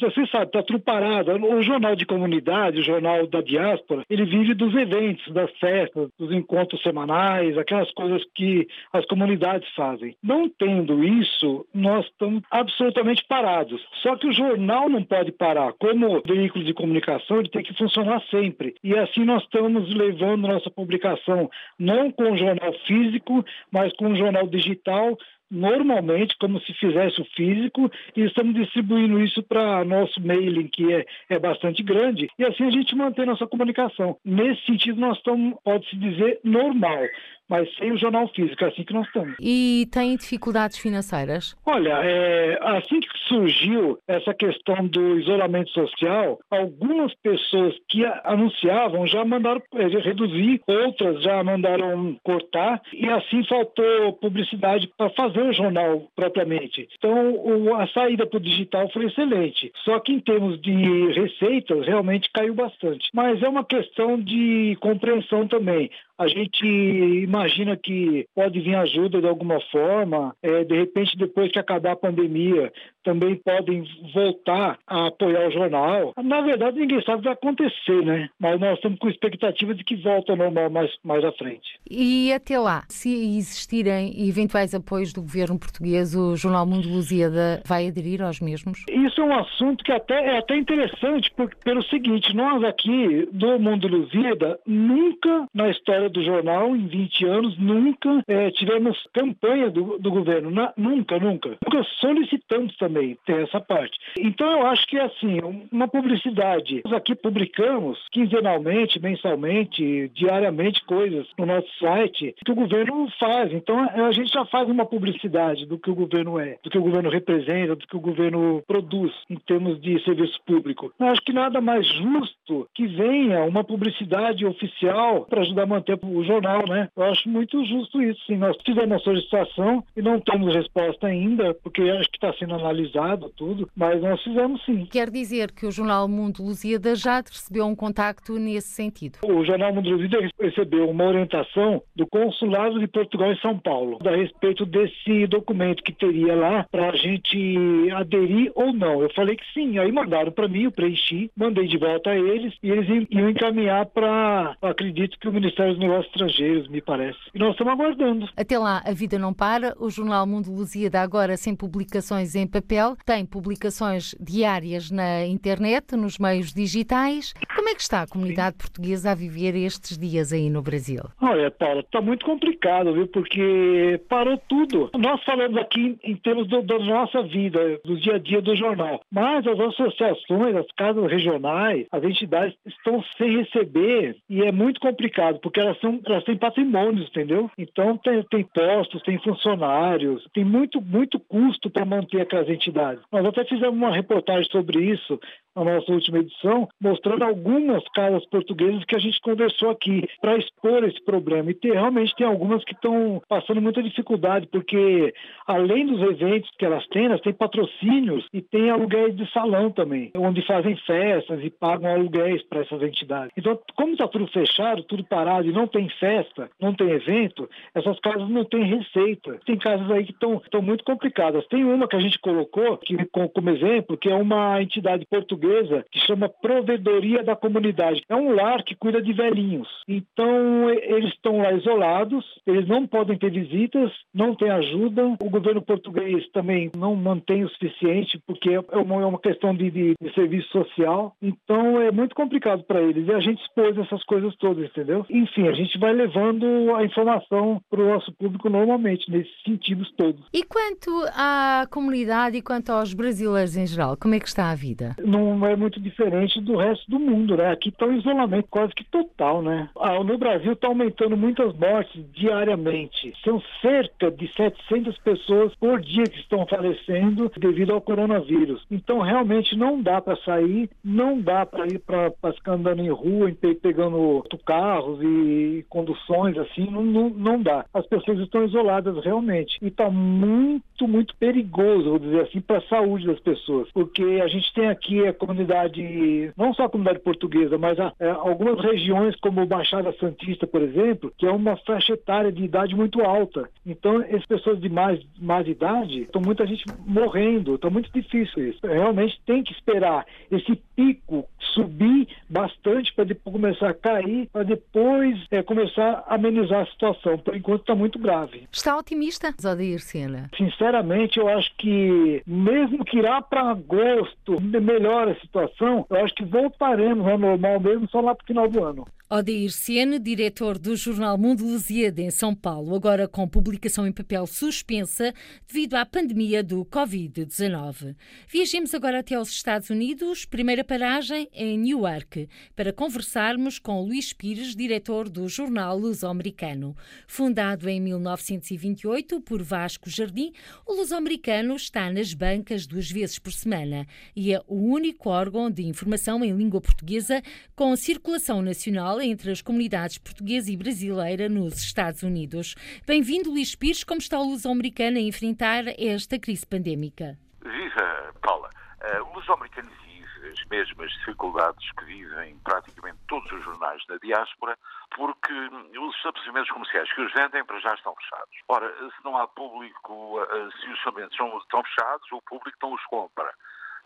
você 0.00 0.26
sabe, 0.26 0.46
está 0.46 0.62
tudo 0.62 0.80
parado. 0.80 1.32
O 1.32 1.62
jornal 1.62 1.96
de 1.96 2.06
comunidade, 2.06 2.80
o 2.80 2.84
jornal 2.84 3.26
da 3.26 3.40
diáspora, 3.40 4.04
ele 4.08 4.24
vive 4.24 4.54
dos 4.54 4.74
eventos, 4.74 5.32
das 5.32 5.50
festas, 5.58 6.08
dos 6.18 6.32
encontros 6.32 6.82
semanais, 6.82 7.56
aquelas 7.56 7.90
coisas 7.92 8.22
que 8.34 8.66
as 8.92 9.04
comunidades 9.06 9.68
fazem. 9.74 10.16
Não 10.22 10.48
tendo 10.48 11.04
isso, 11.04 11.66
nós 11.74 12.04
estamos 12.06 12.42
absolutamente 12.50 13.24
parados. 13.28 13.80
Só 14.02 14.16
que 14.16 14.26
o 14.26 14.32
jornal 14.32 14.88
não 14.88 15.02
pode 15.02 15.32
parar. 15.32 15.72
Como 15.74 16.22
veículo 16.26 16.64
de 16.64 16.74
comunicação, 16.74 17.38
ele 17.38 17.48
tem 17.48 17.62
que 17.62 17.76
funcionar 17.76 18.22
sempre. 18.30 18.74
E 18.82 18.96
assim 18.96 19.24
nós 19.24 19.42
estamos 19.42 19.92
levando 19.94 20.48
nossa 20.48 20.70
publicação 20.70 21.50
não 21.78 22.10
com 22.10 22.32
o 22.32 22.36
jornal 22.36 22.72
físico, 22.86 23.44
mas 23.70 23.92
com 23.94 24.12
o 24.12 24.16
jornal 24.16 24.46
digital, 24.46 25.16
normalmente 25.50 26.36
como 26.38 26.60
se 26.60 26.72
fizesse 26.74 27.20
o 27.20 27.24
físico 27.36 27.90
e 28.16 28.22
estamos 28.22 28.54
distribuindo 28.54 29.22
isso 29.22 29.42
para 29.42 29.84
nosso 29.84 30.20
mailing 30.20 30.68
que 30.68 30.92
é, 30.92 31.06
é 31.28 31.38
bastante 31.38 31.82
grande 31.82 32.28
e 32.38 32.44
assim 32.44 32.64
a 32.64 32.70
gente 32.70 32.94
mantém 32.96 33.26
nossa 33.26 33.46
comunicação. 33.46 34.16
Nesse 34.24 34.64
sentido 34.66 35.00
nós 35.00 35.16
estamos, 35.18 35.54
pode-se 35.62 35.96
dizer, 35.96 36.40
normal 36.42 37.04
mas 37.48 37.68
sem 37.76 37.92
o 37.92 37.98
jornal 37.98 38.28
físico, 38.28 38.64
é 38.64 38.68
assim 38.68 38.84
que 38.84 38.92
nós 38.92 39.06
estamos. 39.06 39.36
E 39.40 39.88
tem 39.92 40.16
dificuldades 40.16 40.78
financeiras? 40.78 41.56
Olha, 41.64 42.00
é, 42.02 42.58
assim 42.60 43.00
que 43.00 43.08
surgiu 43.28 43.98
essa 44.08 44.32
questão 44.34 44.86
do 44.86 45.18
isolamento 45.18 45.70
social, 45.70 46.38
algumas 46.50 47.12
pessoas 47.22 47.74
que 47.88 48.04
anunciavam 48.24 49.06
já 49.06 49.24
mandaram 49.24 49.62
é, 49.74 49.86
reduzir, 49.98 50.60
outras 50.66 51.22
já 51.22 51.42
mandaram 51.42 52.16
cortar, 52.22 52.80
e 52.92 53.08
assim 53.08 53.44
faltou 53.44 54.12
publicidade 54.14 54.90
para 54.96 55.10
fazer 55.10 55.42
o 55.42 55.52
jornal 55.52 56.08
propriamente. 56.14 56.88
Então, 56.98 57.76
a 57.76 57.86
saída 57.88 58.26
para 58.26 58.38
o 58.38 58.40
digital 58.40 58.90
foi 58.90 59.06
excelente. 59.06 59.72
Só 59.84 59.98
que 60.00 60.12
em 60.12 60.20
termos 60.20 60.60
de 60.60 61.12
receitas, 61.12 61.86
realmente 61.86 62.30
caiu 62.32 62.54
bastante. 62.54 63.08
Mas 63.12 63.42
é 63.42 63.48
uma 63.48 63.64
questão 63.64 64.20
de 64.20 64.76
compreensão 64.80 65.46
também. 65.46 65.90
A 66.16 66.28
gente 66.28 66.64
imagina 66.64 67.76
que 67.76 68.26
pode 68.34 68.60
vir 68.60 68.76
ajuda 68.76 69.20
de 69.20 69.26
alguma 69.26 69.60
forma, 69.60 70.34
é, 70.42 70.64
de 70.64 70.76
repente, 70.76 71.16
depois 71.16 71.50
que 71.50 71.58
acabar 71.58 71.92
a 71.92 71.96
pandemia, 71.96 72.72
também 73.04 73.36
podem 73.36 73.84
voltar 74.12 74.78
a 74.86 75.06
apoiar 75.08 75.48
o 75.48 75.52
jornal. 75.52 76.14
Na 76.22 76.40
verdade, 76.40 76.78
ninguém 76.78 77.02
sabe 77.02 77.18
o 77.18 77.20
que 77.20 77.24
vai 77.24 77.34
acontecer, 77.34 78.04
né? 78.04 78.28
Mas 78.40 78.58
nós 78.58 78.74
estamos 78.74 78.98
com 78.98 79.08
expectativa 79.08 79.74
de 79.74 79.84
que 79.84 79.96
volte 79.96 80.30
ao 80.30 80.36
normal 80.36 80.70
mais, 80.70 80.90
mais 81.04 81.24
à 81.24 81.32
frente. 81.32 81.78
E 81.88 82.32
até 82.32 82.58
lá, 82.58 82.84
se 82.88 83.10
existirem 83.38 84.28
eventuais 84.28 84.74
apoios 84.74 85.12
do 85.12 85.20
governo 85.20 85.58
português, 85.58 86.14
o 86.14 86.34
Jornal 86.36 86.66
Mundo 86.66 86.88
Lusíada 86.88 87.62
vai 87.66 87.88
aderir 87.88 88.22
aos 88.22 88.40
mesmos? 88.40 88.82
Isso 88.90 89.20
é 89.20 89.24
um 89.24 89.38
assunto 89.38 89.84
que 89.84 89.92
até, 89.92 90.14
é 90.14 90.38
até 90.38 90.56
interessante, 90.56 91.30
porque, 91.36 91.56
pelo 91.62 91.82
seguinte, 91.84 92.34
nós 92.34 92.64
aqui 92.64 93.28
do 93.32 93.58
Mundo 93.58 93.86
Lusíada, 93.86 94.58
nunca 94.66 95.46
na 95.54 95.70
história 95.70 96.08
do 96.08 96.24
jornal, 96.24 96.74
em 96.74 96.86
20 96.86 97.26
anos, 97.26 97.58
nunca 97.58 98.22
é, 98.26 98.50
tivemos 98.50 98.96
campanha 99.12 99.70
do, 99.70 99.98
do 99.98 100.10
governo. 100.10 100.50
Na, 100.50 100.72
nunca, 100.76 101.18
nunca. 101.18 101.50
Nunca 101.64 101.86
solicitamos 102.00 102.76
também 102.76 102.93
também 102.94 103.18
tem 103.26 103.42
essa 103.42 103.60
parte. 103.60 103.98
Então 104.18 104.50
eu 104.50 104.66
acho 104.66 104.86
que 104.86 104.96
é 104.96 105.02
assim, 105.02 105.40
uma 105.72 105.88
publicidade. 105.88 106.82
Nós 106.84 106.94
aqui 106.94 107.14
publicamos 107.14 107.98
quinzenalmente, 108.12 109.00
mensalmente, 109.00 110.08
diariamente 110.14 110.84
coisas 110.84 111.26
no 111.36 111.44
nosso 111.44 111.68
site 111.78 112.34
que 112.44 112.52
o 112.52 112.54
governo 112.54 113.08
faz. 113.18 113.52
Então 113.52 113.78
a 113.80 114.12
gente 114.12 114.32
já 114.32 114.44
faz 114.46 114.68
uma 114.68 114.86
publicidade 114.86 115.66
do 115.66 115.78
que 115.78 115.90
o 115.90 115.94
governo 115.94 116.38
é, 116.38 116.56
do 116.62 116.70
que 116.70 116.78
o 116.78 116.82
governo 116.82 117.10
representa, 117.10 117.74
do 117.74 117.86
que 117.86 117.96
o 117.96 118.00
governo 118.00 118.62
produz 118.66 119.12
em 119.28 119.36
termos 119.36 119.80
de 119.80 120.02
serviço 120.04 120.38
público. 120.46 120.92
Eu 120.98 121.08
acho 121.08 121.22
que 121.22 121.32
nada 121.32 121.60
mais 121.60 121.86
justo 121.86 122.68
que 122.74 122.86
venha 122.86 123.44
uma 123.44 123.64
publicidade 123.64 124.46
oficial 124.46 125.24
para 125.24 125.40
ajudar 125.40 125.62
a 125.64 125.66
manter 125.66 125.98
o 126.02 126.24
jornal, 126.24 126.66
né? 126.68 126.88
Eu 126.96 127.04
acho 127.04 127.28
muito 127.28 127.64
justo 127.64 128.00
isso. 128.02 128.20
Sim, 128.26 128.36
nós 128.36 128.56
fizemos 128.64 128.92
a 128.92 129.04
solicitação 129.04 129.82
e 129.96 130.02
não 130.02 130.20
temos 130.20 130.54
resposta 130.54 131.06
ainda, 131.06 131.54
porque 131.54 131.82
acho 131.82 132.10
que 132.10 132.16
está 132.16 132.32
sendo 132.34 132.54
analisado 132.54 132.83
analisado 132.84 133.30
tudo, 133.36 133.68
mas 133.74 134.00
nós 134.00 134.22
fizemos 134.22 134.64
sim. 134.64 134.86
Quer 134.90 135.10
dizer 135.10 135.52
que 135.52 135.66
o 135.66 135.70
Jornal 135.70 136.06
Mundo 136.08 136.42
Lusíada 136.42 136.94
já 136.94 137.16
recebeu 137.16 137.66
um 137.66 137.74
contacto 137.74 138.38
nesse 138.38 138.68
sentido? 138.68 139.18
O 139.24 139.44
Jornal 139.44 139.74
Mundo 139.74 139.90
Lusíada 139.90 140.28
recebeu 140.40 140.88
uma 140.88 141.04
orientação 141.04 141.82
do 141.96 142.06
Consulado 142.06 142.78
de 142.78 142.86
Portugal 142.86 143.32
em 143.32 143.38
São 143.38 143.58
Paulo 143.58 143.98
a 144.04 144.16
respeito 144.16 144.66
desse 144.66 145.26
documento 145.26 145.82
que 145.82 145.92
teria 145.92 146.34
lá 146.34 146.66
para 146.70 146.90
a 146.90 146.96
gente 146.96 147.90
aderir 147.92 148.52
ou 148.54 148.72
não. 148.72 149.02
Eu 149.02 149.10
falei 149.14 149.36
que 149.36 149.44
sim, 149.52 149.78
aí 149.78 149.90
mandaram 149.90 150.32
para 150.32 150.48
mim, 150.48 150.64
eu 150.64 150.72
preenchi, 150.72 151.30
mandei 151.36 151.66
de 151.66 151.78
volta 151.78 152.10
a 152.10 152.16
eles 152.16 152.54
e 152.62 152.70
eles 152.70 153.06
iam 153.10 153.30
encaminhar 153.30 153.86
para, 153.86 154.56
acredito 154.62 155.18
que 155.18 155.28
o 155.28 155.32
Ministério 155.32 155.72
dos 155.72 155.80
Negócios 155.80 156.06
Estrangeiros, 156.06 156.68
me 156.68 156.80
parece. 156.80 157.18
E 157.34 157.38
nós 157.38 157.52
estamos 157.52 157.72
aguardando. 157.72 158.28
Até 158.36 158.58
lá, 158.58 158.82
a 158.84 158.92
vida 158.92 159.18
não 159.18 159.32
para. 159.32 159.74
O 159.78 159.90
Jornal 159.90 160.26
Mundo 160.26 160.50
Lusíada 160.50 161.00
agora 161.00 161.36
sem 161.36 161.54
publicações 161.54 162.34
em 162.34 162.46
papel 162.46 162.73
papel, 162.74 162.96
tem 163.06 163.24
publicações 163.24 164.14
diárias 164.20 164.90
na 164.90 165.24
internet, 165.24 165.94
nos 165.94 166.18
meios 166.18 166.52
digitais. 166.52 167.32
Como 167.54 167.68
é 167.68 167.74
que 167.74 167.80
está 167.80 168.02
a 168.02 168.06
comunidade 168.06 168.56
portuguesa 168.56 169.12
a 169.12 169.14
viver 169.14 169.54
estes 169.54 169.96
dias 169.96 170.32
aí 170.32 170.50
no 170.50 170.60
Brasil? 170.60 171.02
Olha, 171.20 171.50
Paula, 171.50 171.80
está 171.80 172.00
muito 172.00 172.24
complicado, 172.24 172.92
viu? 172.92 173.06
Porque 173.06 174.00
parou 174.08 174.36
tudo. 174.48 174.90
Nós 174.98 175.22
falamos 175.24 175.56
aqui 175.56 175.96
em 176.02 176.16
termos 176.16 176.48
do, 176.48 176.62
da 176.62 176.78
nossa 176.78 177.22
vida, 177.22 177.80
do 177.84 177.96
dia 177.96 178.16
a 178.16 178.18
dia 178.18 178.42
do 178.42 178.56
jornal, 178.56 179.00
mas 179.10 179.46
as 179.46 179.58
associações, 179.58 180.56
as 180.56 180.66
casas 180.76 181.10
regionais, 181.10 181.86
as 181.92 182.02
entidades 182.02 182.56
estão 182.66 183.02
sem 183.16 183.38
receber 183.38 184.16
e 184.28 184.42
é 184.42 184.50
muito 184.50 184.80
complicado, 184.80 185.38
porque 185.40 185.60
elas, 185.60 185.78
são, 185.80 186.00
elas 186.04 186.24
têm 186.24 186.36
patrimônios, 186.36 187.08
entendeu? 187.08 187.50
Então 187.56 187.96
tem, 187.98 188.22
tem 188.24 188.42
postos, 188.42 189.02
tem 189.02 189.18
funcionários, 189.18 190.26
tem 190.34 190.44
muito, 190.44 190.80
muito 190.80 191.20
custo 191.20 191.70
para 191.70 191.84
manter 191.84 192.20
aquelas 192.20 192.48
entidades 192.48 192.63
Nós 193.10 193.24
até 193.26 193.44
fizemos 193.44 193.76
uma 193.76 193.94
reportagem 193.94 194.50
sobre 194.50 194.84
isso 194.84 195.18
na 195.54 195.64
nossa 195.64 195.92
última 195.92 196.18
edição, 196.18 196.68
mostrando 196.80 197.24
algumas 197.24 197.82
casas 197.94 198.24
portuguesas 198.26 198.84
que 198.84 198.96
a 198.96 198.98
gente 198.98 199.20
conversou 199.20 199.70
aqui 199.70 200.08
para 200.20 200.36
expor 200.36 200.84
esse 200.84 201.02
problema. 201.04 201.50
E 201.50 201.54
tem, 201.54 201.72
realmente 201.72 202.14
tem 202.16 202.26
algumas 202.26 202.64
que 202.64 202.72
estão 202.72 203.22
passando 203.28 203.62
muita 203.62 203.82
dificuldade, 203.82 204.48
porque 204.50 205.14
além 205.46 205.86
dos 205.86 206.00
eventos 206.02 206.50
que 206.58 206.64
elas 206.64 206.86
têm, 206.88 207.06
elas 207.06 207.20
têm 207.20 207.32
patrocínios 207.32 208.26
e 208.32 208.42
tem 208.42 208.70
aluguéis 208.70 209.14
de 209.16 209.30
salão 209.32 209.70
também, 209.70 210.10
onde 210.16 210.44
fazem 210.46 210.76
festas 210.76 211.42
e 211.42 211.50
pagam 211.50 211.90
aluguéis 211.90 212.42
para 212.42 212.60
essas 212.60 212.82
entidades. 212.82 213.32
Então, 213.36 213.58
como 213.76 213.92
está 213.92 214.08
tudo 214.08 214.26
fechado, 214.28 214.82
tudo 214.84 215.04
parado 215.04 215.48
e 215.48 215.52
não 215.52 215.66
tem 215.66 215.88
festa, 215.88 216.50
não 216.60 216.74
tem 216.74 216.90
evento, 216.90 217.48
essas 217.74 217.98
casas 218.00 218.28
não 218.28 218.44
têm 218.44 218.64
receita. 218.64 219.38
Tem 219.46 219.56
casas 219.56 219.90
aí 219.90 220.04
que 220.04 220.12
estão 220.12 220.62
muito 220.62 220.84
complicadas. 220.84 221.46
Tem 221.46 221.64
uma 221.64 221.86
que 221.86 221.96
a 221.96 222.00
gente 222.00 222.18
colocou 222.18 222.76
que, 222.78 222.96
como 223.06 223.50
exemplo, 223.50 223.96
que 223.96 224.08
é 224.08 224.14
uma 224.14 224.60
entidade 224.60 225.06
portuguesa 225.06 225.43
portuguesa 225.44 225.84
que 225.90 226.00
chama 226.00 226.28
Provedoria 226.28 227.22
da 227.22 227.36
Comunidade. 227.36 228.02
É 228.08 228.16
um 228.16 228.34
lar 228.34 228.62
que 228.64 228.74
cuida 228.74 229.00
de 229.02 229.12
velhinhos. 229.12 229.68
Então, 229.86 230.70
eles 230.70 231.12
estão 231.12 231.38
lá 231.38 231.52
isolados, 231.52 232.24
eles 232.46 232.66
não 232.66 232.86
podem 232.86 233.18
ter 233.18 233.30
visitas, 233.30 233.92
não 234.12 234.34
tem 234.34 234.50
ajuda. 234.50 235.16
O 235.22 235.30
governo 235.30 235.62
português 235.62 236.26
também 236.32 236.70
não 236.76 236.96
mantém 236.96 237.44
o 237.44 237.48
suficiente, 237.50 238.18
porque 238.26 238.50
é 238.50 238.78
uma, 238.78 239.02
é 239.02 239.18
questão 239.18 239.54
de, 239.54 239.70
de, 239.70 239.94
de 240.00 240.14
serviço 240.14 240.48
social. 240.50 241.14
Então, 241.20 241.80
é 241.80 241.90
muito 241.90 242.14
complicado 242.14 242.64
para 242.64 242.80
eles. 242.80 243.06
E 243.06 243.12
a 243.12 243.20
gente 243.20 243.42
expôs 243.42 243.76
essas 243.76 244.02
coisas 244.04 244.34
todas, 244.36 244.64
entendeu? 244.64 245.04
Enfim, 245.10 245.48
a 245.48 245.52
gente 245.52 245.78
vai 245.78 245.92
levando 245.92 246.74
a 246.74 246.84
informação 246.84 247.60
para 247.70 247.80
o 247.80 247.88
nosso 247.88 248.12
público 248.12 248.48
normalmente, 248.48 249.10
nesses 249.10 249.32
sentidos 249.44 249.92
todos. 249.96 250.24
E 250.32 250.42
quanto 250.44 250.90
à 251.14 251.66
comunidade 251.70 252.38
e 252.38 252.42
quanto 252.42 252.70
aos 252.70 252.94
brasileiros 252.94 253.56
em 253.56 253.66
geral, 253.66 253.96
como 253.96 254.14
é 254.14 254.20
que 254.20 254.28
está 254.28 254.50
a 254.50 254.54
vida? 254.54 254.96
Não 255.04 255.33
não 255.34 255.46
é 255.46 255.56
muito 255.56 255.80
diferente 255.80 256.40
do 256.40 256.56
resto 256.56 256.90
do 256.90 256.98
mundo, 256.98 257.36
né? 257.36 257.50
Aqui 257.50 257.68
está 257.68 257.86
um 257.86 257.96
isolamento 257.96 258.48
quase 258.50 258.74
que 258.74 258.84
total, 258.84 259.42
né? 259.42 259.68
Ah, 259.76 260.02
no 260.02 260.18
Brasil 260.18 260.52
está 260.52 260.68
aumentando 260.68 261.16
muitas 261.16 261.54
mortes 261.54 262.04
diariamente. 262.12 263.12
São 263.24 263.42
cerca 263.60 264.10
de 264.10 264.28
700 264.34 264.98
pessoas 264.98 265.54
por 265.56 265.80
dia 265.80 266.04
que 266.04 266.18
estão 266.20 266.46
falecendo 266.46 267.30
devido 267.36 267.72
ao 267.72 267.80
coronavírus. 267.80 268.64
Então, 268.70 269.00
realmente 269.00 269.56
não 269.56 269.80
dá 269.80 270.00
para 270.00 270.16
sair, 270.16 270.70
não 270.82 271.20
dá 271.20 271.44
para 271.46 271.66
ir 271.66 271.78
para 271.80 272.12
ficar 272.32 272.52
andando 272.52 272.80
em 272.80 272.90
rua, 272.90 273.30
pegando 273.60 274.24
carros 274.44 275.00
e 275.02 275.64
conduções, 275.68 276.36
assim, 276.38 276.70
não, 276.70 276.82
não, 276.82 277.10
não 277.10 277.42
dá. 277.42 277.64
As 277.72 277.86
pessoas 277.86 278.18
estão 278.18 278.44
isoladas 278.44 279.02
realmente. 279.04 279.58
E 279.62 279.68
está 279.68 279.90
muito, 279.90 280.86
muito 280.86 281.16
perigoso, 281.16 281.90
vou 281.90 281.98
dizer 281.98 282.22
assim, 282.22 282.40
para 282.40 282.58
a 282.58 282.68
saúde 282.68 283.06
das 283.06 283.20
pessoas. 283.20 283.68
Porque 283.72 284.02
a 284.22 284.28
gente 284.28 284.52
tem 284.54 284.68
aqui 284.68 285.06
comunidade, 285.26 286.32
não 286.36 286.52
só 286.54 286.64
a 286.64 286.68
comunidade 286.68 287.00
portuguesa, 287.00 287.58
mas 287.58 287.78
a, 287.78 287.92
é, 287.98 288.10
algumas 288.10 288.60
regiões 288.60 289.14
como 289.20 289.46
Baixada 289.46 289.94
Santista, 289.98 290.46
por 290.46 290.62
exemplo, 290.62 291.12
que 291.16 291.26
é 291.26 291.30
uma 291.30 291.56
faixa 291.58 291.94
etária 291.94 292.32
de 292.32 292.44
idade 292.44 292.74
muito 292.74 293.02
alta. 293.02 293.48
Então, 293.66 294.02
essas 294.02 294.26
pessoas 294.26 294.60
de 294.60 294.68
mais, 294.68 295.00
mais 295.18 295.46
idade, 295.46 296.02
estão 296.02 296.20
muita 296.20 296.46
gente 296.46 296.64
morrendo, 296.86 297.54
está 297.54 297.70
muito 297.70 297.90
difícil 297.92 298.48
isso. 298.48 298.60
Realmente 298.62 299.20
tem 299.26 299.42
que 299.42 299.52
esperar 299.52 300.06
esse 300.30 300.56
pico 300.76 301.26
subir 301.54 302.08
bastante 302.28 302.92
para 302.94 303.04
depois 303.04 303.34
começar 303.34 303.70
a 303.70 303.74
cair, 303.74 304.28
para 304.32 304.42
depois 304.42 305.18
é, 305.30 305.42
começar 305.42 306.04
a 306.06 306.14
amenizar 306.14 306.62
a 306.62 306.66
situação. 306.66 307.18
Por 307.18 307.36
enquanto 307.36 307.60
está 307.60 307.74
muito 307.74 307.98
grave. 307.98 308.48
Está 308.52 308.76
otimista, 308.76 309.34
Zodir 309.40 309.80
Sena? 309.80 310.30
Sinceramente, 310.36 311.18
eu 311.18 311.28
acho 311.28 311.50
que 311.56 312.22
mesmo 312.26 312.84
que 312.84 312.98
irá 312.98 313.22
para 313.22 313.50
agosto 313.50 314.40
melhora 314.40 315.12
a 315.12 315.13
situação, 315.20 315.86
eu 315.88 316.04
acho 316.04 316.14
que 316.14 316.24
voltaremos 316.24 317.06
ao 317.06 317.18
normal 317.18 317.60
mesmo 317.60 317.88
só 317.88 318.00
lá 318.00 318.14
para 318.14 318.24
o 318.24 318.26
final 318.26 318.48
do 318.48 318.64
ano. 318.64 318.86
Odeir 319.10 319.52
Siene, 319.52 319.98
diretor 319.98 320.58
do 320.58 320.74
jornal 320.74 321.18
Mundo 321.18 321.44
Lusíada 321.44 322.00
em 322.00 322.10
São 322.10 322.34
Paulo, 322.34 322.74
agora 322.74 323.06
com 323.06 323.28
publicação 323.28 323.86
em 323.86 323.92
papel 323.92 324.26
suspensa 324.26 325.12
devido 325.46 325.74
à 325.74 325.84
pandemia 325.84 326.42
do 326.42 326.64
Covid-19. 326.64 327.94
Viajemos 328.26 328.74
agora 328.74 329.00
até 329.00 329.14
aos 329.14 329.28
Estados 329.28 329.68
Unidos, 329.68 330.24
primeira 330.24 330.64
paragem 330.64 331.28
em 331.34 331.58
Newark, 331.58 332.26
para 332.56 332.72
conversarmos 332.72 333.58
com 333.58 333.82
Luís 333.82 334.14
Pires, 334.14 334.56
diretor 334.56 335.10
do 335.10 335.28
jornal 335.28 335.78
Luso-Americano. 335.78 336.74
Fundado 337.06 337.68
em 337.68 337.82
1928 337.82 339.20
por 339.20 339.42
Vasco 339.42 339.90
Jardim, 339.90 340.32
o 340.64 340.72
Luso-Americano 340.72 341.54
está 341.56 341.92
nas 341.92 342.14
bancas 342.14 342.66
duas 342.66 342.90
vezes 342.90 343.18
por 343.18 343.34
semana 343.34 343.86
e 344.16 344.32
é 344.32 344.40
o 344.48 344.56
único 344.56 345.10
órgão 345.10 345.50
de 345.50 345.62
informação 345.62 346.24
em 346.24 346.34
língua 346.34 346.62
portuguesa 346.62 347.22
com 347.54 347.76
circulação 347.76 348.40
nacional 348.40 348.93
entre 349.02 349.30
as 349.30 349.42
comunidades 349.42 349.98
portuguesa 349.98 350.50
e 350.50 350.56
brasileira 350.56 351.28
nos 351.28 351.54
Estados 351.54 352.02
Unidos. 352.02 352.54
Bem-vindo, 352.86 353.30
Luís 353.30 353.54
Pires. 353.54 353.84
Como 353.84 353.98
está 353.98 354.16
a 354.16 354.20
luso-americana 354.20 354.98
a 354.98 355.02
enfrentar 355.02 355.64
esta 355.78 356.18
crise 356.18 356.46
pandémica? 356.46 357.18
Viva, 357.42 358.14
Paula. 358.22 358.50
Uh, 358.82 359.02
o 359.10 359.14
luso-americano 359.14 359.70
vive 359.84 360.28
as 360.28 360.44
mesmas 360.46 360.90
dificuldades 360.92 361.70
que 361.72 361.84
vivem 361.84 362.36
praticamente 362.44 362.98
todos 363.08 363.30
os 363.32 363.42
jornais 363.44 363.82
na 363.88 363.96
diáspora, 363.98 364.58
porque 364.94 365.32
os 365.32 365.96
estabelecimentos 365.96 366.50
comerciais 366.50 366.92
que 366.92 367.00
os 367.00 367.12
vendem 367.12 367.44
para 367.44 367.58
já 367.60 367.74
estão 367.74 367.94
fechados. 367.96 368.36
Ora, 368.48 368.68
se 368.68 369.04
não 369.04 369.16
há 369.16 369.26
público, 369.26 370.20
eh, 370.20 370.48
se 370.60 370.68
os 370.70 370.78
estabelecimentos 370.78 371.42
estão 371.42 371.62
fechados, 371.62 372.12
o 372.12 372.22
público 372.22 372.58
não 372.62 372.72
os 372.74 372.84
compra. 372.86 373.32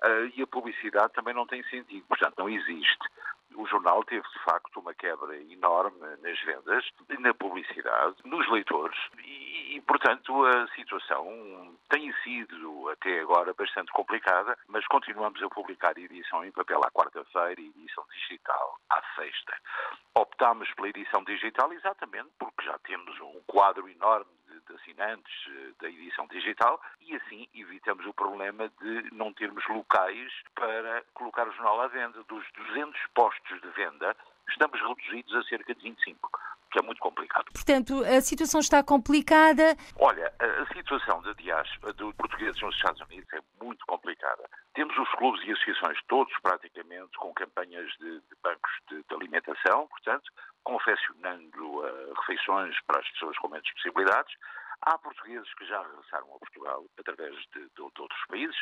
Uh, 0.05 0.31
e 0.37 0.43
a 0.43 0.47
publicidade 0.47 1.13
também 1.13 1.35
não 1.35 1.45
tem 1.45 1.61
sentido, 1.65 2.05
portanto 2.07 2.39
não 2.39 2.49
existe. 2.49 3.09
O 3.55 3.67
jornal 3.67 4.05
teve, 4.05 4.27
de 4.29 4.39
facto, 4.45 4.81
uma 4.81 4.95
quebra 4.95 5.37
enorme 5.37 5.99
nas 6.23 6.41
vendas, 6.41 6.89
na 7.19 7.35
publicidade, 7.35 8.17
nos 8.25 8.49
leitores 8.51 8.99
e, 9.25 9.77
e, 9.77 9.81
portanto, 9.83 10.45
a 10.45 10.69
situação 10.69 11.77
tem 11.89 12.13
sido 12.23 12.89
até 12.91 13.21
agora 13.21 13.53
bastante 13.55 13.91
complicada, 13.93 14.57
mas 14.69 14.87
continuamos 14.87 15.43
a 15.43 15.49
publicar 15.49 15.97
edição 15.99 16.45
em 16.45 16.53
papel 16.53 16.81
à 16.85 16.91
quarta-feira 16.91 17.61
e 17.61 17.69
edição 17.69 18.05
digital 18.13 18.79
à 18.91 19.03
sexta. 19.17 19.57
Optámos 20.15 20.73
pela 20.75 20.89
edição 20.89 21.25
digital 21.25 21.73
exatamente 21.73 22.31
porque 22.39 22.65
já 22.65 22.79
temos 22.81 23.19
um 23.21 23.41
quadro 23.47 23.89
enorme 23.89 24.38
assinantes 24.75 25.33
eh, 25.49 25.71
da 25.81 25.89
edição 25.89 26.27
digital 26.27 26.81
e 27.01 27.15
assim 27.17 27.49
evitamos 27.55 28.07
o 28.07 28.13
problema 28.13 28.69
de 28.81 29.15
não 29.15 29.33
termos 29.33 29.67
locais 29.69 30.33
para 30.55 31.03
colocar 31.15 31.49
o 31.49 31.53
jornal 31.53 31.81
à 31.81 31.89
venda. 31.89 32.23
Dos 32.25 32.45
200 32.53 33.01
postos 33.15 33.61
de 33.61 33.69
venda, 33.71 34.17
estamos 34.49 34.81
reduzidos 34.81 35.35
a 35.35 35.43
cerca 35.45 35.75
de 35.75 35.83
25 35.83 36.31
que 36.71 36.79
é 36.79 36.83
muito 36.83 37.01
complicado. 37.01 37.47
Portanto, 37.53 38.05
a 38.05 38.21
situação 38.21 38.61
está 38.61 38.83
complicada. 38.83 39.77
Olha, 39.97 40.33
a 40.39 40.75
situação 40.75 41.23
de 41.23 41.35
diáspora 41.35 41.93
de 41.93 42.13
portugueses 42.15 42.61
nos 42.61 42.75
Estados 42.75 43.01
Unidos 43.03 43.29
é 43.33 43.41
muito 43.63 43.85
complicada. 43.87 44.49
Temos 44.75 44.97
os 44.97 45.11
clubes 45.13 45.43
e 45.47 45.53
associações 45.53 45.99
todos 46.09 46.33
praticamente 46.43 47.17
com 47.19 47.33
campanhas 47.33 47.91
de, 47.99 48.21
de 48.21 48.37
bancos 48.43 48.71
de, 48.89 49.03
de, 49.03 49.15
alimentação, 49.15 49.87
portanto, 49.89 50.31
confeccionando 50.65 51.79
uh, 51.79 52.15
refeições 52.21 52.79
para 52.87 53.01
as 53.01 53.11
pessoas 53.11 53.39
com 53.39 53.49
menos 53.49 53.71
possibilidades. 53.73 54.35
Há 54.83 54.97
portugueses 54.99 55.53
que 55.55 55.67
já 55.67 55.83
regressaram 55.83 56.27
a 56.35 56.39
Portugal 56.39 56.85
através 56.99 57.35
de, 57.35 57.61
de, 57.61 57.69
de 57.75 57.83
outros 57.83 58.27
países 58.29 58.57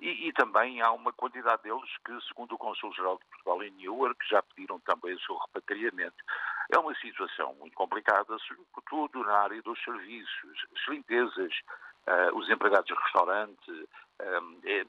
e, 0.00 0.28
e, 0.28 0.32
também 0.32 0.80
há 0.82 0.90
uma 0.90 1.12
quantidade 1.12 1.62
deles 1.62 1.88
que, 2.04 2.20
segundo 2.28 2.54
o 2.54 2.58
Consul-Geral 2.58 3.18
de 3.18 3.24
Portugal 3.26 3.62
em 3.62 3.70
Newark, 3.72 4.18
já 4.28 4.42
pediram 4.42 4.80
também 4.80 5.14
o 5.14 5.20
seu 5.20 5.36
repatriamento. 5.36 6.16
É 6.72 6.78
uma 6.78 6.94
situação 6.96 7.54
muito 7.54 7.74
complicada, 7.74 8.36
sobretudo 8.38 9.22
na 9.24 9.38
área 9.38 9.62
dos 9.62 9.82
serviços, 9.84 10.66
as 10.74 10.88
limpezas, 10.88 11.52
uh, 12.08 12.36
os 12.36 12.50
empregados 12.50 12.86
de 12.86 12.94
restaurante, 12.94 13.70
um, 14.20 14.60
é, 14.64 14.84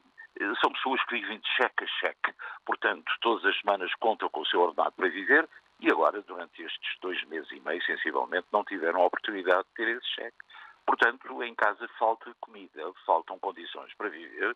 são 0.62 0.72
pessoas 0.72 1.04
que 1.06 1.16
vivem 1.16 1.40
de 1.40 1.48
cheque 1.50 1.84
a 1.84 1.88
cheque, 1.88 2.34
portanto, 2.66 3.12
todas 3.22 3.46
as 3.46 3.60
semanas 3.62 3.94
contam 3.96 4.30
com 4.30 4.42
o 4.42 4.46
seu 4.46 4.62
ordenado 4.62 4.94
para 4.94 5.10
viver 5.10 5.48
e 5.80 5.92
agora, 5.92 6.22
durante 6.22 6.62
estes 6.64 7.00
dois 7.02 7.22
meses 7.26 7.52
e 7.52 7.60
meio, 7.60 7.84
sensivelmente, 7.84 8.48
não 8.52 8.64
tiveram 8.64 9.02
a 9.02 9.06
oportunidade 9.06 9.68
de 9.68 9.74
ter 9.76 9.98
esse 9.98 10.08
cheque. 10.16 10.38
Portanto, 10.86 11.44
em 11.44 11.56
casa 11.56 11.88
falta 12.00 12.34
comida, 12.40 12.82
faltam 13.06 13.40
condições 13.40 13.94
para 13.96 14.10
viver 14.10 14.56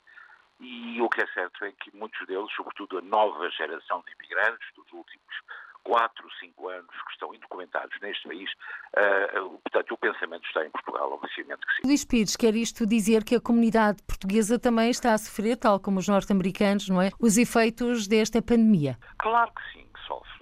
e 0.59 1.01
o 1.01 1.09
que 1.09 1.21
é 1.21 1.27
certo 1.27 1.63
é 1.63 1.71
que 1.71 1.95
muitos 1.95 2.25
deles, 2.27 2.51
sobretudo 2.55 2.97
a 2.97 3.01
nova 3.01 3.49
geração 3.49 4.03
de 4.05 4.13
imigrantes 4.13 4.67
dos 4.75 4.91
últimos 4.91 5.35
quatro, 5.83 6.27
cinco 6.39 6.67
anos 6.67 6.91
que 6.91 7.13
estão 7.13 7.33
indocumentados 7.33 7.97
neste 8.01 8.27
país, 8.27 8.51
uh, 8.97 9.57
portanto, 9.63 9.93
o 9.93 9.97
pensamento 9.97 10.45
está 10.45 10.65
em 10.65 10.69
Portugal, 10.69 11.13
obviamente 11.13 11.65
que 11.65 11.75
sim. 11.75 11.81
Luís 11.87 12.05
Pires, 12.05 12.35
quer 12.35 12.53
isto 12.55 12.85
dizer 12.85 13.23
que 13.23 13.35
a 13.35 13.41
comunidade 13.41 14.03
portuguesa 14.03 14.59
também 14.59 14.91
está 14.91 15.13
a 15.13 15.17
sofrer, 15.17 15.57
tal 15.57 15.79
como 15.79 15.99
os 15.99 16.07
norte-americanos, 16.07 16.89
não 16.89 17.01
é? 17.01 17.09
Os 17.19 17.37
efeitos 17.37 18.07
desta 18.07 18.41
pandemia? 18.41 18.97
Claro 19.17 19.51
que 19.53 19.61
sim, 19.71 19.87
que 19.93 19.99
sofre 20.05 20.38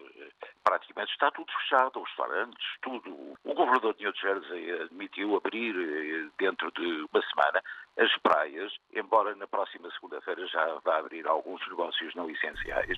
praticamente 0.68 1.14
está 1.14 1.32
tudo 1.32 1.50
fechado, 1.54 2.02
os 2.02 2.10
restaurantes, 2.10 2.68
tudo. 2.82 3.38
O 3.46 3.54
governador 3.54 3.94
de 3.94 4.04
New 4.04 4.14
Jersey 4.14 4.82
admitiu 4.82 5.38
abrir 5.38 5.74
eh, 5.74 6.30
dentro 6.38 6.70
de 6.74 7.08
uma 7.10 7.22
semana 7.22 7.64
as 7.98 8.14
praias, 8.18 8.74
embora 8.94 9.34
na 9.36 9.48
próxima 9.48 9.90
segunda-feira 9.92 10.46
já 10.48 10.78
vá 10.84 11.00
abrir 11.00 11.26
alguns 11.26 11.66
negócios 11.70 12.14
não 12.16 12.30
essenciais. 12.30 12.98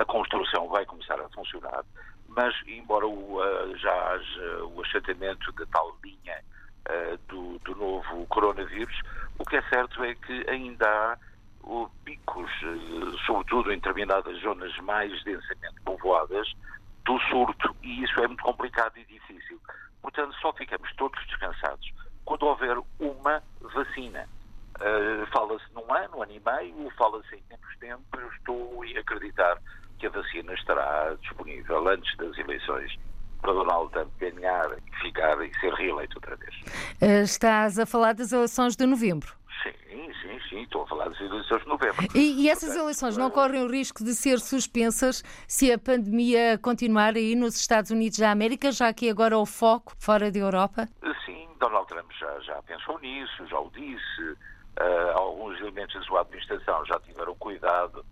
A 0.00 0.04
construção 0.04 0.68
vai 0.68 0.86
começar 0.86 1.20
a 1.20 1.28
funcionar, 1.30 1.84
mas 2.28 2.54
embora 2.68 3.06
o, 3.06 3.40
uh, 3.40 3.76
já 3.76 4.12
haja 4.12 4.64
o 4.66 4.80
achatamento 4.80 5.50
da 5.52 5.66
tal 5.66 5.96
linha 6.04 6.40
do, 7.28 7.58
do 7.58 7.74
novo 7.74 8.26
coronavírus, 8.28 8.98
o 9.38 9.44
que 9.44 9.56
é 9.56 9.62
certo 9.68 10.02
é 10.02 10.14
que 10.14 10.48
ainda 10.48 10.88
há 10.88 11.18
picos, 12.02 12.50
sobretudo 13.26 13.70
em 13.70 13.76
determinadas 13.76 14.40
zonas 14.40 14.74
mais 14.78 15.12
densamente 15.22 15.78
povoadas, 15.84 16.50
do 17.08 17.18
surto 17.30 17.74
e 17.82 18.04
isso 18.04 18.20
é 18.20 18.26
muito 18.26 18.42
complicado 18.42 18.92
e 18.98 19.04
difícil. 19.06 19.58
Portanto, 20.02 20.34
só 20.42 20.52
ficamos 20.52 20.94
todos 20.96 21.18
descansados 21.26 21.90
quando 22.26 22.42
houver 22.42 22.76
uma 23.00 23.42
vacina. 23.60 24.28
Uh, 24.76 25.26
fala-se 25.32 25.64
num 25.72 25.92
ano, 25.92 26.22
ano 26.22 26.32
e 26.32 26.40
meio, 26.40 26.90
fala-se 26.96 27.34
em 27.34 27.42
tempos 27.48 27.76
tempos. 27.78 28.20
Eu 28.20 28.28
estou 28.28 28.82
a 28.82 29.00
acreditar 29.00 29.58
que 29.98 30.06
a 30.06 30.10
vacina 30.10 30.52
estará 30.52 31.16
disponível 31.22 31.88
antes 31.88 32.14
das 32.18 32.36
eleições 32.36 32.94
para 33.40 33.54
Donald 33.54 33.90
Trump 33.92 34.10
ganhar, 34.18 34.68
ficar 35.00 35.42
e 35.42 35.52
ser 35.58 35.72
reeleito 35.72 36.18
outra 36.18 36.36
vez. 36.36 36.54
Uh, 37.00 37.22
estás 37.24 37.78
a 37.78 37.86
falar 37.86 38.12
das 38.12 38.32
eleições 38.32 38.76
de 38.76 38.84
novembro? 38.84 39.32
Sim, 39.62 40.12
sim, 40.22 40.40
sim, 40.48 40.62
estou 40.62 40.82
a 40.82 40.86
falar 40.86 41.08
das 41.08 41.20
eleições 41.20 41.62
de 41.62 41.68
novembro. 41.68 42.06
E, 42.14 42.44
e 42.44 42.50
essas 42.50 42.76
eleições 42.76 43.16
não 43.16 43.30
correm 43.30 43.62
o 43.62 43.70
risco 43.70 44.04
de 44.04 44.14
ser 44.14 44.38
suspensas 44.38 45.22
se 45.46 45.72
a 45.72 45.78
pandemia 45.78 46.58
continuar 46.58 47.16
aí 47.16 47.34
nos 47.34 47.56
Estados 47.56 47.90
Unidos 47.90 48.18
da 48.18 48.30
América, 48.30 48.70
já 48.70 48.92
que 48.92 49.10
agora 49.10 49.36
o 49.36 49.44
foco 49.44 49.94
fora 49.98 50.30
da 50.30 50.38
Europa? 50.38 50.88
Sim, 51.24 51.48
Donald 51.58 51.86
Trump 51.88 52.10
já, 52.18 52.40
já 52.40 52.62
pensou 52.62 52.98
nisso, 53.00 53.46
já 53.46 53.58
o 53.58 53.70
disse. 53.70 54.36
Uh, 54.80 55.10
alguns 55.16 55.58
elementos 55.60 55.94
da 55.94 56.02
sua 56.02 56.20
administração 56.20 56.86
já 56.86 57.00
tiveram 57.00 57.34
cuidado 57.34 58.04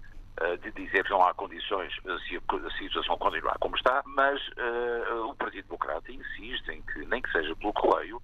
de 0.63 0.71
dizer 0.73 1.05
que 1.05 1.11
não 1.11 1.23
há 1.23 1.33
condições 1.35 1.93
se 2.29 2.37
a, 2.37 2.71
situação 2.79 3.17
continuar 3.17 3.57
como 3.59 3.77
está, 3.77 4.03
mas 4.05 4.41
uh, 4.49 5.31
o 5.31 5.35
Partido 5.35 5.65
Democrata 5.65 6.13
insiste 6.13 6.69
em 6.69 6.83
que, 6.83 7.07
nem 7.07 7.23
que 7.23 7.33
seja 7.33 7.55
pelo 7.57 7.73
correio, 7.73 8.21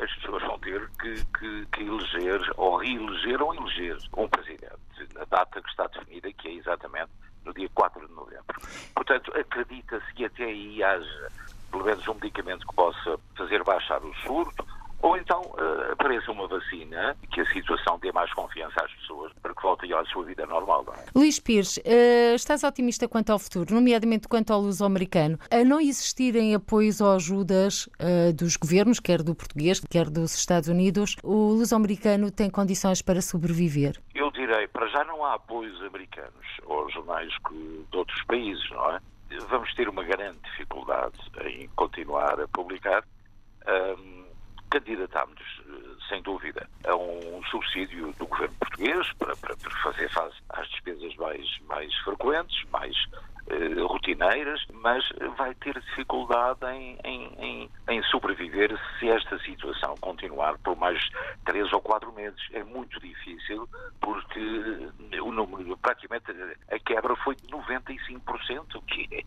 as 0.00 0.14
pessoas 0.16 0.42
vão 0.44 0.58
ter 0.60 0.88
que, 1.00 1.24
que, 1.38 1.66
que 1.72 1.82
eleger 1.82 2.40
ou 2.56 2.76
reeleger 2.76 3.42
ou 3.42 3.54
eleger 3.54 3.98
um 4.16 4.28
presidente 4.28 4.78
na 5.14 5.24
data 5.24 5.60
que 5.60 5.68
está 5.68 5.86
definida, 5.88 6.32
que 6.32 6.48
é 6.48 6.52
exatamente 6.54 7.10
no 7.44 7.52
dia 7.52 7.68
4 7.74 8.06
de 8.06 8.14
novembro. 8.14 8.60
Portanto, 8.94 9.32
acredita-se 9.36 10.14
que 10.14 10.24
até 10.24 10.44
aí 10.44 10.82
haja 10.82 11.28
pelo 11.70 11.84
menos 11.84 12.06
um 12.08 12.14
medicamento 12.14 12.66
que 12.66 12.74
possa 12.74 13.18
fazer 13.36 13.62
baixar 13.62 14.02
o 14.02 14.14
surto, 14.16 14.66
ou 15.00 15.16
então 15.16 15.40
uh, 15.40 15.92
apareça 15.92 16.30
uma 16.30 16.46
vacina 16.48 17.16
que 17.32 17.40
a 17.40 17.46
situação 17.52 17.98
dê 17.98 18.10
mais 18.12 18.32
confiança 18.32 18.82
às 18.82 18.92
pessoas 18.94 19.32
para 19.40 19.54
que 19.54 19.62
voltem 19.62 19.92
à 19.92 20.04
sua 20.06 20.24
vida 20.24 20.44
normal. 20.46 20.84
Não 20.86 20.94
é? 20.94 21.04
Luís 21.14 21.38
Pires, 21.38 21.76
uh, 21.78 22.34
estás 22.34 22.64
otimista 22.64 23.08
quanto 23.08 23.30
ao 23.30 23.38
futuro, 23.38 23.74
nomeadamente 23.74 24.26
quanto 24.26 24.52
ao 24.52 24.60
luso-americano? 24.60 25.38
A 25.50 25.64
não 25.64 25.80
existirem 25.80 26.54
apoios 26.54 27.00
ou 27.00 27.12
ajudas 27.12 27.86
uh, 27.86 28.32
dos 28.32 28.56
governos, 28.56 28.98
quer 28.98 29.22
do 29.22 29.34
português, 29.34 29.80
quer 29.88 30.10
dos 30.10 30.34
Estados 30.34 30.68
Unidos, 30.68 31.16
o 31.22 31.52
luso-americano 31.52 32.30
tem 32.30 32.50
condições 32.50 33.00
para 33.00 33.20
sobreviver? 33.20 34.00
Eu 34.14 34.30
direi, 34.32 34.66
para 34.68 34.86
já 34.88 35.04
não 35.04 35.24
há 35.24 35.34
apoios 35.34 35.80
americanos 35.82 36.32
ou 36.66 36.90
jornais 36.90 37.32
de 37.90 37.96
outros 37.96 38.22
países, 38.24 38.68
não 38.70 38.96
é? 38.96 39.00
Vamos 39.48 39.72
ter 39.74 39.88
uma 39.88 40.02
grande 40.04 40.38
dificuldade 40.40 41.18
em 41.44 41.68
continuar 41.76 42.40
a 42.40 42.48
publicar. 42.48 43.04
Um, 43.66 44.27
candidatámos, 44.70 45.62
eh, 45.68 45.96
sem 46.08 46.22
dúvida, 46.22 46.68
a 46.86 46.94
um 46.94 47.42
subsídio 47.50 48.12
do 48.18 48.26
governo 48.26 48.54
português 48.60 49.12
para, 49.18 49.36
para, 49.36 49.56
para 49.56 49.70
fazer 49.82 50.08
face 50.10 50.36
às 50.50 50.68
despesas 50.68 51.14
mais, 51.16 51.58
mais 51.68 51.94
frequentes, 51.98 52.64
mais 52.70 52.96
eh, 53.50 53.80
rotineiras, 53.82 54.60
mas 54.74 55.04
vai 55.36 55.54
ter 55.54 55.80
dificuldade 55.80 56.60
em, 56.66 56.98
em, 57.02 57.32
em, 57.38 57.70
em, 57.88 58.02
sobreviver 58.04 58.78
se 58.98 59.08
esta 59.08 59.38
situação 59.38 59.94
continuar 60.00 60.58
por 60.58 60.76
mais 60.76 60.98
três 61.46 61.72
ou 61.72 61.80
quatro 61.80 62.12
meses. 62.12 62.38
É 62.52 62.62
muito 62.62 63.00
difícil 63.00 63.68
porque 64.00 64.40
o 65.22 65.32
número, 65.32 65.76
praticamente 65.78 66.26
a 66.70 66.78
quebra 66.78 67.16
foi 67.16 67.36
de 67.36 67.46
95%, 67.48 68.82
que 68.86 69.08
é 69.12 69.22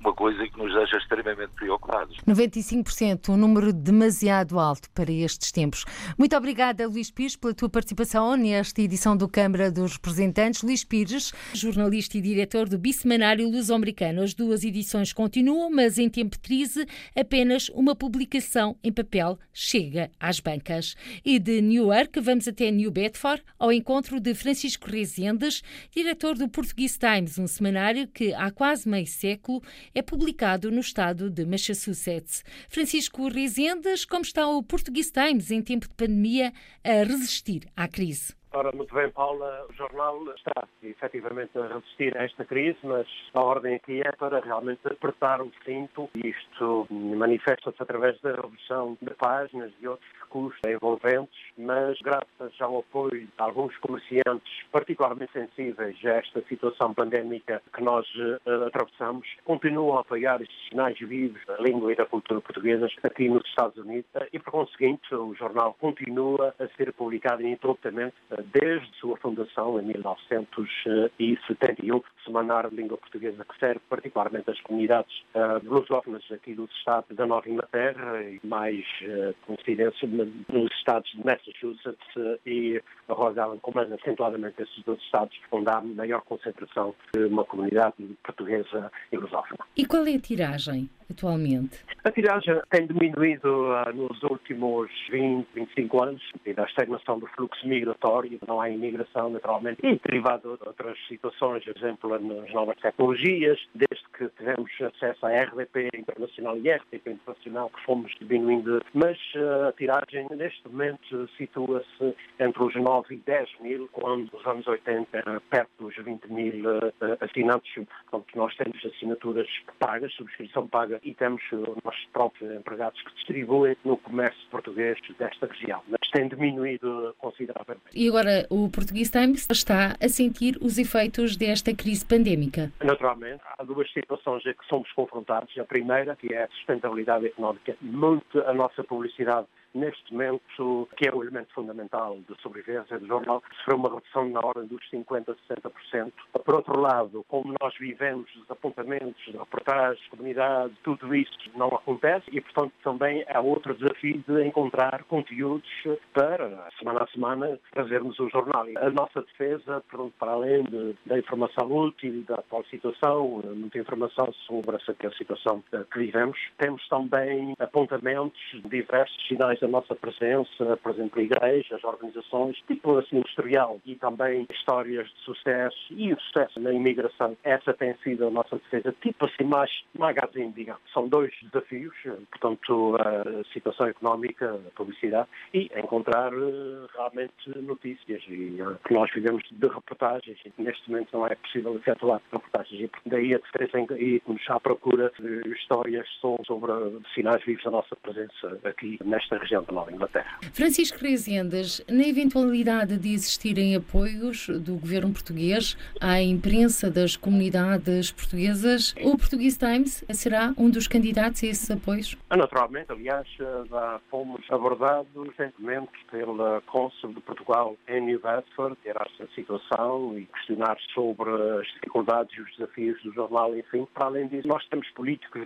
uma 0.00 0.14
coisa 0.14 0.46
que 0.48 0.58
nos 0.58 0.72
deixa 0.72 0.96
extremamente 0.96 1.50
preocupados. 1.50 2.16
95%, 2.26 3.28
um 3.28 3.36
número 3.36 3.72
demasiado 3.72 4.58
alto 4.58 4.88
para 4.90 5.12
estes 5.12 5.52
tempos. 5.52 5.84
Muito 6.18 6.34
obrigada, 6.34 6.86
Luís 6.86 7.10
Pires, 7.10 7.36
pela 7.36 7.54
tua 7.54 7.68
participação 7.68 8.36
nesta 8.36 8.80
edição 8.80 9.16
do 9.16 9.28
Câmara 9.28 9.70
dos 9.70 9.94
Representantes. 9.94 10.62
Luís 10.62 10.84
Pires, 10.84 11.32
jornalista 11.52 12.16
e 12.16 12.20
diretor 12.22 12.68
do 12.68 12.78
Bissemanário 12.78 13.48
Luz 13.50 13.65
americano 13.74 14.22
As 14.22 14.34
duas 14.34 14.64
edições 14.64 15.12
continuam, 15.12 15.70
mas 15.70 15.98
em 15.98 16.08
tempo 16.08 16.36
de 16.36 16.38
crise, 16.38 16.86
apenas 17.14 17.68
uma 17.70 17.94
publicação 17.94 18.76
em 18.82 18.92
papel 18.92 19.38
chega 19.52 20.10
às 20.20 20.40
bancas. 20.40 20.94
E 21.24 21.38
de 21.38 21.60
Newark, 21.60 22.20
vamos 22.20 22.46
até 22.46 22.70
New 22.70 22.90
Bedford, 22.90 23.42
ao 23.58 23.72
encontro 23.72 24.20
de 24.20 24.34
Francisco 24.34 24.88
Rezende, 24.88 25.16
Rezendes, 25.16 25.62
diretor 25.90 26.36
do 26.36 26.48
Portuguese 26.48 26.98
Times, 26.98 27.38
um 27.38 27.46
semanário 27.46 28.06
que 28.08 28.34
há 28.34 28.50
quase 28.50 28.88
meio 28.88 29.06
século 29.06 29.62
é 29.94 30.02
publicado 30.02 30.70
no 30.70 30.80
estado 30.80 31.30
de 31.30 31.44
Massachusetts. 31.44 32.44
Francisco 32.68 33.28
Rezendes, 33.28 34.04
como 34.04 34.22
está 34.22 34.46
o 34.46 34.62
Portuguese 34.62 35.12
Times 35.12 35.50
em 35.50 35.62
tempo 35.62 35.88
de 35.88 35.94
pandemia 35.94 36.52
a 36.84 37.02
resistir 37.04 37.62
à 37.76 37.88
crise? 37.88 38.34
Ora, 38.56 38.72
muito 38.74 38.94
bem, 38.94 39.10
Paula, 39.10 39.66
o 39.68 39.72
jornal 39.74 40.18
está 40.34 40.66
efetivamente 40.82 41.58
a 41.58 41.66
resistir 41.66 42.16
a 42.16 42.24
esta 42.24 42.42
crise, 42.42 42.78
mas 42.84 43.06
a 43.34 43.42
ordem 43.42 43.74
aqui 43.74 44.00
é 44.00 44.10
para 44.12 44.40
realmente 44.40 44.80
apertar 44.86 45.42
o 45.42 45.52
cinto. 45.62 46.08
Isto 46.14 46.86
manifesta-se 46.90 47.76
através 47.82 48.18
da 48.22 48.30
redução 48.30 48.96
de 49.02 49.12
páginas 49.12 49.70
e 49.78 49.86
outros 49.86 50.08
custos 50.30 50.60
envolventes, 50.66 51.38
mas 51.58 51.98
graças 52.00 52.60
ao 52.60 52.78
apoio 52.78 53.26
de 53.26 53.32
alguns 53.36 53.76
comerciantes 53.76 54.50
particularmente 54.72 55.32
sensíveis 55.32 55.96
a 56.04 56.10
esta 56.10 56.42
situação 56.48 56.94
pandémica 56.94 57.62
que 57.74 57.82
nós 57.82 58.06
uh, 58.16 58.64
atravessamos, 58.66 59.28
continuam 59.44 59.98
a 59.98 60.00
apoiar 60.00 60.40
estes 60.40 60.68
sinais 60.70 60.98
vivos 60.98 61.44
da 61.46 61.56
língua 61.58 61.92
e 61.92 61.96
da 61.96 62.06
cultura 62.06 62.40
portuguesas 62.40 62.90
aqui 63.02 63.28
nos 63.28 63.46
Estados 63.46 63.76
Unidos 63.76 64.10
e, 64.32 64.38
por 64.38 64.50
conseguinte, 64.50 65.14
o 65.14 65.34
jornal 65.34 65.74
continua 65.78 66.54
a 66.58 66.66
ser 66.76 66.92
publicado 66.94 67.42
ininterruptamente 67.42 68.16
uh, 68.30 68.45
desde 68.52 68.88
sua 68.98 69.16
fundação 69.16 69.80
em 69.80 69.84
1971, 69.84 72.02
semanário 72.24 72.70
de 72.70 72.76
língua 72.76 72.98
portuguesa 72.98 73.44
que 73.44 73.58
serve 73.58 73.80
particularmente 73.88 74.50
as 74.50 74.60
comunidades 74.60 75.22
uh, 75.34 75.60
lusófonas 75.64 76.22
aqui 76.30 76.54
dos 76.54 76.70
estados 76.72 77.16
da 77.16 77.26
Nova 77.26 77.48
Inglaterra 77.48 78.22
e 78.22 78.38
mais 78.44 78.84
uh, 79.02 79.34
coincidência 79.46 80.06
nos 80.08 80.70
estados 80.72 81.10
de 81.12 81.24
Massachusetts 81.24 82.16
uh, 82.16 82.38
e 82.44 82.82
Rhode 83.08 83.38
Island, 83.38 83.60
como 83.62 83.80
acentuadamente 83.80 84.62
esses 84.62 84.82
dois 84.84 85.00
estados 85.00 85.38
onde 85.52 85.70
há 85.70 85.80
maior 85.80 86.22
concentração 86.22 86.94
de 87.14 87.24
uma 87.24 87.44
comunidade 87.44 87.94
portuguesa 88.24 88.90
e 89.12 89.16
lusófona. 89.16 89.60
E 89.76 89.86
qual 89.86 90.04
é 90.06 90.14
a 90.14 90.20
tiragem 90.20 90.90
atualmente? 91.10 91.84
A 92.04 92.10
tiragem 92.10 92.60
tem 92.70 92.86
diminuído 92.86 93.48
uh, 93.48 93.92
nos 93.94 94.22
últimos 94.22 94.90
20, 95.10 95.46
25 95.54 96.02
anos 96.02 96.22
devido 96.44 96.60
à 96.60 96.64
estagnação 96.64 97.18
do 97.18 97.26
fluxo 97.28 97.66
migratório, 97.66 98.25
não 98.46 98.60
há 98.60 98.70
imigração 98.70 99.30
naturalmente 99.30 99.80
e 99.84 99.98
derivado 100.04 100.56
de 100.56 100.68
outras 100.68 100.98
situações, 101.08 101.64
por 101.64 101.76
exemplo, 101.76 102.18
nas 102.18 102.52
novas 102.52 102.76
tecnologias, 102.78 103.58
desde 103.74 104.04
que 104.16 104.28
tivemos 104.36 104.70
acesso 104.80 105.26
à 105.26 105.30
RDP 105.30 105.90
internacional 105.94 106.56
e 106.58 106.70
RTP 106.70 107.08
internacional, 107.08 107.70
que 107.70 107.84
fomos 107.84 108.12
diminuindo, 108.20 108.82
mas 108.94 109.18
uh, 109.34 109.68
a 109.68 109.72
tiragem 109.72 110.26
neste 110.30 110.66
momento 110.68 111.28
situa-se 111.36 112.14
entre 112.40 112.62
os 112.62 112.74
9 112.74 113.14
e 113.14 113.18
10 113.18 113.48
mil, 113.60 113.88
quando 113.92 114.30
nos 114.32 114.46
anos 114.46 114.66
80 114.66 115.16
era 115.16 115.40
perto 115.40 115.70
dos 115.78 115.96
20 115.96 116.26
mil 116.32 116.64
uh, 116.66 116.92
assinantes. 117.20 117.72
Portanto, 118.10 118.26
nós 118.36 118.56
temos 118.56 118.84
assinaturas 118.84 119.48
pagas, 119.78 120.12
subscrição 120.14 120.66
paga 120.66 121.00
e 121.02 121.14
temos 121.14 121.42
os 121.52 121.76
nossos 121.84 122.04
próprios 122.12 122.54
empregados 122.54 123.00
que 123.02 123.14
distribuem 123.14 123.76
no 123.84 123.96
comércio 123.98 124.40
português 124.50 124.98
desta 125.18 125.46
região, 125.46 125.82
mas 125.88 126.00
tem 126.10 126.28
diminuído 126.28 127.14
consideravelmente. 127.18 127.86
Agora 128.16 128.46
o 128.48 128.70
Portuguese 128.70 129.10
Times 129.10 129.46
está 129.50 129.94
a 130.00 130.08
sentir 130.08 130.56
os 130.62 130.78
efeitos 130.78 131.36
desta 131.36 131.74
crise 131.74 132.02
pandémica? 132.02 132.72
Naturalmente, 132.82 133.42
há 133.58 133.62
duas 133.62 133.92
situações 133.92 134.42
em 134.46 134.54
que 134.54 134.66
somos 134.70 134.90
confrontados. 134.92 135.52
A 135.58 135.64
primeira, 135.64 136.16
que 136.16 136.32
é 136.32 136.44
a 136.44 136.48
sustentabilidade 136.48 137.26
económica. 137.26 137.76
Muito 137.78 138.40
a 138.40 138.54
nossa 138.54 138.82
publicidade 138.82 139.46
neste 139.76 140.12
momento, 140.12 140.88
que 140.96 141.08
é 141.08 141.14
o 141.14 141.22
elemento 141.22 141.52
fundamental 141.54 142.18
de 142.28 142.40
sobrevivência 142.40 142.98
do 142.98 143.06
jornal, 143.06 143.42
sofreu 143.58 143.76
uma 143.76 143.94
redução 143.94 144.28
na 144.28 144.40
ordem 144.40 144.66
dos 144.66 144.82
50% 144.90 145.28
a 145.28 145.54
60%. 145.54 146.12
Por 146.44 146.54
outro 146.54 146.80
lado, 146.80 147.24
como 147.28 147.54
nós 147.60 147.74
vivemos 147.78 148.34
os 148.36 148.50
apontamentos, 148.50 149.22
reportagens, 149.26 150.06
comunidade, 150.08 150.72
tudo 150.82 151.14
isso 151.14 151.32
não 151.54 151.68
acontece 151.68 152.24
e, 152.32 152.40
portanto, 152.40 152.72
também 152.82 153.24
há 153.28 153.40
outro 153.40 153.74
desafio 153.74 154.22
de 154.26 154.44
encontrar 154.44 155.04
conteúdos 155.04 155.68
para, 156.12 156.68
semana 156.78 157.02
a 157.02 157.06
semana, 157.08 157.58
trazermos 157.72 158.18
o 158.18 158.28
jornal. 158.28 158.66
A 158.76 158.90
nossa 158.90 159.22
defesa, 159.22 159.82
para 160.18 160.32
além 160.32 160.64
de, 160.64 160.96
da 161.06 161.18
informação 161.18 161.70
útil, 161.70 162.24
da 162.26 162.36
atual 162.36 162.64
situação, 162.64 163.42
muita 163.54 163.78
informação 163.78 164.32
sobre 164.46 164.76
essa 164.76 164.94
situação 165.16 165.62
que 165.92 165.98
vivemos, 165.98 166.38
temos 166.58 166.86
também 166.88 167.54
apontamentos, 167.58 168.40
diversos 168.64 169.26
sinais 169.26 169.62
da 169.66 169.68
nossa 169.68 169.94
presença, 169.94 170.76
por 170.82 170.92
exemplo, 170.92 171.20
igrejas, 171.20 171.82
organizações, 171.84 172.56
tipo 172.66 172.96
assim 172.98 173.16
industrial 173.16 173.80
e 173.84 173.96
também 173.96 174.46
histórias 174.50 175.08
de 175.08 175.20
sucesso 175.20 175.76
e 175.90 176.12
o 176.12 176.20
sucesso 176.20 176.60
na 176.60 176.72
imigração. 176.72 177.36
Essa 177.42 177.74
tem 177.74 177.94
sido 178.02 178.26
a 178.26 178.30
nossa 178.30 178.56
defesa, 178.56 178.94
tipo 179.02 179.26
assim 179.26 179.44
mais 179.44 179.70
magazine, 179.98 180.52
digamos. 180.52 180.82
São 180.92 181.08
dois 181.08 181.32
desafios, 181.42 181.94
portanto, 182.30 182.96
a 182.96 183.44
situação 183.52 183.86
económica, 183.86 184.54
a 184.54 184.70
publicidade 184.76 185.28
e 185.52 185.70
encontrar 185.76 186.32
eh, 186.32 186.86
realmente 186.94 187.58
notícias 187.60 188.22
e 188.28 188.58
eh, 188.60 188.76
que 188.86 188.94
nós 188.94 189.10
vivemos 189.12 189.42
de 189.50 189.66
reportagens 189.66 190.38
e 190.44 190.62
neste 190.62 190.88
momento 190.90 191.08
não 191.12 191.26
é 191.26 191.34
possível 191.34 191.74
efetuar 191.76 192.20
reportagens 192.32 192.80
e 192.82 192.90
daí 193.08 193.34
a 193.34 193.38
defesa 193.38 193.78
e 193.98 194.22
nos 194.26 194.42
à 194.48 194.60
procura 194.60 195.12
de 195.18 195.48
histórias 195.52 196.06
sobre 196.20 196.72
sinais 197.14 197.44
vivos 197.44 197.64
da 197.64 197.70
nossa 197.70 197.96
presença 197.96 198.58
aqui 198.64 198.98
nesta 199.04 199.38
região 199.38 199.55
Nova 199.72 199.92
Inglaterra. 199.92 200.38
Francisco 200.52 200.98
Rezendas, 200.98 201.82
na 201.88 202.06
eventualidade 202.06 202.96
de 202.98 203.12
existirem 203.12 203.76
apoios 203.76 204.48
do 204.48 204.76
governo 204.76 205.12
português 205.12 205.76
à 206.00 206.20
imprensa 206.20 206.90
das 206.90 207.16
comunidades 207.16 208.12
portuguesas, 208.12 208.94
o 209.02 209.16
Portuguese 209.16 209.58
Times 209.58 210.04
será 210.10 210.52
um 210.56 210.70
dos 210.70 210.86
candidatos 210.88 211.42
a 211.42 211.46
esses 211.46 211.70
apoios? 211.70 212.16
Naturalmente, 212.30 212.92
aliás, 212.92 213.26
já 213.38 214.00
fomos 214.10 214.40
abordados 214.50 215.08
recentemente 215.28 215.92
pela 216.10 216.60
Cônsul 216.66 217.12
de 217.12 217.20
Portugal 217.20 217.76
em 217.88 218.00
New 218.00 218.20
Bedford, 218.20 218.76
ter 218.82 218.96
esta 218.96 219.26
situação 219.34 220.18
e 220.18 220.26
questionar 220.26 220.76
sobre 220.94 221.30
as 221.60 221.66
dificuldades 221.74 222.36
e 222.36 222.40
os 222.40 222.50
desafios 222.56 223.02
do 223.02 223.12
jornal, 223.12 223.56
enfim. 223.56 223.86
Para 223.94 224.06
além 224.06 224.28
disso, 224.28 224.46
nós 224.48 224.66
temos 224.68 224.88
políticos 224.90 225.42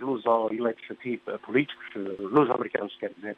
aqui, 0.89 1.21
políticos 1.45 1.85
luso-americanos, 2.19 2.95
quer 2.99 3.11
dizer, 3.15 3.35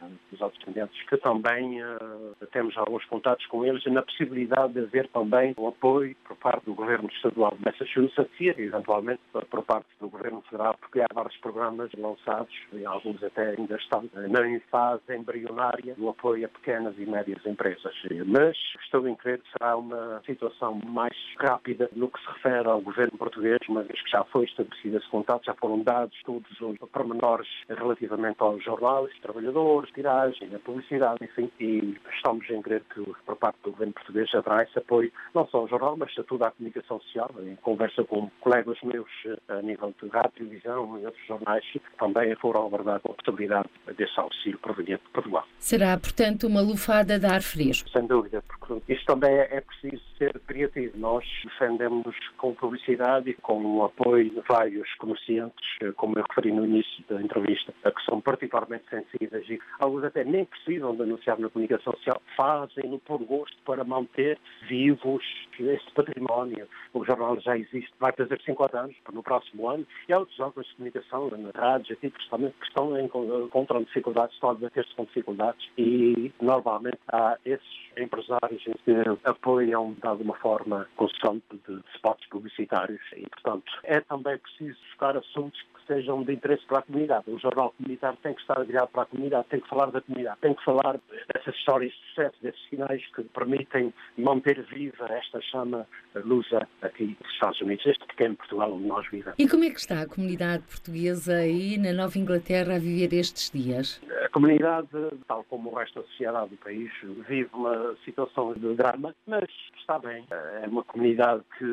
descendentes, 0.57 1.01
que 1.07 1.17
também 1.17 1.83
uh, 1.83 2.35
temos 2.51 2.77
alguns 2.77 3.05
contatos 3.05 3.45
com 3.47 3.65
eles 3.65 3.83
na 3.85 4.01
possibilidade 4.01 4.73
de 4.73 4.79
haver 4.79 5.07
também 5.09 5.53
o 5.57 5.67
apoio 5.67 6.15
por 6.25 6.37
parte 6.37 6.65
do 6.65 6.73
governo 6.73 7.09
estadual 7.09 7.55
de 7.57 7.65
Massachusetts 7.65 8.39
e 8.39 8.49
eventualmente 8.49 9.21
por 9.49 9.63
parte 9.63 9.87
do 9.99 10.09
governo 10.09 10.41
federal, 10.49 10.75
porque 10.79 11.01
há 11.01 11.07
vários 11.13 11.35
programas 11.37 11.89
lançados, 11.97 12.53
e 12.73 12.85
alguns 12.85 13.23
até 13.23 13.55
ainda 13.57 13.75
estão 13.75 14.03
na 14.13 14.59
fase 14.69 15.01
embrionária 15.15 15.95
do 15.95 16.09
apoio 16.09 16.45
a 16.45 16.49
pequenas 16.49 16.95
e 16.97 17.05
médias 17.05 17.45
empresas. 17.45 17.93
Mas 18.25 18.57
estou 18.83 19.07
em 19.07 19.15
crer 19.15 19.39
que 19.39 19.51
será 19.51 19.77
uma 19.77 20.21
situação 20.25 20.79
mais 20.85 21.15
rápida 21.37 21.89
no 21.95 22.09
que 22.09 22.19
se 22.19 22.27
refere 22.27 22.67
ao 22.67 22.81
governo 22.81 23.17
português, 23.17 23.59
uma 23.67 23.83
vez 23.83 24.01
que 24.01 24.09
já 24.09 24.23
foi 24.25 24.45
estabelecido 24.45 24.97
esse 24.97 25.09
contato, 25.09 25.45
já 25.45 25.53
foram 25.55 25.81
dados 25.81 26.17
todos 26.23 26.49
os 26.61 26.77
pormenores 26.91 27.47
relativamente 27.69 28.37
aos 28.39 28.63
jornais, 28.63 29.11
trabalhadores, 29.21 29.91
tiragem, 29.91 30.42
a 30.53 30.59
publicidade, 30.59 31.19
e 31.59 31.97
estamos 32.15 32.49
em 32.49 32.61
crer 32.61 32.83
que 32.93 33.03
por 33.25 33.35
parte 33.35 33.57
do 33.63 33.71
governo 33.71 33.93
português 33.93 34.33
haverá 34.33 34.63
esse 34.63 34.77
apoio, 34.77 35.11
não 35.33 35.47
só 35.47 35.59
ao 35.59 35.67
jornal, 35.67 35.95
mas 35.97 36.11
a 36.17 36.23
toda 36.23 36.47
a 36.47 36.51
comunicação 36.51 36.99
social, 37.01 37.29
em 37.45 37.55
conversa 37.57 38.03
com 38.03 38.29
colegas 38.39 38.77
meus 38.83 39.09
a 39.47 39.61
nível 39.61 39.93
de 40.01 40.09
rádio, 40.09 40.31
televisão 40.37 40.99
e 40.99 41.05
outros 41.05 41.25
jornais, 41.25 41.63
também 41.97 42.35
foram 42.35 42.67
abordar 42.67 42.97
a 42.97 42.99
possibilidade 42.99 43.69
desse 43.97 44.19
auxílio 44.19 44.57
proveniente 44.59 45.03
de 45.03 45.09
Portugal. 45.11 45.45
Será, 45.59 45.97
portanto, 45.97 46.47
uma 46.47 46.61
lufada 46.61 47.19
de 47.19 47.25
ar 47.25 47.41
fresco? 47.41 47.89
Sem 47.89 48.05
dúvida, 48.05 48.43
porque 48.43 48.93
isto 48.93 49.05
também 49.05 49.31
é, 49.31 49.57
é 49.57 49.61
preciso 49.61 50.01
ser 50.17 50.39
criativo. 50.47 50.97
Nós 50.97 51.25
defendemos 51.43 52.15
com 52.37 52.53
publicidade 52.53 53.29
e 53.29 53.33
com 53.35 53.63
o 53.77 53.83
apoio 53.83 54.29
de 54.29 54.41
vários 54.47 54.93
comerciantes, 54.95 55.67
como 55.95 56.17
eu 56.17 56.23
referi 56.27 56.51
no 56.51 56.65
início 56.65 57.03
da 57.09 57.21
entrevista, 57.21 57.73
que 57.83 58.05
são 58.05 58.21
particularmente 58.21 58.85
sensíveis 58.89 59.47
e 59.49 59.59
alguns 59.79 60.03
até 60.03 60.23
nem 60.33 60.45
precisam 60.45 60.95
de 60.95 61.03
anunciar 61.03 61.37
na 61.37 61.47
comunicação 61.47 61.93
social, 61.93 62.19
fazem-no 62.35 62.97
por 62.99 63.19
gosto 63.19 63.55
para 63.63 63.83
manter 63.83 64.39
vivos 64.67 65.23
este 65.59 65.91
património. 65.93 66.67
O 66.91 67.05
jornal 67.05 67.39
já 67.39 67.55
existe, 67.55 67.93
vai 67.99 68.11
fazer 68.11 68.41
50 68.41 68.79
anos 68.79 68.95
no 69.11 69.21
próximo 69.21 69.69
ano, 69.69 69.85
e 70.09 70.13
há 70.13 70.17
outros 70.17 70.39
órgãos 70.39 70.65
de 70.65 70.75
comunicação, 70.75 71.29
na 71.29 71.51
rádio, 71.51 71.93
aqui, 71.93 72.11
também, 72.31 72.49
que 72.49 72.65
estão 72.65 72.99
encontram 72.99 73.83
dificuldades, 73.83 74.33
estão 74.33 74.49
a 74.49 74.53
debater-se 74.55 74.95
com 74.95 75.05
dificuldades, 75.05 75.69
e 75.77 76.33
normalmente 76.41 76.97
há 77.09 77.37
esses 77.45 77.83
empresários 77.95 78.63
que 78.63 78.93
apoiam 79.23 79.93
de 79.93 80.07
alguma 80.07 80.33
forma 80.37 80.87
constante 80.95 81.43
de 81.67 81.79
spots 81.95 82.27
publicitários. 82.29 83.01
E, 83.15 83.27
portanto, 83.29 83.71
é 83.83 84.01
também 84.01 84.37
preciso 84.39 84.79
buscar 84.89 85.15
assuntos 85.15 85.61
que 85.61 85.85
sejam 85.85 86.23
de 86.23 86.33
interesse 86.33 86.65
para 86.65 86.79
a 86.79 86.81
comunidade. 86.81 87.29
O 87.29 87.37
jornal 87.37 87.71
comunitário 87.77 88.17
tem 88.23 88.33
que 88.33 88.41
estar 88.41 88.63
virado 88.63 88.87
para 88.87 89.03
a 89.03 89.05
comunidade, 89.05 89.47
tem 89.49 89.59
que 89.59 89.69
falar 89.69 89.91
da 89.91 90.01
comunidade 90.01 90.22
Tenho 90.41 90.55
que 90.55 90.63
falar 90.63 90.99
dessas 91.33 91.55
histórias 91.55 91.91
de 91.91 91.99
sucesso, 92.09 92.35
desses 92.41 92.69
sinais 92.69 93.03
que 93.15 93.23
permitem 93.23 93.93
manter 94.17 94.61
viva 94.63 95.05
esta 95.11 95.41
chama 95.41 95.87
lusa 96.25 96.67
aqui 96.81 97.17
nos 97.19 97.31
Estados 97.33 97.61
Unidos, 97.61 97.85
este 97.85 98.05
pequeno 98.07 98.35
Portugal 98.35 98.73
onde 98.73 98.87
nós 98.87 99.09
vivemos. 99.09 99.35
E 99.37 99.47
como 99.47 99.63
é 99.63 99.69
que 99.69 99.79
está 99.79 100.01
a 100.01 100.07
comunidade 100.07 100.63
portuguesa 100.63 101.35
aí 101.35 101.77
na 101.77 101.93
Nova 101.93 102.17
Inglaterra 102.17 102.75
a 102.75 102.79
viver 102.79 103.13
estes 103.13 103.49
dias? 103.51 104.01
A 104.23 104.29
comunidade, 104.29 104.87
tal 105.27 105.43
como 105.45 105.71
o 105.71 105.75
resto 105.75 106.01
da 106.01 106.07
sociedade 106.07 106.49
do 106.51 106.57
país, 106.57 106.91
vive 107.27 107.49
uma 107.53 107.95
situação 108.05 108.53
de 108.53 108.75
drama, 108.75 109.15
mas 109.27 109.49
está 109.77 109.99
bem. 109.99 110.25
É 110.61 110.67
uma 110.67 110.83
comunidade 110.83 111.43
que 111.57 111.65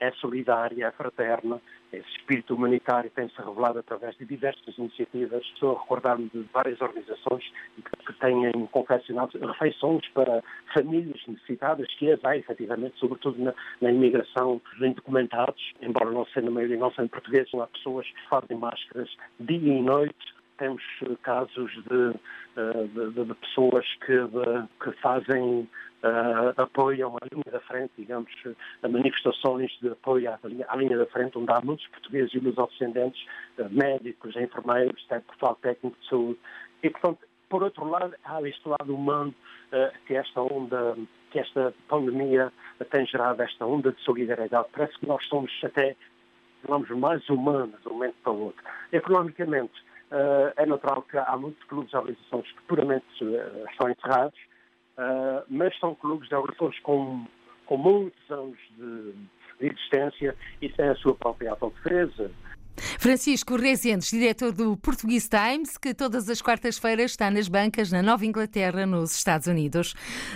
é 0.00 0.10
solidária, 0.12 0.86
é 0.86 0.90
fraterna, 0.92 1.60
esse 1.92 2.08
espírito 2.18 2.54
humanitário 2.54 3.10
tem-se 3.10 3.36
revelado 3.36 3.78
através 3.78 4.16
de 4.16 4.24
diversas 4.24 4.76
iniciativas. 4.76 5.42
Estou 5.44 5.76
a 5.76 5.80
recordar-me 5.80 6.28
de 6.28 6.42
várias 6.52 6.80
organizações 6.80 7.44
que 8.06 8.12
têm 8.14 8.66
confeccionado 8.72 9.38
refeições 9.38 10.06
para 10.08 10.42
famílias 10.74 11.20
necessitadas, 11.26 11.86
que 11.94 12.10
as 12.10 12.24
há 12.24 12.36
efetivamente, 12.36 12.98
sobretudo 12.98 13.42
na, 13.42 13.54
na 13.80 13.90
imigração 13.90 14.60
dos 14.64 14.88
indocumentados, 14.88 15.72
embora 15.80 16.10
não 16.10 16.26
sendo 16.26 16.48
a 16.48 16.50
maioria 16.50 16.76
não 16.76 16.92
sendo 16.92 17.08
portugueses, 17.08 17.52
há 17.54 17.66
pessoas 17.66 18.06
que 18.06 18.28
fazem 18.28 18.56
máscaras 18.56 19.08
dia 19.40 19.72
e 19.72 19.82
noite 19.82 20.35
temos 20.58 20.82
casos 21.22 21.70
de, 21.88 22.14
eh, 22.56 22.86
de, 22.88 23.24
de 23.24 23.34
pessoas 23.34 23.86
que, 24.04 24.12
de, 24.12 24.68
que 24.82 24.92
fazem 25.00 25.68
uh, 26.02 26.60
apoiam 26.60 27.16
a 27.16 27.26
linha 27.32 27.44
da 27.50 27.60
frente, 27.60 27.92
digamos, 27.96 28.30
a 28.82 28.88
manifestações 28.88 29.70
de 29.80 29.88
apoio 29.88 30.30
à 30.30 30.38
linha, 30.44 30.66
à 30.68 30.76
linha 30.76 30.96
da 30.96 31.06
frente, 31.06 31.38
onde 31.38 31.52
há 31.52 31.60
muitos 31.62 31.86
portugueses 31.88 32.32
e 32.34 32.40
muitos 32.40 32.68
descendentes, 32.70 33.22
uh, 33.58 33.68
médicos, 33.70 34.36
enfermeiros, 34.36 35.06
pessoal 35.30 35.56
técnico 35.56 35.96
de 36.00 36.08
saúde. 36.08 36.38
E, 36.82 36.90
portanto, 36.90 37.20
por 37.48 37.62
outro 37.62 37.88
lado, 37.88 38.14
há 38.24 38.42
este 38.42 38.68
lado 38.68 38.94
humano 38.94 39.34
uh, 39.72 40.06
que 40.06 40.14
esta 40.14 40.40
onda, 40.40 40.96
que 41.30 41.38
esta 41.38 41.72
pandemia 41.88 42.52
tem 42.90 43.06
gerado, 43.06 43.42
esta 43.42 43.66
onda 43.66 43.92
de 43.92 44.00
solidariedade. 44.02 44.68
Parece 44.72 44.98
que 44.98 45.06
nós 45.06 45.24
somos 45.26 45.52
até, 45.64 45.96
digamos, 46.62 46.88
mais 46.90 47.28
humanos 47.28 47.80
de 47.82 47.88
um 47.88 47.92
momento 47.92 48.16
para 48.22 48.32
o 48.32 48.40
outro. 48.46 48.62
Economicamente, 48.92 49.85
é 50.56 50.66
natural 50.66 51.02
que 51.02 51.18
há 51.18 51.36
muitos 51.36 51.62
clubes 51.64 51.92
e 51.92 51.96
organizações 51.96 52.50
que 52.52 52.62
puramente 52.62 53.24
uh, 53.24 53.70
estão 53.70 53.90
encerrados, 53.90 54.38
uh, 54.98 55.44
mas 55.48 55.76
são 55.78 55.94
clubes 55.94 56.28
de 56.28 56.34
organizações 56.34 56.78
com, 56.80 57.26
com 57.66 57.76
muitos 57.76 58.30
anos 58.30 58.58
de, 58.76 59.12
de 59.60 59.66
existência 59.66 60.36
e 60.60 60.68
têm 60.68 60.88
a 60.88 60.96
sua 60.96 61.14
própria 61.14 61.50
autodefesa, 61.50 62.30
Francisco 63.06 63.54
Rezendes, 63.54 64.10
diretor 64.10 64.50
do 64.50 64.76
Portuguese 64.76 65.28
Times, 65.28 65.78
que 65.78 65.94
todas 65.94 66.28
as 66.28 66.42
quartas-feiras 66.42 67.12
está 67.12 67.30
nas 67.30 67.46
bancas 67.46 67.92
na 67.92 68.02
Nova 68.02 68.26
Inglaterra, 68.26 68.84
nos 68.84 69.14
Estados 69.14 69.46
Unidos. 69.46 69.94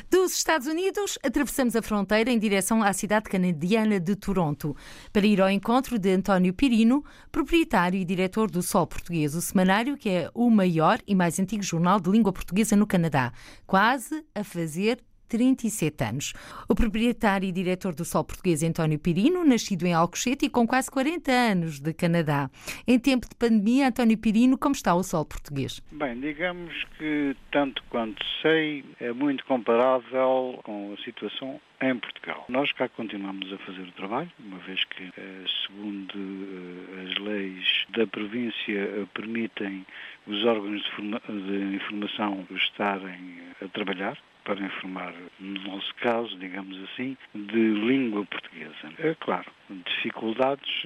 Dos 0.08 0.34
Estados 0.34 0.68
Unidos, 0.68 1.18
atravessamos 1.20 1.74
a 1.74 1.82
fronteira 1.82 2.30
em 2.30 2.38
direção 2.38 2.80
à 2.80 2.92
cidade 2.92 3.28
canadiana 3.28 3.98
de 3.98 4.14
Toronto, 4.14 4.76
para 5.12 5.26
ir 5.26 5.40
ao 5.40 5.50
encontro 5.50 5.98
de 5.98 6.12
António 6.12 6.54
Pirino, 6.54 7.04
proprietário 7.32 7.98
e 7.98 8.04
diretor 8.04 8.48
do 8.48 8.62
Sol 8.62 8.86
Português, 8.86 9.34
o 9.34 9.42
semanário 9.42 9.96
que 9.96 10.08
é 10.08 10.30
o 10.32 10.48
maior 10.48 11.00
e 11.08 11.12
mais 11.12 11.40
antigo 11.40 11.64
jornal 11.64 11.98
de 11.98 12.08
língua 12.08 12.32
portuguesa 12.32 12.76
no 12.76 12.86
Canadá, 12.86 13.32
quase 13.66 14.24
a 14.32 14.44
fazer 14.44 15.02
37 15.30 16.04
anos. 16.04 16.32
O 16.68 16.74
proprietário 16.74 17.48
e 17.48 17.52
diretor 17.52 17.94
do 17.94 18.04
Sol 18.04 18.24
Português, 18.24 18.62
António 18.64 18.98
Pirino, 18.98 19.44
nascido 19.44 19.86
em 19.86 19.94
Alcochete 19.94 20.46
e 20.46 20.50
com 20.50 20.66
quase 20.66 20.90
40 20.90 21.30
anos 21.30 21.80
de 21.80 21.94
Canadá. 21.94 22.50
Em 22.86 22.98
tempo 22.98 23.28
de 23.28 23.36
pandemia, 23.36 23.88
António 23.88 24.18
Pirino, 24.18 24.58
como 24.58 24.74
está 24.74 24.92
o 24.94 25.02
Sol 25.04 25.24
Português? 25.24 25.80
Bem, 25.92 26.18
digamos 26.20 26.74
que, 26.98 27.36
tanto 27.52 27.82
quanto 27.88 28.24
sei, 28.42 28.84
é 29.00 29.12
muito 29.12 29.44
comparável 29.44 30.58
com 30.64 30.92
a 30.92 31.02
situação 31.04 31.60
em 31.80 31.98
Portugal. 31.98 32.44
Nós 32.48 32.72
cá 32.72 32.88
continuamos 32.88 33.52
a 33.52 33.58
fazer 33.58 33.82
o 33.82 33.92
trabalho, 33.92 34.30
uma 34.38 34.58
vez 34.58 34.84
que, 34.84 35.04
eh, 35.16 35.44
segundo 35.66 36.14
eh, 36.14 37.10
as 37.10 37.18
leis 37.18 37.86
da 37.96 38.06
província, 38.06 38.78
eh, 38.78 39.06
permitem 39.14 39.86
os 40.26 40.44
órgãos 40.44 40.82
de 41.26 41.76
informação 41.76 42.46
estarem 42.50 43.40
a 43.62 43.68
trabalhar 43.68 44.18
para 44.44 44.60
informar, 44.60 45.14
no 45.38 45.60
nosso 45.62 45.94
caso, 45.96 46.36
digamos 46.38 46.76
assim, 46.84 47.16
de 47.34 47.58
língua 47.58 48.24
portuguesa. 48.26 48.92
É 48.98 49.14
claro, 49.20 49.50
dificuldades 49.70 50.82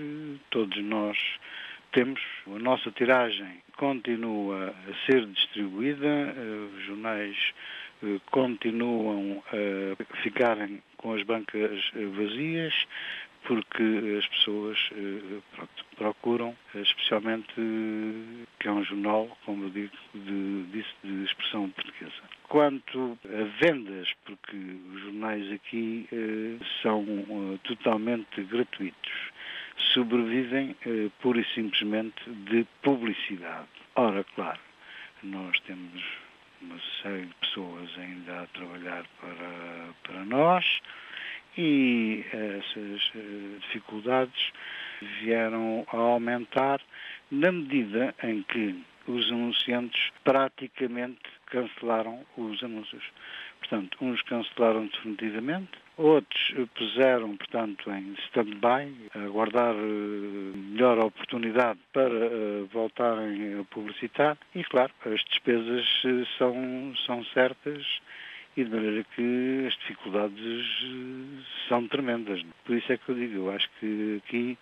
todos 0.51 0.77
nós 0.85 1.19
temos. 1.93 2.21
A 2.47 2.59
nossa 2.59 2.91
tiragem 2.91 3.63
continua 3.77 4.75
a 4.89 5.07
ser 5.07 5.27
distribuída, 5.27 6.35
os 6.75 6.85
jornais 6.85 7.37
eh, 8.03 8.21
continuam 8.31 9.43
a 9.49 10.17
ficarem 10.23 10.83
com 11.05 11.13
as 11.13 11.23
bancas 11.23 11.91
vazias, 12.17 12.73
porque 13.47 13.83
as 14.19 14.27
pessoas 14.29 14.79
eh, 14.93 15.41
pronto, 15.55 15.85
procuram, 15.99 16.57
especialmente 16.75 17.53
que 18.59 18.67
é 18.67 18.73
um 18.73 18.83
jornal, 18.83 19.37
como 19.45 19.65
eu 19.65 19.71
digo, 19.71 19.93
de, 20.15 20.63
de, 20.63 20.85
de 21.05 21.25
expressão 21.25 21.69
portuguesa. 21.69 22.23
Quanto 22.49 23.19
a 23.23 23.63
vendas, 23.63 24.11
porque 24.25 24.57
os 24.57 25.01
jornais 25.03 25.53
aqui 25.53 26.09
eh, 26.11 26.65
são 26.81 27.05
eh, 27.05 27.59
totalmente 27.65 28.43
gratuitos, 28.45 29.13
sobrevivem 29.93 30.75
eh, 30.87 31.11
pura 31.21 31.39
e 31.39 31.45
simplesmente 31.55 32.31
de 32.31 32.67
publicidade. 32.81 33.69
Ora, 33.95 34.25
claro, 34.35 34.61
nós 35.23 35.61
temos 35.67 36.03
uma 36.65 36.81
série 37.03 37.27
de 37.27 37.35
pessoas 37.35 37.91
ainda 37.99 38.43
a 38.43 38.47
trabalhar 38.49 39.05
para, 39.21 39.95
para 40.03 40.25
nós, 40.25 40.81
e 41.57 42.25
essas 42.33 43.12
eh, 43.15 43.59
dificuldades 43.61 44.53
vieram 45.21 45.87
a 45.93 45.97
aumentar 45.97 46.81
na 47.31 47.53
medida 47.53 48.15
em 48.23 48.43
que 48.43 48.83
os 49.07 49.31
anunciantes 49.31 50.11
praticamente 50.25 51.21
cancelaram 51.47 52.25
os 52.37 52.62
anúncios. 52.62 53.05
Portanto, 53.61 53.97
uns 54.01 54.21
cancelaram 54.23 54.87
definitivamente, 54.87 55.73
outros 55.97 56.55
puseram, 56.75 57.37
portanto, 57.37 57.91
em 57.91 58.15
stand-by, 58.27 59.11
a 59.15 59.25
aguardar 59.25 59.75
eh, 59.75 60.57
melhor 60.57 60.99
oportunidade 60.99 61.79
para 61.93 62.11
eh, 62.11 62.65
voltarem 62.73 63.61
a 63.61 63.65
publicitar 63.65 64.37
e, 64.55 64.65
claro, 64.65 64.93
as 65.07 65.23
despesas 65.25 65.87
são, 66.37 66.95
são 67.07 67.25
certas 67.27 67.85
e 68.57 68.65
de 68.65 68.71
maneira 68.71 69.05
que 69.15 69.65
as 69.67 69.75
dificuldades 69.75 70.67
eh, 70.85 71.43
são 71.69 71.87
tremendas. 71.87 72.43
Por 72.65 72.77
isso 72.77 72.93
é 72.93 72.97
que 72.97 73.09
eu 73.09 73.15
digo, 73.15 73.35
eu 73.35 73.51
acho 73.53 73.69
que 73.79 74.21
aqui 74.25 74.59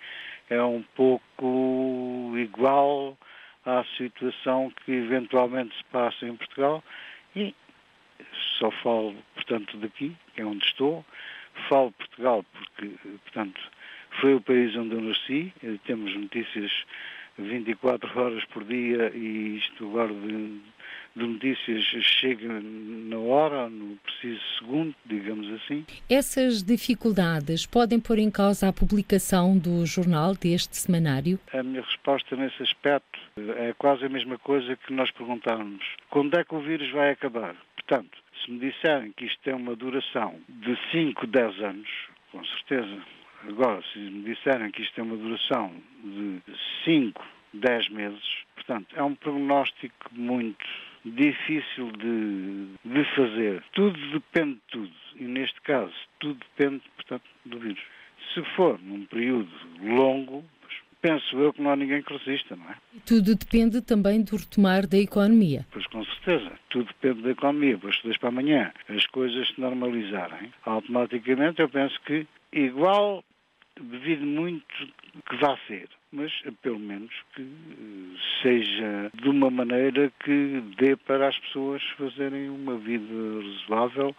é 0.51 0.63
um 0.63 0.83
pouco 0.95 2.33
igual 2.37 3.17
à 3.65 3.85
situação 3.97 4.73
que 4.85 4.93
eventualmente 4.93 5.77
se 5.77 5.85
passa 5.85 6.27
em 6.27 6.37
Portugal 6.37 6.83
e 7.35 7.55
só 8.59 8.71
falo, 8.71 9.15
portanto, 9.35 9.77
daqui, 9.79 10.17
que 10.35 10.41
é 10.41 10.45
onde 10.45 10.65
estou, 10.65 11.05
falo 11.69 11.93
Portugal 11.93 12.45
porque, 12.53 12.91
portanto, 13.25 13.61
foi 14.21 14.35
o 14.35 14.41
país 14.41 14.75
onde 14.77 14.95
eu 14.95 15.01
nasci, 15.01 15.53
temos 15.85 16.15
notícias 16.15 16.71
24 17.39 18.21
horas 18.21 18.45
por 18.47 18.65
dia 18.65 19.11
e 19.15 19.57
isto 19.57 19.87
agora 19.87 20.13
de 20.13 20.61
de 21.15 21.27
notícias 21.27 21.85
chega 22.03 22.49
na 22.49 23.19
hora, 23.19 23.69
no 23.69 23.97
preciso 23.97 24.41
segundo, 24.59 24.95
digamos 25.05 25.47
assim. 25.53 25.85
Essas 26.09 26.63
dificuldades 26.63 27.67
podem 27.67 28.01
pôr 28.01 28.19
em 28.19 28.31
causa 28.31 28.69
a 28.69 28.73
publicação 28.73 29.57
do 29.57 29.85
jornal, 29.85 30.35
deste 30.35 30.77
semanário? 30.77 31.39
A 31.53 31.63
minha 31.63 31.83
resposta 31.83 32.35
nesse 32.35 32.63
aspecto 32.63 33.19
é 33.37 33.75
quase 33.75 34.07
a 34.07 34.09
mesma 34.09 34.39
coisa 34.39 34.77
que 34.77 34.93
nós 34.93 35.11
perguntarmos 35.11 35.85
quando 36.11 36.37
é 36.39 36.45
que 36.45 36.55
o 36.55 36.61
vírus 36.61 36.91
vai 36.91 37.11
acabar. 37.11 37.55
Portanto, 37.87 38.19
se 38.45 38.51
me 38.51 38.59
disserem 38.59 39.13
que 39.13 39.27
isto 39.27 39.41
tem 39.43 39.55
uma 39.55 39.77
duração 39.77 40.41
de 40.49 40.79
5, 40.91 41.27
10 41.27 41.61
anos, 41.63 41.89
com 42.31 42.45
certeza. 42.45 43.03
Agora, 43.49 43.83
se 43.93 43.99
me 43.99 44.23
disserem 44.23 44.71
que 44.71 44.83
isto 44.83 44.95
tem 44.95 45.05
uma 45.05 45.17
duração 45.17 45.73
de 46.05 46.41
5, 46.85 47.25
10 47.55 47.89
meses, 47.91 48.45
portanto, 48.55 48.95
é 48.95 49.03
um 49.03 49.15
prognóstico 49.15 50.09
muito 50.13 50.65
difícil 51.05 51.91
de, 51.93 52.69
de 52.85 53.05
fazer. 53.17 53.63
Tudo 53.73 53.99
depende 54.13 54.55
de 54.55 54.61
tudo. 54.71 54.93
E 55.17 55.25
neste 55.25 55.61
caso, 55.63 55.93
tudo 56.21 56.39
depende, 56.39 56.83
portanto, 56.97 57.25
do 57.45 57.59
vírus. 57.59 57.83
Se 58.33 58.43
for 58.55 58.81
num 58.81 59.05
período 59.07 59.51
longo, 59.81 60.45
penso 61.03 61.37
eu 61.37 61.53
que 61.53 61.61
não 61.61 61.73
há 61.73 61.77
ninguém 61.77 62.01
que 62.01 62.17
resista, 62.17 62.57
não 62.57 62.71
é? 62.71 62.77
Tudo 63.05 63.35
depende 63.35 63.83
também 63.83 64.23
do 64.23 64.37
retomar 64.37 64.87
da 64.87 64.97
economia. 64.97 65.67
Pois 65.73 65.87
com 65.89 66.05
certeza, 66.05 66.53
tudo 66.71 66.87
depende 66.87 67.23
da 67.23 67.31
economia, 67.33 67.77
pois 67.79 68.01
se 68.01 68.19
para 68.19 68.29
amanhã 68.29 68.73
as 68.89 69.05
coisas 69.09 69.49
se 69.49 69.61
normalizarem, 69.61 70.53
automaticamente 70.65 71.61
eu 71.61 71.69
penso 71.69 72.01
que 72.07 72.27
igual 72.53 73.25
devido 73.81 74.25
muito 74.25 74.65
que 75.29 75.37
vá 75.37 75.59
ser. 75.67 75.89
mas 76.13 76.31
pelo 76.61 76.79
menos 76.79 77.11
que 77.35 77.47
seja 78.43 79.11
de 79.15 79.29
uma 79.29 79.51
maneira 79.51 80.13
que 80.23 80.63
dê 80.77 80.95
para 80.95 81.29
as 81.29 81.39
pessoas 81.39 81.83
fazerem 81.97 82.51
uma 82.51 82.77
vida 82.77 83.15
razoável 83.43 84.15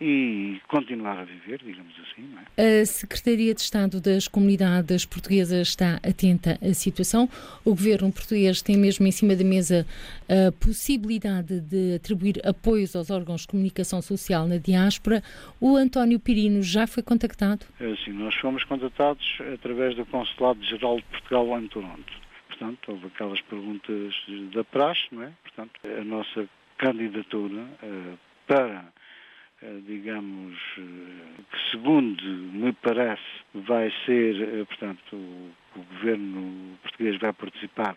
e 0.00 0.60
continuar 0.68 1.18
a 1.18 1.24
viver, 1.24 1.60
digamos 1.64 1.92
assim. 2.00 2.28
É? 2.56 2.80
A 2.80 2.86
Secretaria 2.86 3.52
de 3.54 3.60
Estado 3.60 4.00
das 4.00 4.28
Comunidades 4.28 5.04
Portuguesas 5.04 5.68
está 5.68 5.96
atenta 5.96 6.58
à 6.62 6.72
situação. 6.72 7.28
O 7.64 7.70
governo 7.70 8.12
português 8.12 8.62
tem 8.62 8.76
mesmo 8.76 9.06
em 9.06 9.10
cima 9.10 9.34
da 9.34 9.44
mesa 9.44 9.86
a 10.28 10.52
possibilidade 10.52 11.60
de 11.60 11.96
atribuir 11.96 12.40
apoios 12.46 12.94
aos 12.94 13.10
órgãos 13.10 13.42
de 13.42 13.48
comunicação 13.48 14.00
social 14.00 14.46
na 14.46 14.58
diáspora. 14.58 15.22
O 15.60 15.76
António 15.76 16.20
Pirino 16.20 16.62
já 16.62 16.86
foi 16.86 17.02
contactado? 17.02 17.66
É, 17.80 17.96
sim, 18.04 18.12
nós 18.12 18.34
fomos 18.36 18.62
contactados 18.64 19.38
através 19.52 19.96
do 19.96 20.06
Consulado-Geral 20.06 20.98
de 20.98 21.04
Portugal 21.04 21.60
em 21.60 21.66
Toronto. 21.68 22.12
Portanto, 22.48 22.92
houve 22.92 23.06
aquelas 23.06 23.40
perguntas 23.42 24.14
da 24.54 24.64
praxe, 24.64 25.02
não 25.12 25.22
é? 25.22 25.32
Portanto, 25.42 25.80
a 25.84 26.04
nossa 26.04 26.48
candidatura 26.76 27.62
uh, 27.82 28.18
para 28.46 28.84
digamos, 29.86 30.56
eh, 30.78 31.42
que 31.50 31.70
segundo 31.70 32.22
me 32.22 32.72
parece 32.72 33.22
vai 33.54 33.92
ser, 34.06 34.40
eh, 34.40 34.64
portanto, 34.64 35.16
o, 35.16 35.50
o 35.76 35.82
governo 35.82 36.78
português 36.82 37.18
vai 37.18 37.32
participar, 37.32 37.96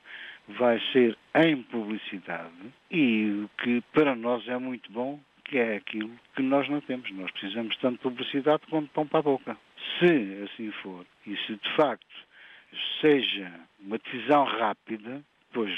vai 0.49 0.80
ser 0.91 1.18
em 1.36 1.62
publicidade 1.64 2.74
e 2.89 3.45
o 3.45 3.49
que 3.62 3.82
para 3.93 4.16
nós 4.16 4.47
é 4.47 4.57
muito 4.57 4.91
bom, 4.91 5.20
que 5.45 5.57
é 5.57 5.76
aquilo 5.76 6.12
que 6.36 6.41
nós 6.41 6.68
não 6.70 6.82
temos. 6.82 7.12
Nós 7.12 7.30
precisamos 7.32 7.76
tanto 7.78 7.97
de 7.97 8.03
publicidade 8.03 8.64
como 8.70 8.88
de 8.88 8.93
pão 8.93 9.05
para 9.05 9.20
a 9.20 9.24
boca. 9.24 9.57
Se 9.99 10.43
assim 10.45 10.72
for, 10.82 11.05
e 11.28 11.36
se 11.45 11.55
de 11.55 11.76
facto 11.76 12.07
seja 13.01 13.51
uma 13.80 13.97
decisão 13.97 14.45
rápida, 14.45 15.22
pois 15.54 15.72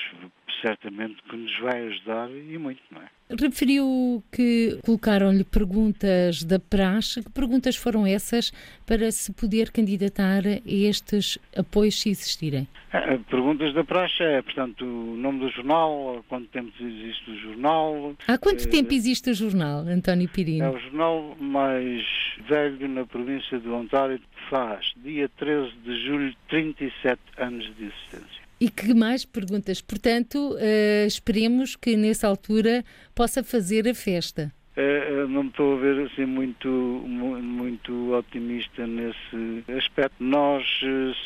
certamente 0.63 1.21
que 1.29 1.35
nos 1.35 1.59
vai 1.59 1.87
ajudar 1.87 2.29
e 2.31 2.57
muito, 2.57 2.81
não 2.89 3.01
é? 3.01 3.07
Referiu 3.39 4.23
que 4.31 4.79
colocaram-lhe 4.85 5.43
perguntas 5.43 6.43
da 6.43 6.59
praxe. 6.59 7.23
Que 7.23 7.31
perguntas 7.31 7.75
foram 7.75 8.05
essas 8.05 8.51
para 8.85 9.11
se 9.11 9.33
poder 9.33 9.71
candidatar 9.71 10.43
a 10.45 10.61
estes 10.65 11.37
apoios 11.57 11.99
se 11.99 12.09
existirem? 12.09 12.67
É, 12.91 13.17
perguntas 13.17 13.73
da 13.73 13.83
praxe 13.83 14.23
é, 14.23 14.41
portanto, 14.41 14.85
o 14.85 15.17
nome 15.17 15.39
do 15.39 15.49
jornal, 15.49 16.19
há 16.19 16.23
quanto 16.29 16.47
tempo 16.49 16.71
existe 16.79 17.31
o 17.31 17.37
jornal. 17.39 18.15
Há 18.27 18.37
quanto 18.37 18.67
é, 18.67 18.69
tempo 18.69 18.93
existe 18.93 19.31
o 19.31 19.33
jornal, 19.33 19.79
António 19.79 20.29
Pirino? 20.29 20.65
É 20.65 20.69
o 20.69 20.79
jornal 20.79 21.35
mais 21.39 22.03
velho 22.47 22.87
na 22.87 23.05
província 23.05 23.59
de 23.59 23.67
Ontário, 23.67 24.19
faz 24.49 24.93
dia 24.97 25.27
13 25.37 25.71
de 25.83 26.05
julho 26.05 26.35
37 26.49 27.19
anos 27.37 27.65
de 27.77 27.85
existência. 27.85 28.42
E 28.63 28.69
que 28.69 28.93
mais 28.93 29.25
perguntas? 29.25 29.81
Portanto, 29.81 30.53
uh, 30.53 31.05
esperemos 31.05 31.75
que 31.75 31.97
nessa 31.97 32.29
altura 32.29 32.81
possa 33.13 33.43
fazer 33.43 33.89
a 33.89 33.93
festa. 33.93 34.53
Uh, 34.77 35.27
não 35.27 35.43
me 35.43 35.49
estou 35.49 35.75
a 35.75 35.79
ver 35.81 36.05
assim 36.05 36.25
muito, 36.25 36.69
muito 36.69 38.13
otimista 38.13 38.87
nesse 38.87 39.65
aspecto. 39.77 40.15
Nós, 40.17 40.65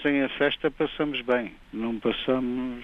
sem 0.02 0.24
a 0.24 0.30
festa, 0.30 0.72
passamos 0.72 1.22
bem. 1.22 1.52
Não 1.72 2.00
passamos 2.00 2.84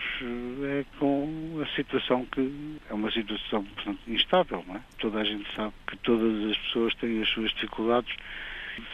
é 0.69 0.85
com 0.99 1.59
a 1.59 1.75
situação 1.75 2.23
que 2.31 2.77
é 2.91 2.93
uma 2.93 3.09
situação 3.09 3.63
portanto, 3.63 4.01
instável, 4.07 4.63
não 4.67 4.75
é? 4.75 4.81
Toda 4.99 5.17
a 5.17 5.23
gente 5.23 5.51
sabe 5.55 5.73
que 5.87 5.97
todas 5.97 6.51
as 6.51 6.57
pessoas 6.59 6.93
têm 6.97 7.23
as 7.23 7.29
suas 7.29 7.51
dificuldades 7.53 8.15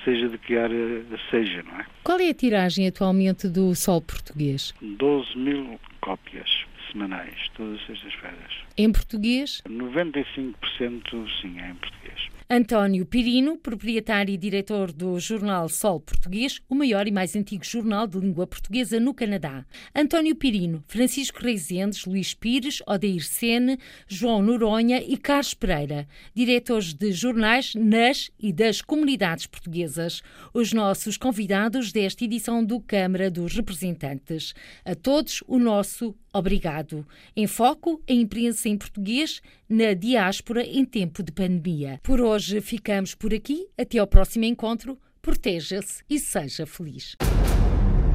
seja 0.04 0.30
de 0.30 0.38
que 0.38 0.58
área 0.58 1.04
seja, 1.30 1.64
não 1.64 1.80
é? 1.80 1.86
Qual 2.04 2.20
é 2.20 2.30
a 2.30 2.34
tiragem 2.34 2.88
atualmente 2.88 3.48
do 3.48 3.74
Sol 3.76 4.02
Português? 4.02 4.74
12 4.82 5.38
mil 5.38 5.80
cópias 6.02 6.50
semanais, 6.92 7.36
todas 7.56 7.80
as 7.82 7.86
sextas-feiras. 7.88 8.54
Em 8.78 8.92
português? 8.92 9.62
95% 9.68 11.28
sim, 11.42 11.60
é 11.60 11.70
em 11.70 11.76
português. 11.76 12.30
António 12.52 13.06
Pirino, 13.06 13.60
proprietário 13.60 14.34
e 14.34 14.38
diretor 14.38 14.92
do 14.92 15.20
jornal 15.20 15.70
Sol 15.70 16.00
Português, 16.00 16.60
o 16.68 16.74
maior 16.74 17.08
e 17.08 17.12
mais 17.12 17.36
antigo 17.36 17.64
jornal 17.64 18.08
de 18.08 18.18
língua 18.18 18.48
portuguesa 18.48 19.00
no 19.00 19.14
Canadá. 19.14 19.64
António 19.96 20.36
Pirino, 20.36 20.84
Francisco 20.88 21.44
Reizendes, 21.44 22.06
Luís 22.06 22.34
Pires, 22.34 22.82
Odeir 22.88 23.24
Sene, 23.24 23.78
João 24.08 24.42
Noronha 24.42 25.00
e 25.00 25.16
Carlos 25.16 25.54
Pereira, 25.54 26.08
diretores 26.34 26.92
de 26.92 27.12
jornais 27.12 27.76
nas 27.76 28.32
e 28.40 28.52
das 28.52 28.82
comunidades 28.82 29.46
portuguesas, 29.46 30.24
os 30.52 30.74
nossos 30.74 31.18
convidados 31.18 31.92
desta 31.92 32.24
edição 32.24 32.66
do 32.66 32.82
Câmara 32.82 33.30
dos 33.30 33.54
Representantes. 33.54 34.56
A 34.84 34.96
todos 34.96 35.44
o 35.48 35.60
nosso 35.60 36.16
Obrigado. 36.34 37.06
Em 37.36 37.48
foco, 37.48 38.02
a 38.08 38.14
imprensa 38.14 38.70
em 38.70 38.78
português 38.78 39.42
na 39.68 39.94
diáspora 39.94 40.64
em 40.64 40.86
tempo 40.86 41.24
de 41.24 41.32
pandemia. 41.32 42.00
Por 42.04 42.22
hoje 42.22 42.62
ficamos 42.62 43.16
por 43.16 43.34
aqui. 43.34 43.68
Até 43.78 43.98
ao 43.98 44.08
próximo 44.08 44.46
encontro. 44.46 44.98
Proteja-se 45.22 46.04
e 46.10 46.20
seja 46.20 46.66
feliz. 46.66 47.16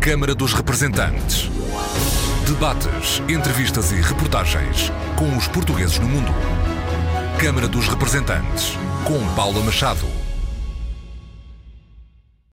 Câmara 0.00 0.34
dos 0.34 0.52
Representantes. 0.52 1.48
Debates, 2.46 3.20
entrevistas 3.28 3.90
e 3.90 3.96
reportagens 3.96 4.90
com 5.18 5.36
os 5.36 5.48
portugueses 5.48 5.98
no 5.98 6.08
mundo. 6.08 6.30
Câmara 7.40 7.66
dos 7.66 7.88
Representantes, 7.88 8.74
com 9.06 9.34
Paula 9.34 9.62
Machado. 9.62 10.23